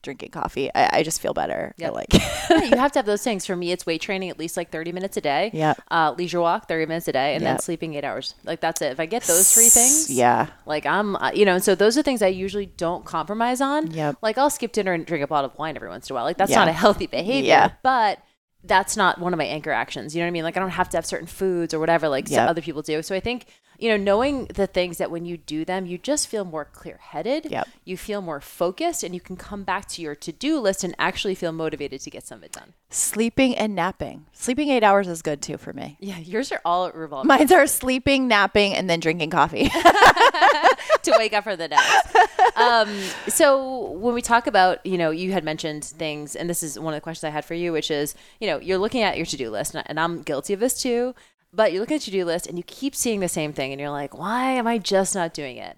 Dr- 0.06 0.18
drinking 0.18 0.30
coffee. 0.32 0.70
I, 0.74 1.00
I 1.00 1.04
just 1.04 1.22
feel 1.22 1.34
better. 1.34 1.74
I 1.80 1.82
Yep. 1.84 1.94
like, 1.94 2.14
Yeah, 2.50 2.64
you 2.64 2.78
have 2.78 2.92
to 2.94 3.00
have 3.00 3.06
those 3.06 3.24
things. 3.24 3.46
For 3.46 3.56
me, 3.56 3.72
it's 3.72 3.86
weight 3.86 4.02
training 4.02 4.30
at 4.30 4.40
least 4.40 4.56
like 4.56 4.72
30 4.72 4.92
minutes 4.92 5.18
a 5.18 5.22
day. 5.22 5.50
Yeah. 5.54 5.74
Uh, 5.92 6.14
leisure 6.18 6.40
walk, 6.40 6.68
30 6.68 6.86
minutes 6.86 7.08
a 7.08 7.12
day. 7.12 7.36
And 7.36 7.46
then 7.46 7.60
sleeping 7.60 7.96
eight 7.96 8.04
hours. 8.04 8.36
Like, 8.44 8.62
that's 8.62 8.82
it. 8.82 8.92
If 8.92 9.00
I 9.00 9.06
get 9.06 9.24
those 9.24 9.54
three 9.54 9.70
things, 9.70 10.10
Yeah. 10.10 10.48
like 10.66 10.86
I'm, 10.86 11.16
uh, 11.16 11.32
you 11.34 11.44
know, 11.46 11.58
so 11.60 11.76
those 11.76 11.98
are 11.98 12.02
things 12.04 12.22
I 12.22 12.28
usually 12.28 12.68
don't 12.68 13.04
compromise 13.06 13.62
on. 13.62 13.92
Yeah. 13.92 14.14
Like, 14.22 14.38
I'll 14.38 14.50
skip 14.50 14.72
dinner 14.72 14.94
and 14.94 15.06
drink 15.06 15.24
a 15.24 15.28
bottle 15.28 15.50
of 15.50 15.58
wine 15.58 15.76
every 15.76 15.90
once 15.90 16.10
in 16.10 16.14
a 16.14 16.16
while. 16.16 16.24
Like, 16.26 16.38
that's 16.38 16.52
Yeah. 16.52 16.60
not 16.60 16.68
a 16.68 16.74
healthy 16.74 17.08
behavior. 17.08 17.48
Yeah. 17.50 17.72
But 17.84 18.20
that's 18.64 18.98
not 18.98 19.20
one 19.20 19.32
of 19.34 19.38
my 19.38 19.46
anchor 19.46 19.72
actions. 19.72 20.16
You 20.16 20.22
know 20.22 20.26
what 20.26 20.30
I 20.30 20.32
mean? 20.32 20.44
Like 20.44 20.58
I 20.58 20.60
don't 20.60 20.72
have 20.72 20.90
to 20.90 20.98
have 20.98 21.06
certain 21.06 21.28
foods 21.28 21.72
or 21.72 21.80
whatever 21.80 22.10
like 22.10 22.28
some 22.28 22.48
other 22.50 22.62
people 22.64 22.82
do. 22.82 23.04
So 23.04 23.14
I 23.16 23.20
think, 23.20 23.46
you 23.86 23.92
know, 23.92 24.04
knowing 24.04 24.46
the 24.48 24.66
things 24.66 24.98
that 24.98 25.12
when 25.12 25.26
you 25.26 25.38
do 25.38 25.64
them, 25.64 25.86
you 25.86 26.00
just 26.00 26.28
feel 26.28 26.44
more 26.44 26.66
clear-headed. 26.66 27.52
Yep. 27.52 27.68
You 27.84 27.98
feel 27.98 28.20
more 28.20 28.42
focused 28.42 29.04
and 29.04 29.14
you 29.14 29.22
can 29.22 29.36
come 29.36 29.64
back 29.64 29.88
to 29.90 30.02
your 30.02 30.16
to-do 30.16 30.60
list 30.60 30.84
and 30.84 30.96
actually 30.98 31.36
feel 31.36 31.52
motivated 31.52 32.02
to 32.02 32.10
get 32.10 32.26
some 32.26 32.40
of 32.40 32.44
it 32.46 32.52
done. 32.52 32.74
Sleeping 32.90 33.56
and 33.56 33.76
napping. 33.76 34.26
Sleeping 34.34 34.70
eight 34.70 34.84
hours 34.84 35.08
is 35.08 35.22
good 35.22 35.40
too 35.40 35.58
for 35.58 35.72
me. 35.72 35.98
Yeah, 36.00 36.18
yours 36.18 36.52
are 36.52 36.62
all 36.66 36.90
revolving 36.92 37.28
Mine's 37.28 37.52
are 37.52 37.68
sleeping, 37.68 38.28
napping, 38.28 38.74
and 38.74 38.90
then 38.90 39.00
drinking 39.00 39.30
coffee. 39.30 39.70
to 41.04 41.14
wake 41.20 41.34
up 41.34 41.44
for 41.44 41.56
the 41.56 41.68
next. 41.68 42.16
Um, 42.58 42.90
so 43.28 43.92
when 43.92 44.16
we 44.16 44.22
talk 44.24 44.48
about, 44.48 44.84
you 44.84 44.98
know, 44.98 45.12
you 45.12 45.32
had 45.32 45.44
mentioned 45.44 45.84
things, 45.84 46.36
and 46.36 46.50
this 46.50 46.64
is 46.64 46.80
one 46.80 46.94
of 46.94 46.98
the 46.98 47.02
questions 47.04 47.24
I 47.24 47.30
had 47.30 47.46
for 47.46 47.54
you, 47.54 47.72
which 47.72 47.92
is, 47.92 48.16
you 48.40 48.48
know, 48.48 48.60
you're 48.60 48.78
looking 48.80 49.04
at 49.04 49.18
your 49.18 49.26
to-do 49.28 49.52
list, 49.52 49.76
and 49.76 49.82
I- 49.82 49.86
and 49.90 50.00
I'm 50.00 50.24
guilty 50.24 50.54
of 50.54 50.60
this 50.60 50.82
too. 50.82 51.14
But 51.56 51.72
you're 51.72 51.80
looking 51.80 51.96
at 51.96 52.06
your 52.06 52.12
to-do 52.12 52.26
list, 52.26 52.48
and 52.48 52.58
you 52.58 52.64
keep 52.64 52.96
seeing 52.96 53.22
the 53.22 53.30
same 53.30 53.54
thing, 53.54 53.72
and 53.72 53.80
you're 53.80 53.90
like, 53.90 54.18
why 54.18 54.52
am 54.52 54.68
I 54.68 54.78
just 54.78 55.16
not 55.16 55.34
doing 55.34 55.56
it? 55.56 55.78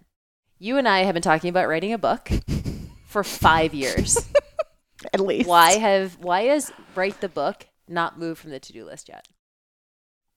You 0.57 0.77
and 0.77 0.87
I 0.87 1.03
have 1.03 1.13
been 1.13 1.21
talking 1.21 1.51
about 1.51 1.67
writing 1.67 1.93
a 1.93 1.99
book 1.99 2.31
for 3.05 3.23
five 3.23 3.75
years. 3.75 4.17
At 5.13 5.19
least. 5.19 5.47
why 5.47 5.73
have 5.73 6.17
why 6.17 6.41
is 6.41 6.71
write 6.95 7.21
the 7.21 7.29
book 7.29 7.67
not 7.87 8.17
moved 8.17 8.41
from 8.41 8.49
the 8.49 8.59
to-do 8.59 8.83
list 8.83 9.07
yet? 9.07 9.27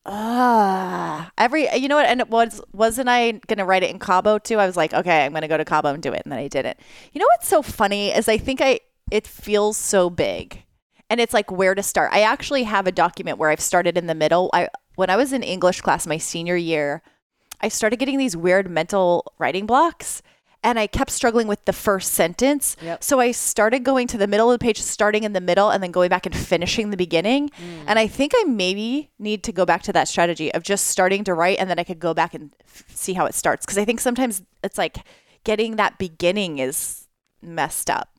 Ah, 0.04 1.30
every 1.38 1.66
you 1.74 1.88
know 1.88 1.96
what? 1.96 2.06
And 2.06 2.20
it 2.20 2.28
was 2.28 2.60
wasn't 2.72 3.08
I 3.08 3.40
gonna 3.48 3.64
write 3.64 3.82
it 3.82 3.90
in 3.90 3.98
Cabo 3.98 4.38
too? 4.38 4.58
I 4.58 4.66
was 4.66 4.76
like, 4.76 4.92
okay, 4.92 5.24
I'm 5.24 5.32
gonna 5.32 5.48
go 5.48 5.56
to 5.56 5.64
Cabo 5.64 5.88
and 5.88 6.02
do 6.02 6.12
it, 6.12 6.22
and 6.24 6.32
then 6.32 6.38
I 6.38 6.48
didn't. 6.48 6.78
You 7.12 7.20
know 7.20 7.26
what's 7.30 7.48
so 7.48 7.62
funny 7.62 8.10
is 8.10 8.28
I 8.28 8.36
think 8.36 8.60
I 8.60 8.80
it 9.10 9.26
feels 9.26 9.78
so 9.78 10.10
big, 10.10 10.62
and 11.08 11.20
it's 11.20 11.32
like 11.32 11.50
where 11.50 11.74
to 11.74 11.82
start. 11.82 12.10
I 12.12 12.20
actually 12.20 12.64
have 12.64 12.86
a 12.86 12.92
document 12.92 13.38
where 13.38 13.48
I've 13.48 13.60
started 13.60 13.96
in 13.96 14.06
the 14.06 14.14
middle. 14.14 14.50
I 14.52 14.68
when 15.00 15.08
I 15.08 15.16
was 15.16 15.32
in 15.32 15.42
English 15.42 15.80
class 15.80 16.06
my 16.06 16.18
senior 16.18 16.56
year, 16.56 17.00
I 17.62 17.68
started 17.68 17.98
getting 17.98 18.18
these 18.18 18.36
weird 18.36 18.70
mental 18.70 19.32
writing 19.38 19.64
blocks. 19.64 20.22
And 20.62 20.78
I 20.78 20.86
kept 20.86 21.10
struggling 21.10 21.48
with 21.48 21.64
the 21.64 21.72
first 21.72 22.12
sentence. 22.12 22.76
Yep. 22.82 23.02
So 23.02 23.18
I 23.18 23.30
started 23.30 23.82
going 23.82 24.06
to 24.08 24.18
the 24.18 24.26
middle 24.26 24.52
of 24.52 24.58
the 24.58 24.62
page, 24.62 24.78
starting 24.78 25.24
in 25.24 25.32
the 25.32 25.40
middle, 25.40 25.70
and 25.70 25.82
then 25.82 25.90
going 25.90 26.10
back 26.10 26.26
and 26.26 26.36
finishing 26.36 26.90
the 26.90 26.98
beginning. 26.98 27.48
Mm. 27.48 27.84
And 27.86 27.98
I 27.98 28.06
think 28.06 28.32
I 28.36 28.44
maybe 28.44 29.10
need 29.18 29.42
to 29.44 29.52
go 29.52 29.64
back 29.64 29.82
to 29.84 29.92
that 29.94 30.06
strategy 30.06 30.52
of 30.52 30.62
just 30.62 30.88
starting 30.88 31.24
to 31.24 31.32
write, 31.32 31.58
and 31.58 31.70
then 31.70 31.78
I 31.78 31.84
could 31.84 31.98
go 31.98 32.12
back 32.12 32.34
and 32.34 32.54
f- 32.62 32.84
see 32.88 33.14
how 33.14 33.24
it 33.24 33.34
starts. 33.34 33.64
Because 33.64 33.78
I 33.78 33.86
think 33.86 34.00
sometimes 34.00 34.42
it's 34.62 34.76
like 34.76 34.98
getting 35.44 35.76
that 35.76 35.96
beginning 35.96 36.58
is 36.58 37.08
messed 37.40 37.88
up. 37.88 38.10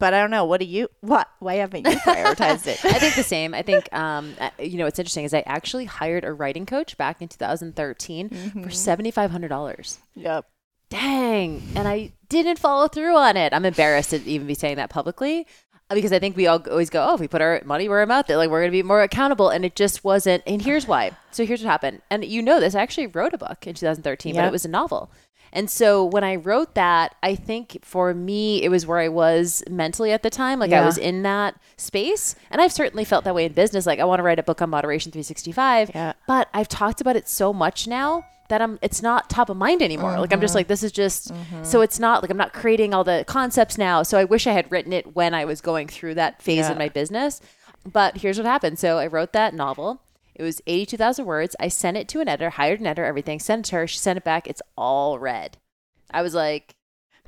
Yep. 0.00 0.10
But 0.10 0.14
I 0.14 0.20
don't 0.20 0.30
know. 0.30 0.44
What 0.46 0.60
do 0.60 0.66
you? 0.66 0.88
What? 1.02 1.28
Why 1.38 1.54
haven't 1.56 1.86
you 1.86 1.96
prioritized 1.98 2.66
it? 2.66 2.84
I 2.84 2.98
think 2.98 3.14
the 3.14 3.22
same. 3.22 3.54
I 3.54 3.62
think, 3.62 3.92
um, 3.92 4.34
uh, 4.40 4.50
you 4.58 4.78
know, 4.78 4.84
what's 4.84 4.98
interesting 4.98 5.24
is 5.24 5.32
I 5.34 5.40
actually 5.46 5.84
hired 5.84 6.24
a 6.24 6.32
writing 6.32 6.66
coach 6.66 6.96
back 6.96 7.20
in 7.22 7.28
2013 7.28 8.28
Mm-hmm. 8.30 8.62
for 8.62 8.68
$7,500. 8.70 9.98
yep. 10.14 10.46
Dang. 10.88 11.62
And 11.76 11.86
I 11.86 12.12
didn't 12.28 12.58
follow 12.58 12.88
through 12.88 13.14
on 13.16 13.36
it. 13.36 13.52
I'm 13.54 13.64
embarrassed 13.64 14.10
to 14.10 14.16
even 14.28 14.46
be 14.48 14.54
saying 14.54 14.76
that 14.76 14.90
publicly 14.90 15.46
uh, 15.88 15.94
because 15.94 16.12
I 16.12 16.18
think 16.18 16.36
we 16.36 16.48
all 16.48 16.60
always 16.68 16.90
go, 16.90 17.06
oh, 17.08 17.14
if 17.14 17.20
we 17.20 17.28
put 17.28 17.40
our 17.40 17.62
money 17.64 17.88
where 17.88 18.00
our 18.00 18.06
mouth 18.06 18.28
is, 18.28 18.36
like 18.36 18.50
we're 18.50 18.60
going 18.60 18.72
to 18.72 18.76
be 18.76 18.82
more 18.82 19.02
accountable. 19.02 19.50
And 19.50 19.64
it 19.64 19.76
just 19.76 20.02
wasn't. 20.02 20.42
And 20.48 20.60
here's 20.60 20.88
why. 20.88 21.12
So 21.30 21.46
here's 21.46 21.62
what 21.62 21.70
happened. 21.70 22.02
And 22.10 22.24
you 22.24 22.42
know 22.42 22.58
this. 22.58 22.74
I 22.74 22.80
actually 22.82 23.06
wrote 23.06 23.34
a 23.34 23.38
book 23.38 23.66
in 23.68 23.74
2013, 23.74 24.34
but 24.34 24.44
it 24.46 24.50
was 24.52 24.64
a 24.64 24.68
novel. 24.68 25.12
And 25.52 25.68
so 25.70 26.04
when 26.04 26.22
I 26.24 26.36
wrote 26.36 26.74
that, 26.74 27.14
I 27.22 27.34
think 27.34 27.78
for 27.82 28.14
me, 28.14 28.62
it 28.62 28.68
was 28.68 28.86
where 28.86 28.98
I 28.98 29.08
was 29.08 29.62
mentally 29.68 30.12
at 30.12 30.22
the 30.22 30.30
time. 30.30 30.58
Like 30.58 30.72
I 30.72 30.84
was 30.84 30.96
in 30.98 31.22
that 31.24 31.54
space. 31.76 32.34
And 32.50 32.60
I've 32.60 32.72
certainly 32.72 33.04
felt 33.04 33.24
that 33.24 33.34
way 33.34 33.44
in 33.44 33.52
business. 33.52 33.86
Like 33.86 33.98
I 33.98 34.04
want 34.04 34.20
to 34.20 34.22
write 34.22 34.38
a 34.38 34.42
book 34.42 34.62
on 34.62 34.70
Moderation 34.70 35.10
365. 35.12 35.90
Yeah. 35.94 36.12
But 36.26 36.48
I've 36.54 36.68
talked 36.68 37.00
about 37.00 37.16
it 37.16 37.28
so 37.28 37.52
much 37.52 37.86
now 37.88 38.24
that 38.48 38.60
I'm 38.60 38.78
it's 38.82 39.00
not 39.00 39.30
top 39.30 39.48
of 39.48 39.56
mind 39.56 39.80
anymore. 39.80 40.10
Like 40.12 40.30
Mm-hmm. 40.30 40.34
I'm 40.34 40.40
just 40.40 40.54
like 40.56 40.66
this 40.68 40.82
is 40.82 40.90
just 40.92 41.32
so 41.62 41.80
it's 41.82 41.98
not 42.00 42.22
like 42.22 42.30
I'm 42.30 42.36
not 42.36 42.52
creating 42.52 42.92
all 42.94 43.04
the 43.04 43.24
concepts 43.26 43.78
now. 43.78 44.02
So 44.02 44.18
I 44.18 44.24
wish 44.24 44.46
I 44.46 44.52
had 44.52 44.70
written 44.72 44.92
it 44.92 45.14
when 45.14 45.34
I 45.34 45.44
was 45.44 45.60
going 45.60 45.86
through 45.88 46.14
that 46.14 46.42
phase 46.42 46.66
Yeah. 46.66 46.72
in 46.72 46.78
my 46.78 46.88
business. 46.88 47.40
But 47.90 48.18
here's 48.18 48.36
what 48.38 48.46
happened. 48.46 48.78
So 48.78 48.98
I 48.98 49.06
wrote 49.06 49.32
that 49.32 49.54
novel. 49.54 50.02
It 50.40 50.44
was 50.44 50.62
82,000 50.66 51.26
words. 51.26 51.54
I 51.60 51.68
sent 51.68 51.98
it 51.98 52.08
to 52.08 52.20
an 52.20 52.28
editor, 52.28 52.48
hired 52.48 52.80
an 52.80 52.86
editor, 52.86 53.04
everything, 53.04 53.38
sent 53.38 53.66
it 53.66 53.70
to 53.70 53.76
her. 53.76 53.86
She 53.86 53.98
sent 53.98 54.16
it 54.16 54.24
back. 54.24 54.46
It's 54.46 54.62
all 54.74 55.18
red. 55.18 55.58
I 56.10 56.22
was 56.22 56.32
like, 56.32 56.74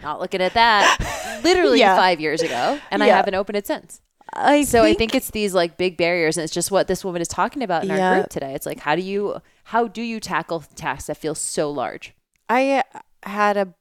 not 0.02 0.18
looking 0.18 0.40
at 0.40 0.54
that 0.54 1.40
literally 1.44 1.80
Yeah. 1.80 1.94
five 1.94 2.20
years 2.20 2.40
ago. 2.40 2.80
And 2.90 3.02
I 3.02 3.08
haven't 3.08 3.34
opened 3.34 3.56
it 3.58 3.66
since. 3.66 4.00
I 4.32 4.64
So 4.64 4.82
I 4.82 4.94
think 4.94 5.14
it's 5.14 5.30
these 5.30 5.52
like 5.52 5.76
big 5.76 5.98
barriers, 5.98 6.38
and 6.38 6.44
it's 6.44 6.54
just 6.54 6.70
what 6.70 6.88
this 6.88 7.04
woman 7.04 7.20
is 7.20 7.28
talking 7.28 7.62
about 7.62 7.84
in 7.84 7.90
our 7.90 8.14
group 8.16 8.30
today. 8.30 8.54
It's 8.54 8.64
like 8.64 8.80
how 8.80 8.96
do 8.96 9.02
you 9.02 9.42
how 9.64 9.88
do 9.88 10.00
you 10.00 10.18
tackle 10.18 10.60
tasks 10.74 11.08
that 11.08 11.18
feel 11.18 11.34
so 11.34 11.70
large? 11.70 12.14
I 12.48 12.78
uh, 12.94 13.00
had 13.24 13.58
a 13.58 13.74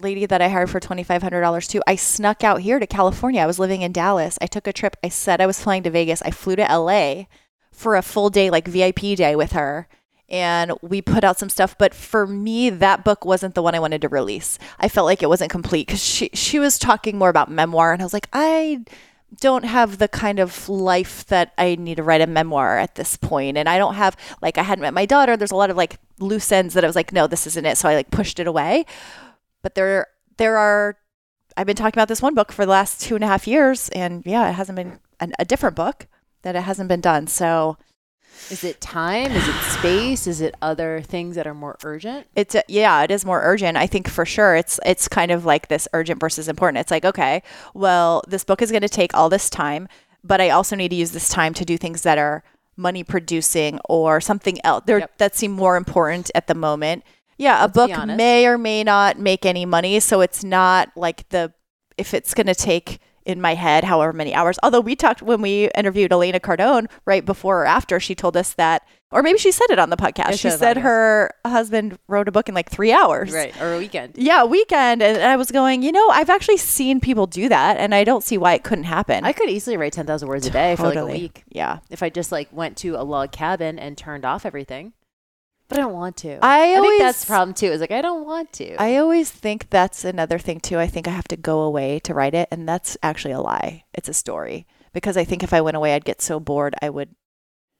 lady 0.00 0.24
that 0.26 0.40
I 0.40 0.48
hired 0.48 0.70
for 0.70 0.78
$2,500 0.78 1.68
too. 1.68 1.82
I 1.88 1.96
snuck 1.96 2.44
out 2.44 2.60
here 2.60 2.78
to 2.78 2.86
California. 2.86 3.40
I 3.40 3.46
was 3.46 3.58
living 3.58 3.82
in 3.82 3.90
Dallas. 3.90 4.38
I 4.40 4.46
took 4.46 4.68
a 4.68 4.72
trip. 4.72 4.96
I 5.02 5.08
said 5.08 5.40
I 5.40 5.46
was 5.46 5.60
flying 5.60 5.82
to 5.82 5.90
Vegas. 5.90 6.22
I 6.22 6.30
flew 6.30 6.54
to 6.54 6.62
LA 6.62 7.24
for 7.76 7.94
a 7.94 8.02
full 8.02 8.30
day, 8.30 8.50
like 8.50 8.66
VIP 8.66 9.16
day 9.16 9.36
with 9.36 9.52
her. 9.52 9.86
And 10.28 10.72
we 10.82 11.00
put 11.00 11.22
out 11.22 11.38
some 11.38 11.48
stuff. 11.48 11.76
But 11.78 11.94
for 11.94 12.26
me, 12.26 12.68
that 12.70 13.04
book 13.04 13.24
wasn't 13.24 13.54
the 13.54 13.62
one 13.62 13.76
I 13.76 13.80
wanted 13.80 14.00
to 14.00 14.08
release. 14.08 14.58
I 14.80 14.88
felt 14.88 15.04
like 15.04 15.22
it 15.22 15.28
wasn't 15.28 15.52
complete 15.52 15.86
because 15.86 16.02
she, 16.02 16.30
she 16.32 16.58
was 16.58 16.78
talking 16.78 17.16
more 17.16 17.28
about 17.28 17.50
memoir. 17.50 17.92
And 17.92 18.02
I 18.02 18.04
was 18.04 18.12
like, 18.12 18.28
I 18.32 18.84
don't 19.40 19.64
have 19.64 19.98
the 19.98 20.08
kind 20.08 20.40
of 20.40 20.68
life 20.68 21.26
that 21.26 21.52
I 21.58 21.76
need 21.76 21.96
to 21.96 22.02
write 22.02 22.22
a 22.22 22.26
memoir 22.26 22.78
at 22.78 22.96
this 22.96 23.16
point. 23.16 23.56
And 23.56 23.68
I 23.68 23.78
don't 23.78 23.94
have, 23.94 24.16
like, 24.42 24.58
I 24.58 24.62
hadn't 24.62 24.82
met 24.82 24.94
my 24.94 25.06
daughter. 25.06 25.36
There's 25.36 25.52
a 25.52 25.56
lot 25.56 25.70
of 25.70 25.76
like 25.76 25.98
loose 26.18 26.50
ends 26.50 26.74
that 26.74 26.82
I 26.82 26.88
was 26.88 26.96
like, 26.96 27.12
no, 27.12 27.28
this 27.28 27.46
isn't 27.46 27.66
it. 27.66 27.76
So 27.76 27.88
I 27.88 27.94
like 27.94 28.10
pushed 28.10 28.40
it 28.40 28.48
away. 28.48 28.84
But 29.62 29.76
there, 29.76 30.08
there 30.38 30.56
are, 30.56 30.96
I've 31.56 31.66
been 31.66 31.76
talking 31.76 31.98
about 31.98 32.08
this 32.08 32.22
one 32.22 32.34
book 32.34 32.50
for 32.50 32.64
the 32.64 32.72
last 32.72 33.00
two 33.00 33.14
and 33.14 33.22
a 33.22 33.28
half 33.28 33.46
years. 33.46 33.90
And 33.90 34.24
yeah, 34.26 34.48
it 34.48 34.54
hasn't 34.54 34.76
been 34.76 34.98
an, 35.20 35.34
a 35.38 35.44
different 35.44 35.76
book 35.76 36.08
that 36.46 36.54
it 36.56 36.62
hasn't 36.62 36.88
been 36.88 37.00
done. 37.00 37.26
So 37.26 37.76
Is 38.50 38.62
it 38.62 38.80
time? 38.80 39.32
Is 39.32 39.48
it 39.48 39.60
space? 39.72 40.26
Is 40.28 40.40
it 40.40 40.54
other 40.62 41.02
things 41.02 41.34
that 41.34 41.46
are 41.46 41.54
more 41.54 41.76
urgent? 41.82 42.28
it's 42.36 42.54
a, 42.54 42.62
yeah 42.68 43.02
it 43.02 43.10
is 43.10 43.24
more 43.24 43.40
urgent 43.42 43.76
i 43.76 43.86
think 43.86 44.06
for 44.08 44.24
sure 44.24 44.54
it's 44.54 44.78
it's 44.86 45.08
kind 45.08 45.30
of 45.32 45.44
like 45.44 45.68
this 45.68 45.88
urgent 45.92 46.20
versus 46.20 46.48
important 46.48 46.78
it's 46.80 46.90
like 46.90 47.04
okay 47.04 47.42
well 47.74 48.22
this 48.28 48.44
book 48.44 48.60
is 48.62 48.70
going 48.70 48.82
to 48.82 48.88
take 49.00 49.12
all 49.14 49.28
this 49.28 49.48
time 49.50 49.88
but 50.22 50.40
i 50.40 50.50
also 50.50 50.76
need 50.76 50.90
to 50.90 50.96
use 50.96 51.12
this 51.12 51.28
time 51.28 51.52
to 51.54 51.64
do 51.64 51.76
things 51.78 52.02
that 52.02 52.18
are 52.18 52.42
money 52.76 53.02
producing 53.02 53.80
or 53.88 54.20
something 54.20 54.58
else 54.64 54.84
there 54.86 54.98
Yep. 55.00 55.18
that 55.18 55.34
seem 55.34 55.50
more 55.52 55.76
important 55.76 56.30
at 56.34 56.46
the 56.46 56.54
moment 56.54 57.02
yeah 57.38 57.60
a 57.60 57.64
Let's 57.64 57.72
be 57.72 57.94
book 57.94 58.16
may 58.18 58.46
or 58.46 58.58
may 58.58 58.84
not 58.84 59.18
make 59.18 59.44
any 59.46 59.64
money 59.66 59.98
so 60.00 60.20
it's 60.20 60.44
not 60.44 60.90
like 60.94 61.28
the 61.30 61.52
if 61.96 62.12
it's 62.14 62.34
going 62.34 62.46
to 62.48 62.54
take 62.54 63.00
in 63.26 63.40
my 63.40 63.54
head 63.54 63.84
however 63.84 64.12
many 64.12 64.32
hours 64.34 64.58
although 64.62 64.80
we 64.80 64.94
talked 64.96 65.20
when 65.20 65.42
we 65.42 65.68
interviewed 65.74 66.12
elena 66.12 66.40
cardone 66.40 66.86
right 67.04 67.24
before 67.26 67.62
or 67.62 67.66
after 67.66 67.98
she 68.00 68.14
told 68.14 68.36
us 68.36 68.54
that 68.54 68.86
or 69.10 69.22
maybe 69.22 69.38
she 69.38 69.52
said 69.52 69.66
it 69.70 69.78
on 69.78 69.90
the 69.90 69.96
podcast 69.96 70.32
she 70.32 70.48
said 70.50 70.58
said 70.58 70.76
it 70.76 70.76
on 70.76 70.76
the 70.76 70.80
podcast. 70.80 70.82
her 70.82 71.30
husband 71.46 71.98
wrote 72.08 72.28
a 72.28 72.32
book 72.32 72.48
in 72.48 72.54
like 72.54 72.70
three 72.70 72.92
hours 72.92 73.32
Right. 73.32 73.60
Or 73.60 73.74
a 73.74 73.78
weekend. 73.78 74.14
yeah 74.16 74.44
weekend 74.44 75.02
and 75.02 75.22
i 75.22 75.36
was 75.36 75.50
going 75.50 75.82
you 75.82 75.92
know 75.92 76.08
i've 76.10 76.30
actually 76.30 76.56
seen 76.56 77.00
people 77.00 77.26
do 77.26 77.48
that 77.48 77.76
and 77.76 77.94
i 77.94 78.04
don't 78.04 78.22
see 78.24 78.38
why 78.38 78.54
it 78.54 78.62
couldn't 78.62 78.84
happen 78.84 79.24
I 79.24 79.32
could 79.32 79.50
easily 79.50 79.76
write 79.76 79.92
10,000 79.92 80.28
words 80.28 80.46
a 80.46 80.50
day 80.50 80.76
for 80.76 80.84
like 80.84 80.96
a 80.96 81.06
week 81.06 81.44
yeah 81.48 81.80
if 81.90 82.02
I 82.02 82.08
just 82.10 82.30
like 82.32 82.48
went 82.52 82.76
to 82.78 82.94
a 82.94 83.02
log 83.02 83.32
cabin 83.32 83.78
and 83.78 83.98
turned 83.98 84.24
off 84.24 84.46
everything. 84.46 84.92
But 85.68 85.78
I 85.78 85.82
don't 85.82 85.94
want 85.94 86.16
to. 86.18 86.38
I 86.42 86.74
always 86.74 86.90
think 86.90 87.02
that's 87.02 87.20
the 87.24 87.26
problem 87.26 87.54
too. 87.54 87.66
Is 87.66 87.80
like 87.80 87.90
I 87.90 88.00
don't 88.02 88.24
want 88.24 88.52
to. 88.54 88.76
i 88.80 88.96
always 88.96 89.30
think 89.30 89.68
that's 89.70 90.04
another 90.04 90.38
thing 90.38 90.60
too 90.60 90.78
i 90.78 90.86
think 90.86 91.08
i 91.08 91.10
have 91.10 91.28
to 91.28 91.36
go 91.36 91.60
away 91.60 91.98
to 92.00 92.14
write 92.14 92.34
it 92.34 92.48
and 92.50 92.68
that's 92.68 92.96
actually 93.02 93.32
a 93.32 93.40
lie 93.40 93.84
it's 93.94 94.08
a 94.08 94.12
story 94.14 94.66
because 94.92 95.16
i 95.16 95.24
think 95.24 95.42
if 95.42 95.52
i 95.52 95.60
went 95.60 95.76
away 95.76 95.94
i'd 95.94 96.04
get 96.04 96.20
so 96.22 96.38
bored 96.38 96.74
i 96.82 96.88
would 96.90 97.10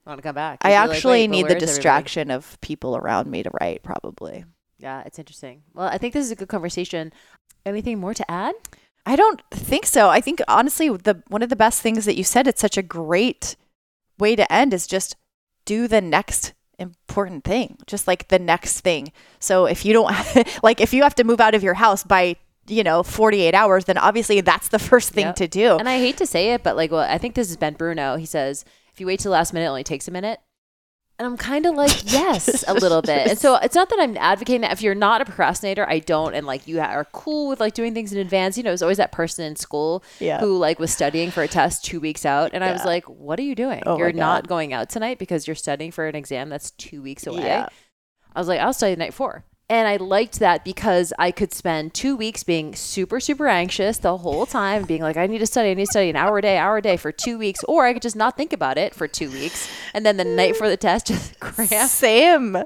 want 0.07 0.18
to 0.18 0.22
come 0.22 0.35
back. 0.35 0.59
i 0.62 0.70
You'd 0.70 0.88
like, 0.88 0.90
actually 0.96 1.12
"Wait, 1.22 1.27
but 1.29 1.31
need 1.33 1.42
the 1.42 1.46
is 1.46 1.53
everybody?" 1.53 1.66
distraction 1.66 2.31
of 2.31 2.61
people 2.61 2.96
around 2.96 3.31
me 3.31 3.42
to 3.42 3.51
write 3.61 3.83
probably 3.83 4.44
Yeah, 4.79 5.03
it's 5.07 5.18
interesting. 5.18 5.62
Well, 5.75 5.88
I 5.88 5.99
think 5.99 6.12
this 6.12 6.25
is 6.27 6.31
a 6.33 6.37
good 6.37 6.49
conversation. 6.49 7.12
Anything 7.64 7.99
more 7.99 8.14
to 8.14 8.31
add? 8.31 8.55
I 9.07 9.16
don't 9.16 9.40
think 9.51 9.87
so. 9.87 10.09
I 10.11 10.20
think 10.20 10.40
honestly, 10.49 10.88
the 10.90 11.22
one 11.29 11.42
of 11.42 11.49
the 11.49 11.57
best 11.57 11.81
things 11.83 12.05
that 12.05 12.16
you 12.16 12.25
said, 12.25 12.46
it's 12.46 12.61
such 12.61 12.77
a 12.77 12.83
great 12.83 13.57
way 14.18 14.37
to 14.37 14.51
end 14.53 14.75
is 14.75 14.87
just 14.87 15.16
do 15.64 15.88
the 15.88 16.01
next 16.01 16.53
important 16.79 17.45
thing, 17.45 17.79
just 17.87 18.07
like 18.07 18.29
the 18.29 18.39
next 18.39 18.81
thing. 18.81 19.12
So 19.39 19.67
if 19.67 19.85
you 19.85 19.93
don't 19.93 20.11
like, 20.62 20.81
if 20.81 20.93
you 20.93 21.03
have 21.03 21.15
to 21.17 21.25
move 21.25 21.41
out 21.41 21.55
of 21.55 21.62
your 21.62 21.75
house 21.75 22.03
by 22.05 22.37
you 22.69 22.83
know 22.83 23.03
48 23.03 23.55
hours, 23.55 23.85
then 23.85 23.97
obviously 23.99 24.41
that's 24.41 24.69
the 24.69 24.79
first 24.79 25.11
thing 25.11 25.27
Yep. 25.27 25.37
to 25.37 25.49
do. 25.49 25.77
And 25.79 25.89
I 25.89 25.99
hate 25.99 26.17
to 26.19 26.27
say 26.27 26.53
it, 26.53 26.62
but 26.62 26.77
like, 26.77 26.91
well, 26.91 27.01
I 27.09 27.19
think 27.19 27.35
this 27.35 27.51
is 27.51 27.57
Ben 27.57 27.75
Bruno. 27.75 28.17
He 28.17 28.27
says, 28.27 28.65
if 28.93 29.01
you 29.01 29.07
wait 29.07 29.21
till 29.21 29.31
the 29.31 29.35
last 29.39 29.53
minute, 29.53 29.67
it 29.67 29.71
only 29.71 29.85
takes 29.85 30.09
a 30.09 30.11
minute. 30.11 30.41
And 31.18 31.24
I'm 31.26 31.38
kind 31.38 31.64
of 31.64 31.74
like, 31.74 32.12
yes, 32.12 32.62
a 32.68 32.74
little 32.74 33.00
bit. 33.00 33.26
And 33.29 33.38
so 33.38 33.55
it's 33.57 33.74
not 33.74 33.88
that 33.88 33.98
I'm 33.98 34.18
advocating 34.18 34.61
that 34.61 34.72
if 34.72 34.83
you're 34.83 34.94
not 34.94 35.22
a 35.22 35.24
procrastinator, 35.24 35.88
I 35.88 35.98
don't, 35.98 36.35
and 36.35 36.46
like 36.46 36.68
you 36.68 36.79
are 36.79 37.07
cool 37.12 37.48
with 37.48 37.59
like 37.59 37.72
doing 37.72 37.94
things 37.94 38.12
in 38.12 38.18
advance. 38.18 38.59
You 38.59 38.62
know, 38.64 38.70
there's 38.70 38.83
always 38.83 38.98
that 38.98 39.12
person 39.12 39.46
in 39.46 39.57
school 39.57 40.05
Yeah. 40.20 40.40
who 40.40 40.59
like 40.59 40.79
was 40.79 40.92
studying 40.92 41.31
for 41.31 41.42
a 41.42 41.48
test 41.48 41.87
two 41.87 42.00
weeks 42.00 42.26
out. 42.26 42.50
And 42.52 42.62
I 42.62 42.70
was 42.70 42.85
like, 42.85 43.09
what 43.09 43.38
are 43.38 43.42
you 43.44 43.55
doing? 43.55 43.83
Oh 43.87 43.96
you're 43.96 44.12
not 44.12 44.46
going 44.46 44.74
out 44.74 44.90
tonight 44.90 45.18
because 45.18 45.46
you're 45.46 45.55
studying 45.57 45.90
for 45.90 46.07
an 46.07 46.14
exam 46.14 46.50
that's 46.50 46.70
two 46.72 47.00
weeks 47.00 47.26
away. 47.26 47.44
Yeah. 47.44 47.68
I 48.35 48.38
was 48.38 48.48
like, 48.48 48.61
I'll 48.61 48.74
study 48.74 48.94
night 48.96 49.12
before. 49.12 49.42
And 49.68 49.88
I 49.88 49.96
liked 49.96 50.38
that 50.38 50.64
because 50.64 51.12
I 51.18 51.33
could 51.33 51.52
spend 51.52 51.92
two 51.92 52.16
weeks 52.16 52.44
being 52.44 52.76
super, 52.76 53.18
super 53.18 53.48
anxious 53.48 53.98
the 53.98 54.16
whole 54.18 54.46
time, 54.46 54.85
being 54.85 55.02
like, 55.02 55.16
I 55.16 55.26
need 55.26 55.38
to 55.38 55.46
study, 55.46 55.70
I 55.70 55.74
need 55.74 55.87
to 55.87 55.90
study 55.90 56.09
an 56.09 56.14
hour 56.14 56.38
a 56.38 56.42
day, 56.42 56.57
hour 56.57 56.76
a 56.76 56.83
day 56.83 56.96
for 56.96 57.11
two 57.11 57.37
weeks. 57.37 57.64
Or 57.64 57.85
I 57.85 57.92
could 57.92 58.02
just 58.02 58.14
not 58.14 58.37
think 58.37 58.52
about 58.52 58.79
it 58.79 58.94
for 58.94 59.09
two 59.09 59.29
weeks. 59.29 59.68
And 59.92 60.07
then 60.07 60.18
the 60.18 60.24
night 60.24 60.57
for 60.57 60.68
the 60.68 60.76
test, 60.76 61.07
just 61.09 61.40
cram. 61.40 61.88
Same. 61.88 62.59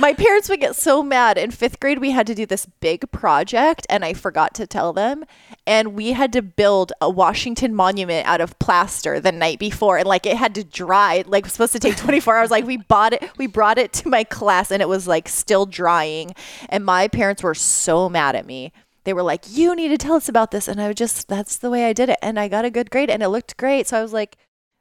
My 0.00 0.14
parents 0.14 0.48
would 0.48 0.58
get 0.58 0.74
so 0.74 1.00
mad. 1.00 1.38
In 1.38 1.52
fifth 1.52 1.78
grade, 1.78 2.00
we 2.00 2.10
had 2.10 2.26
to 2.26 2.34
do 2.34 2.44
this 2.44 2.66
big 2.66 3.08
project, 3.12 3.86
and 3.88 4.04
I 4.04 4.12
forgot 4.12 4.52
to 4.54 4.66
tell 4.66 4.92
them. 4.92 5.24
And 5.64 5.94
we 5.94 6.10
had 6.10 6.32
to 6.32 6.42
build 6.42 6.92
a 7.00 7.08
Washington 7.08 7.72
monument 7.72 8.26
out 8.26 8.40
of 8.40 8.58
plaster 8.58 9.20
the 9.20 9.30
night 9.30 9.60
before, 9.60 9.96
and 9.96 10.08
like 10.08 10.26
it 10.26 10.36
had 10.36 10.56
to 10.56 10.64
dry. 10.64 11.22
Like 11.24 11.46
supposed 11.46 11.72
to 11.74 11.78
take 11.78 11.96
24 11.96 12.36
hours. 12.36 12.50
Like 12.50 12.66
we 12.66 12.78
bought 12.78 13.12
it, 13.12 13.30
we 13.36 13.46
brought 13.46 13.78
it 13.78 13.92
to 13.92 14.08
my 14.08 14.24
class, 14.24 14.72
and 14.72 14.82
it 14.82 14.88
was 14.88 15.06
like 15.06 15.28
still 15.28 15.66
drying. 15.66 16.31
And 16.68 16.84
my 16.84 17.08
parents 17.08 17.42
were 17.42 17.54
so 17.54 18.08
mad 18.08 18.34
at 18.36 18.46
me. 18.46 18.72
They 19.04 19.12
were 19.12 19.22
like, 19.22 19.44
"You 19.50 19.74
need 19.74 19.88
to 19.88 19.98
tell 19.98 20.14
us 20.14 20.28
about 20.28 20.50
this," 20.52 20.68
and 20.68 20.80
I 20.80 20.86
was 20.88 20.96
just 20.96 21.26
that's 21.28 21.56
the 21.56 21.70
way 21.70 21.86
I 21.86 21.92
did 21.92 22.08
it, 22.08 22.18
and 22.22 22.38
I 22.38 22.48
got 22.48 22.64
a 22.64 22.70
good 22.70 22.90
grade, 22.90 23.10
and 23.10 23.22
it 23.22 23.28
looked 23.28 23.56
great. 23.56 23.86
So 23.88 23.98
I 23.98 24.02
was 24.02 24.12
like. 24.12 24.36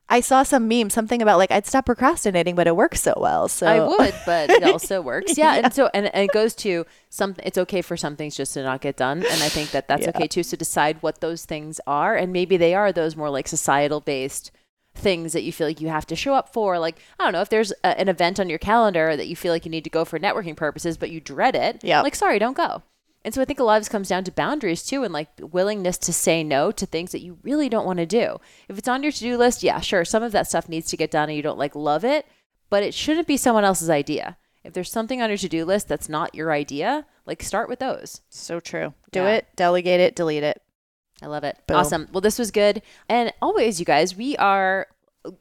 I 0.10 0.20
saw 0.20 0.44
some 0.44 0.68
meme, 0.68 0.90
something 0.90 1.22
about 1.22 1.38
like 1.38 1.52
I'd 1.52 1.66
stop 1.66 1.86
procrastinating, 1.86 2.54
but 2.54 2.68
it 2.68 2.76
works 2.76 3.00
so 3.02 3.14
well. 3.16 3.48
So 3.48 3.66
I 3.66 3.80
would, 3.80 4.14
but 4.26 4.50
it 4.50 4.62
also 4.74 5.00
works. 5.00 5.38
Yeah, 5.38 5.56
Yeah. 5.56 5.62
and 5.64 5.74
so 5.74 5.90
and, 5.94 6.08
and 6.14 6.26
it 6.30 6.34
goes 6.34 6.54
to 6.56 6.86
some. 7.10 7.34
It's 7.42 7.58
okay 7.58 7.82
for 7.82 7.96
some 7.96 8.18
things 8.18 8.36
just 8.36 8.54
to 8.56 8.64
not 8.64 8.82
get 8.82 8.98
done, 8.98 9.20
and 9.20 9.42
I 9.42 9.48
think 9.48 9.72
that 9.72 9.88
that's 9.88 10.02
Yeah. 10.02 10.10
okay 10.10 10.28
too. 10.28 10.44
So 10.44 10.58
decide 10.58 10.98
what 11.00 11.22
those 11.22 11.46
things 11.46 11.80
are, 11.88 12.14
and 12.18 12.34
maybe 12.34 12.58
they 12.58 12.76
are 12.76 12.92
those 12.92 13.16
more 13.16 13.30
like 13.30 13.48
societal 13.48 14.02
based 14.02 14.52
things 14.94 15.34
that 15.34 15.44
you 15.44 15.52
feel 15.52 15.68
like 15.68 15.80
you 15.82 15.88
have 15.88 16.06
to 16.08 16.16
show 16.16 16.34
up 16.34 16.52
for. 16.54 16.78
Like 16.80 17.00
I 17.20 17.24
don't 17.24 17.34
know 17.34 17.42
if 17.42 17.50
there's 17.50 17.72
a, 17.84 18.00
an 18.00 18.10
event 18.10 18.40
on 18.40 18.50
your 18.50 18.60
calendar 18.60 19.16
that 19.16 19.28
you 19.28 19.36
feel 19.36 19.52
like 19.54 19.66
you 19.66 19.72
need 19.72 19.84
to 19.86 19.90
go 19.90 20.06
for 20.06 20.20
networking 20.20 20.56
purposes, 20.56 20.98
but 20.98 21.10
you 21.12 21.20
dread 21.22 21.56
it. 21.56 21.84
Yeah. 21.84 22.02
like 22.02 22.16
sorry, 22.16 22.40
don't 22.40 22.58
go. 22.58 22.84
And 23.24 23.34
so 23.36 23.42
I 23.42 23.46
think 23.46 23.60
a 23.60 23.64
lot 23.64 23.76
of 23.78 23.82
this 23.82 23.90
comes 23.90 24.10
down 24.10 24.24
to 24.24 24.32
boundaries 24.32 24.84
too, 24.84 25.04
and 25.04 25.14
like 25.14 25.30
willingness 25.40 25.98
to 26.00 26.14
say 26.14 26.44
no 26.44 26.72
to 26.72 26.86
things 26.88 27.12
that 27.12 27.22
you 27.22 27.38
really 27.44 27.70
don't 27.70 27.86
want 27.86 28.00
to 28.00 28.06
do. 28.08 28.38
If 28.68 28.80
it's 28.80 28.88
on 28.88 29.04
your 29.04 29.12
to 29.12 29.20
do 29.20 29.38
list, 29.38 29.62
yeah, 29.62 29.80
sure, 29.80 30.04
some 30.04 30.24
of 30.24 30.32
that 30.32 30.48
stuff 30.48 30.68
needs 30.68 30.88
to 30.90 30.98
get 30.98 31.12
done, 31.12 31.30
and 31.30 31.36
you 31.36 31.44
don't 31.44 31.60
like 31.60 31.76
love 31.76 32.04
it, 32.04 32.26
but 32.72 32.82
it 32.82 32.96
shouldn't 32.96 33.28
be 33.28 33.38
someone 33.38 33.64
else's 33.64 33.92
idea. 33.92 34.38
If 34.64 34.74
there's 34.74 34.92
something 34.92 35.22
on 35.22 35.30
your 35.30 35.38
to 35.38 35.50
do 35.50 35.66
list 35.66 35.88
that's 35.88 36.10
not 36.10 36.34
your 36.34 36.52
idea, 36.52 37.06
like 37.28 37.44
start 37.44 37.70
with 37.70 37.78
those. 37.80 38.22
So 38.30 38.60
true. 38.60 38.94
Do 39.12 39.20
Yeah. 39.22 39.34
it, 39.36 39.48
delegate 39.56 40.00
it, 40.00 40.16
delete 40.16 40.44
it. 40.44 40.62
I 41.22 41.28
love 41.28 41.44
it. 41.44 41.58
Boom. 41.68 41.78
Awesome. 41.78 42.08
Well, 42.12 42.22
this 42.22 42.40
was 42.40 42.52
good. 42.52 42.82
And 43.08 43.32
always, 43.42 43.80
you 43.80 43.86
guys, 43.86 44.16
we 44.16 44.36
are, 44.38 44.88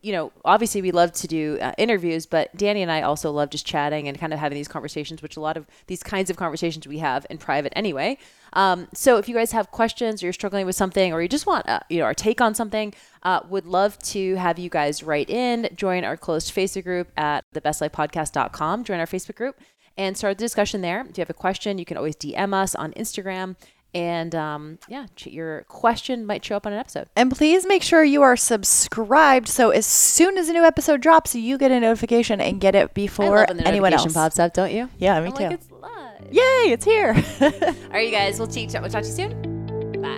you 0.03 0.13
know, 0.13 0.31
obviously 0.45 0.83
we 0.83 0.91
love 0.91 1.11
to 1.13 1.27
do 1.27 1.57
uh, 1.59 1.73
interviews, 1.79 2.27
but 2.27 2.55
Danny 2.55 2.83
and 2.83 2.93
I 2.93 3.01
also 3.01 3.31
love 3.31 3.49
just 3.49 3.65
chatting 3.65 4.09
and 4.09 4.19
kind 4.19 4.35
of 4.35 4.39
having 4.39 4.57
these 4.57 4.69
conversations, 4.69 5.23
which 5.23 5.39
a 5.39 5.41
lot 5.41 5.57
of 5.57 5.67
these 5.87 6.03
kinds 6.03 6.29
of 6.29 6.37
conversations 6.37 6.87
we 6.87 6.99
have 6.99 7.27
in 7.31 7.39
private 7.39 7.73
anyway. 7.75 8.19
Um, 8.53 8.89
so 8.93 9.17
if 9.17 9.27
you 9.27 9.35
guys 9.35 9.53
have 9.53 9.71
questions 9.71 10.23
or 10.23 10.27
you're 10.27 10.35
struggling 10.35 10.67
with 10.67 10.77
something 10.77 11.15
or 11.15 11.23
you 11.23 11.29
just 11.29 11.47
want, 11.47 11.67
uh, 11.67 11.81
you 11.89 11.99
know, 11.99 12.05
our 12.05 12.13
take 12.13 12.43
on 12.43 12.55
something, 12.55 12.93
uh, 13.23 13.41
would 13.49 13.65
love 13.65 13.99
to 14.01 14.35
have 14.35 14.59
you 14.59 14.69
guys 14.69 15.03
write 15.03 15.31
in, 15.31 15.71
join 15.75 16.05
our 16.05 16.17
closed 16.17 16.55
Facebook 16.55 16.85
group 16.85 17.09
at 17.17 17.45
thebestlifepodcast.com, 17.55 18.85
join 18.85 19.01
our 19.01 19.07
Facebook 19.07 19.37
group. 19.37 19.59
and 19.97 20.17
start 20.17 20.39
the 20.39 20.45
discussion 20.45 20.81
there. 20.81 21.05
If 21.09 21.19
you 21.19 21.23
have 21.23 21.31
a 21.31 21.35
question, 21.35 21.77
you 21.79 21.85
can 21.85 21.97
always 21.97 22.17
DM 22.17 22.55
us 22.55 22.75
on 22.75 22.93
Instagram. 22.93 23.57
And 23.93 24.35
um, 24.35 24.79
yeah, 24.89 25.07
your 25.25 25.65
question 25.65 26.25
might 26.25 26.45
show 26.45 26.57
up 26.57 26.67
on 26.67 26.73
an 26.73 26.79
episode. 26.79 27.09
And 27.17 27.31
please 27.31 27.67
make 27.67 27.83
sure 27.83 28.05
you 28.05 28.23
are 28.23 28.37
subscribed 28.37 29.49
so 29.49 29.71
as 29.71 29.87
soon 29.87 30.39
as 30.39 30.49
a 30.49 30.53
new 30.53 30.65
episode 30.65 31.01
drops, 31.01 31.35
you 31.35 31.59
get 31.59 31.71
a 31.71 31.81
notification 31.81 32.41
and 32.41 32.61
get 32.61 32.75
it 32.75 32.95
before 32.95 33.51
anyone 33.51 33.93
else 33.93 34.13
pops 34.13 34.39
up. 34.39 34.55
Don't 34.55 34.73
you? 34.73 34.89
Yeah, 34.99 35.21
me 35.21 35.27
I'm 35.27 35.33
too. 35.33 35.43
Like, 35.45 35.53
it's 35.53 35.71
live. 35.71 35.91
Yay, 36.31 36.73
it's 36.73 36.85
here! 36.85 37.13
All 37.41 37.51
right, 37.91 38.07
you 38.07 38.13
guys. 38.13 38.39
We'll, 38.39 38.49
chat. 38.49 38.81
we'll 38.81 38.91
talk 38.91 39.03
to 39.03 39.09
you 39.09 39.15
soon. 39.15 40.01
Bye. 40.01 40.17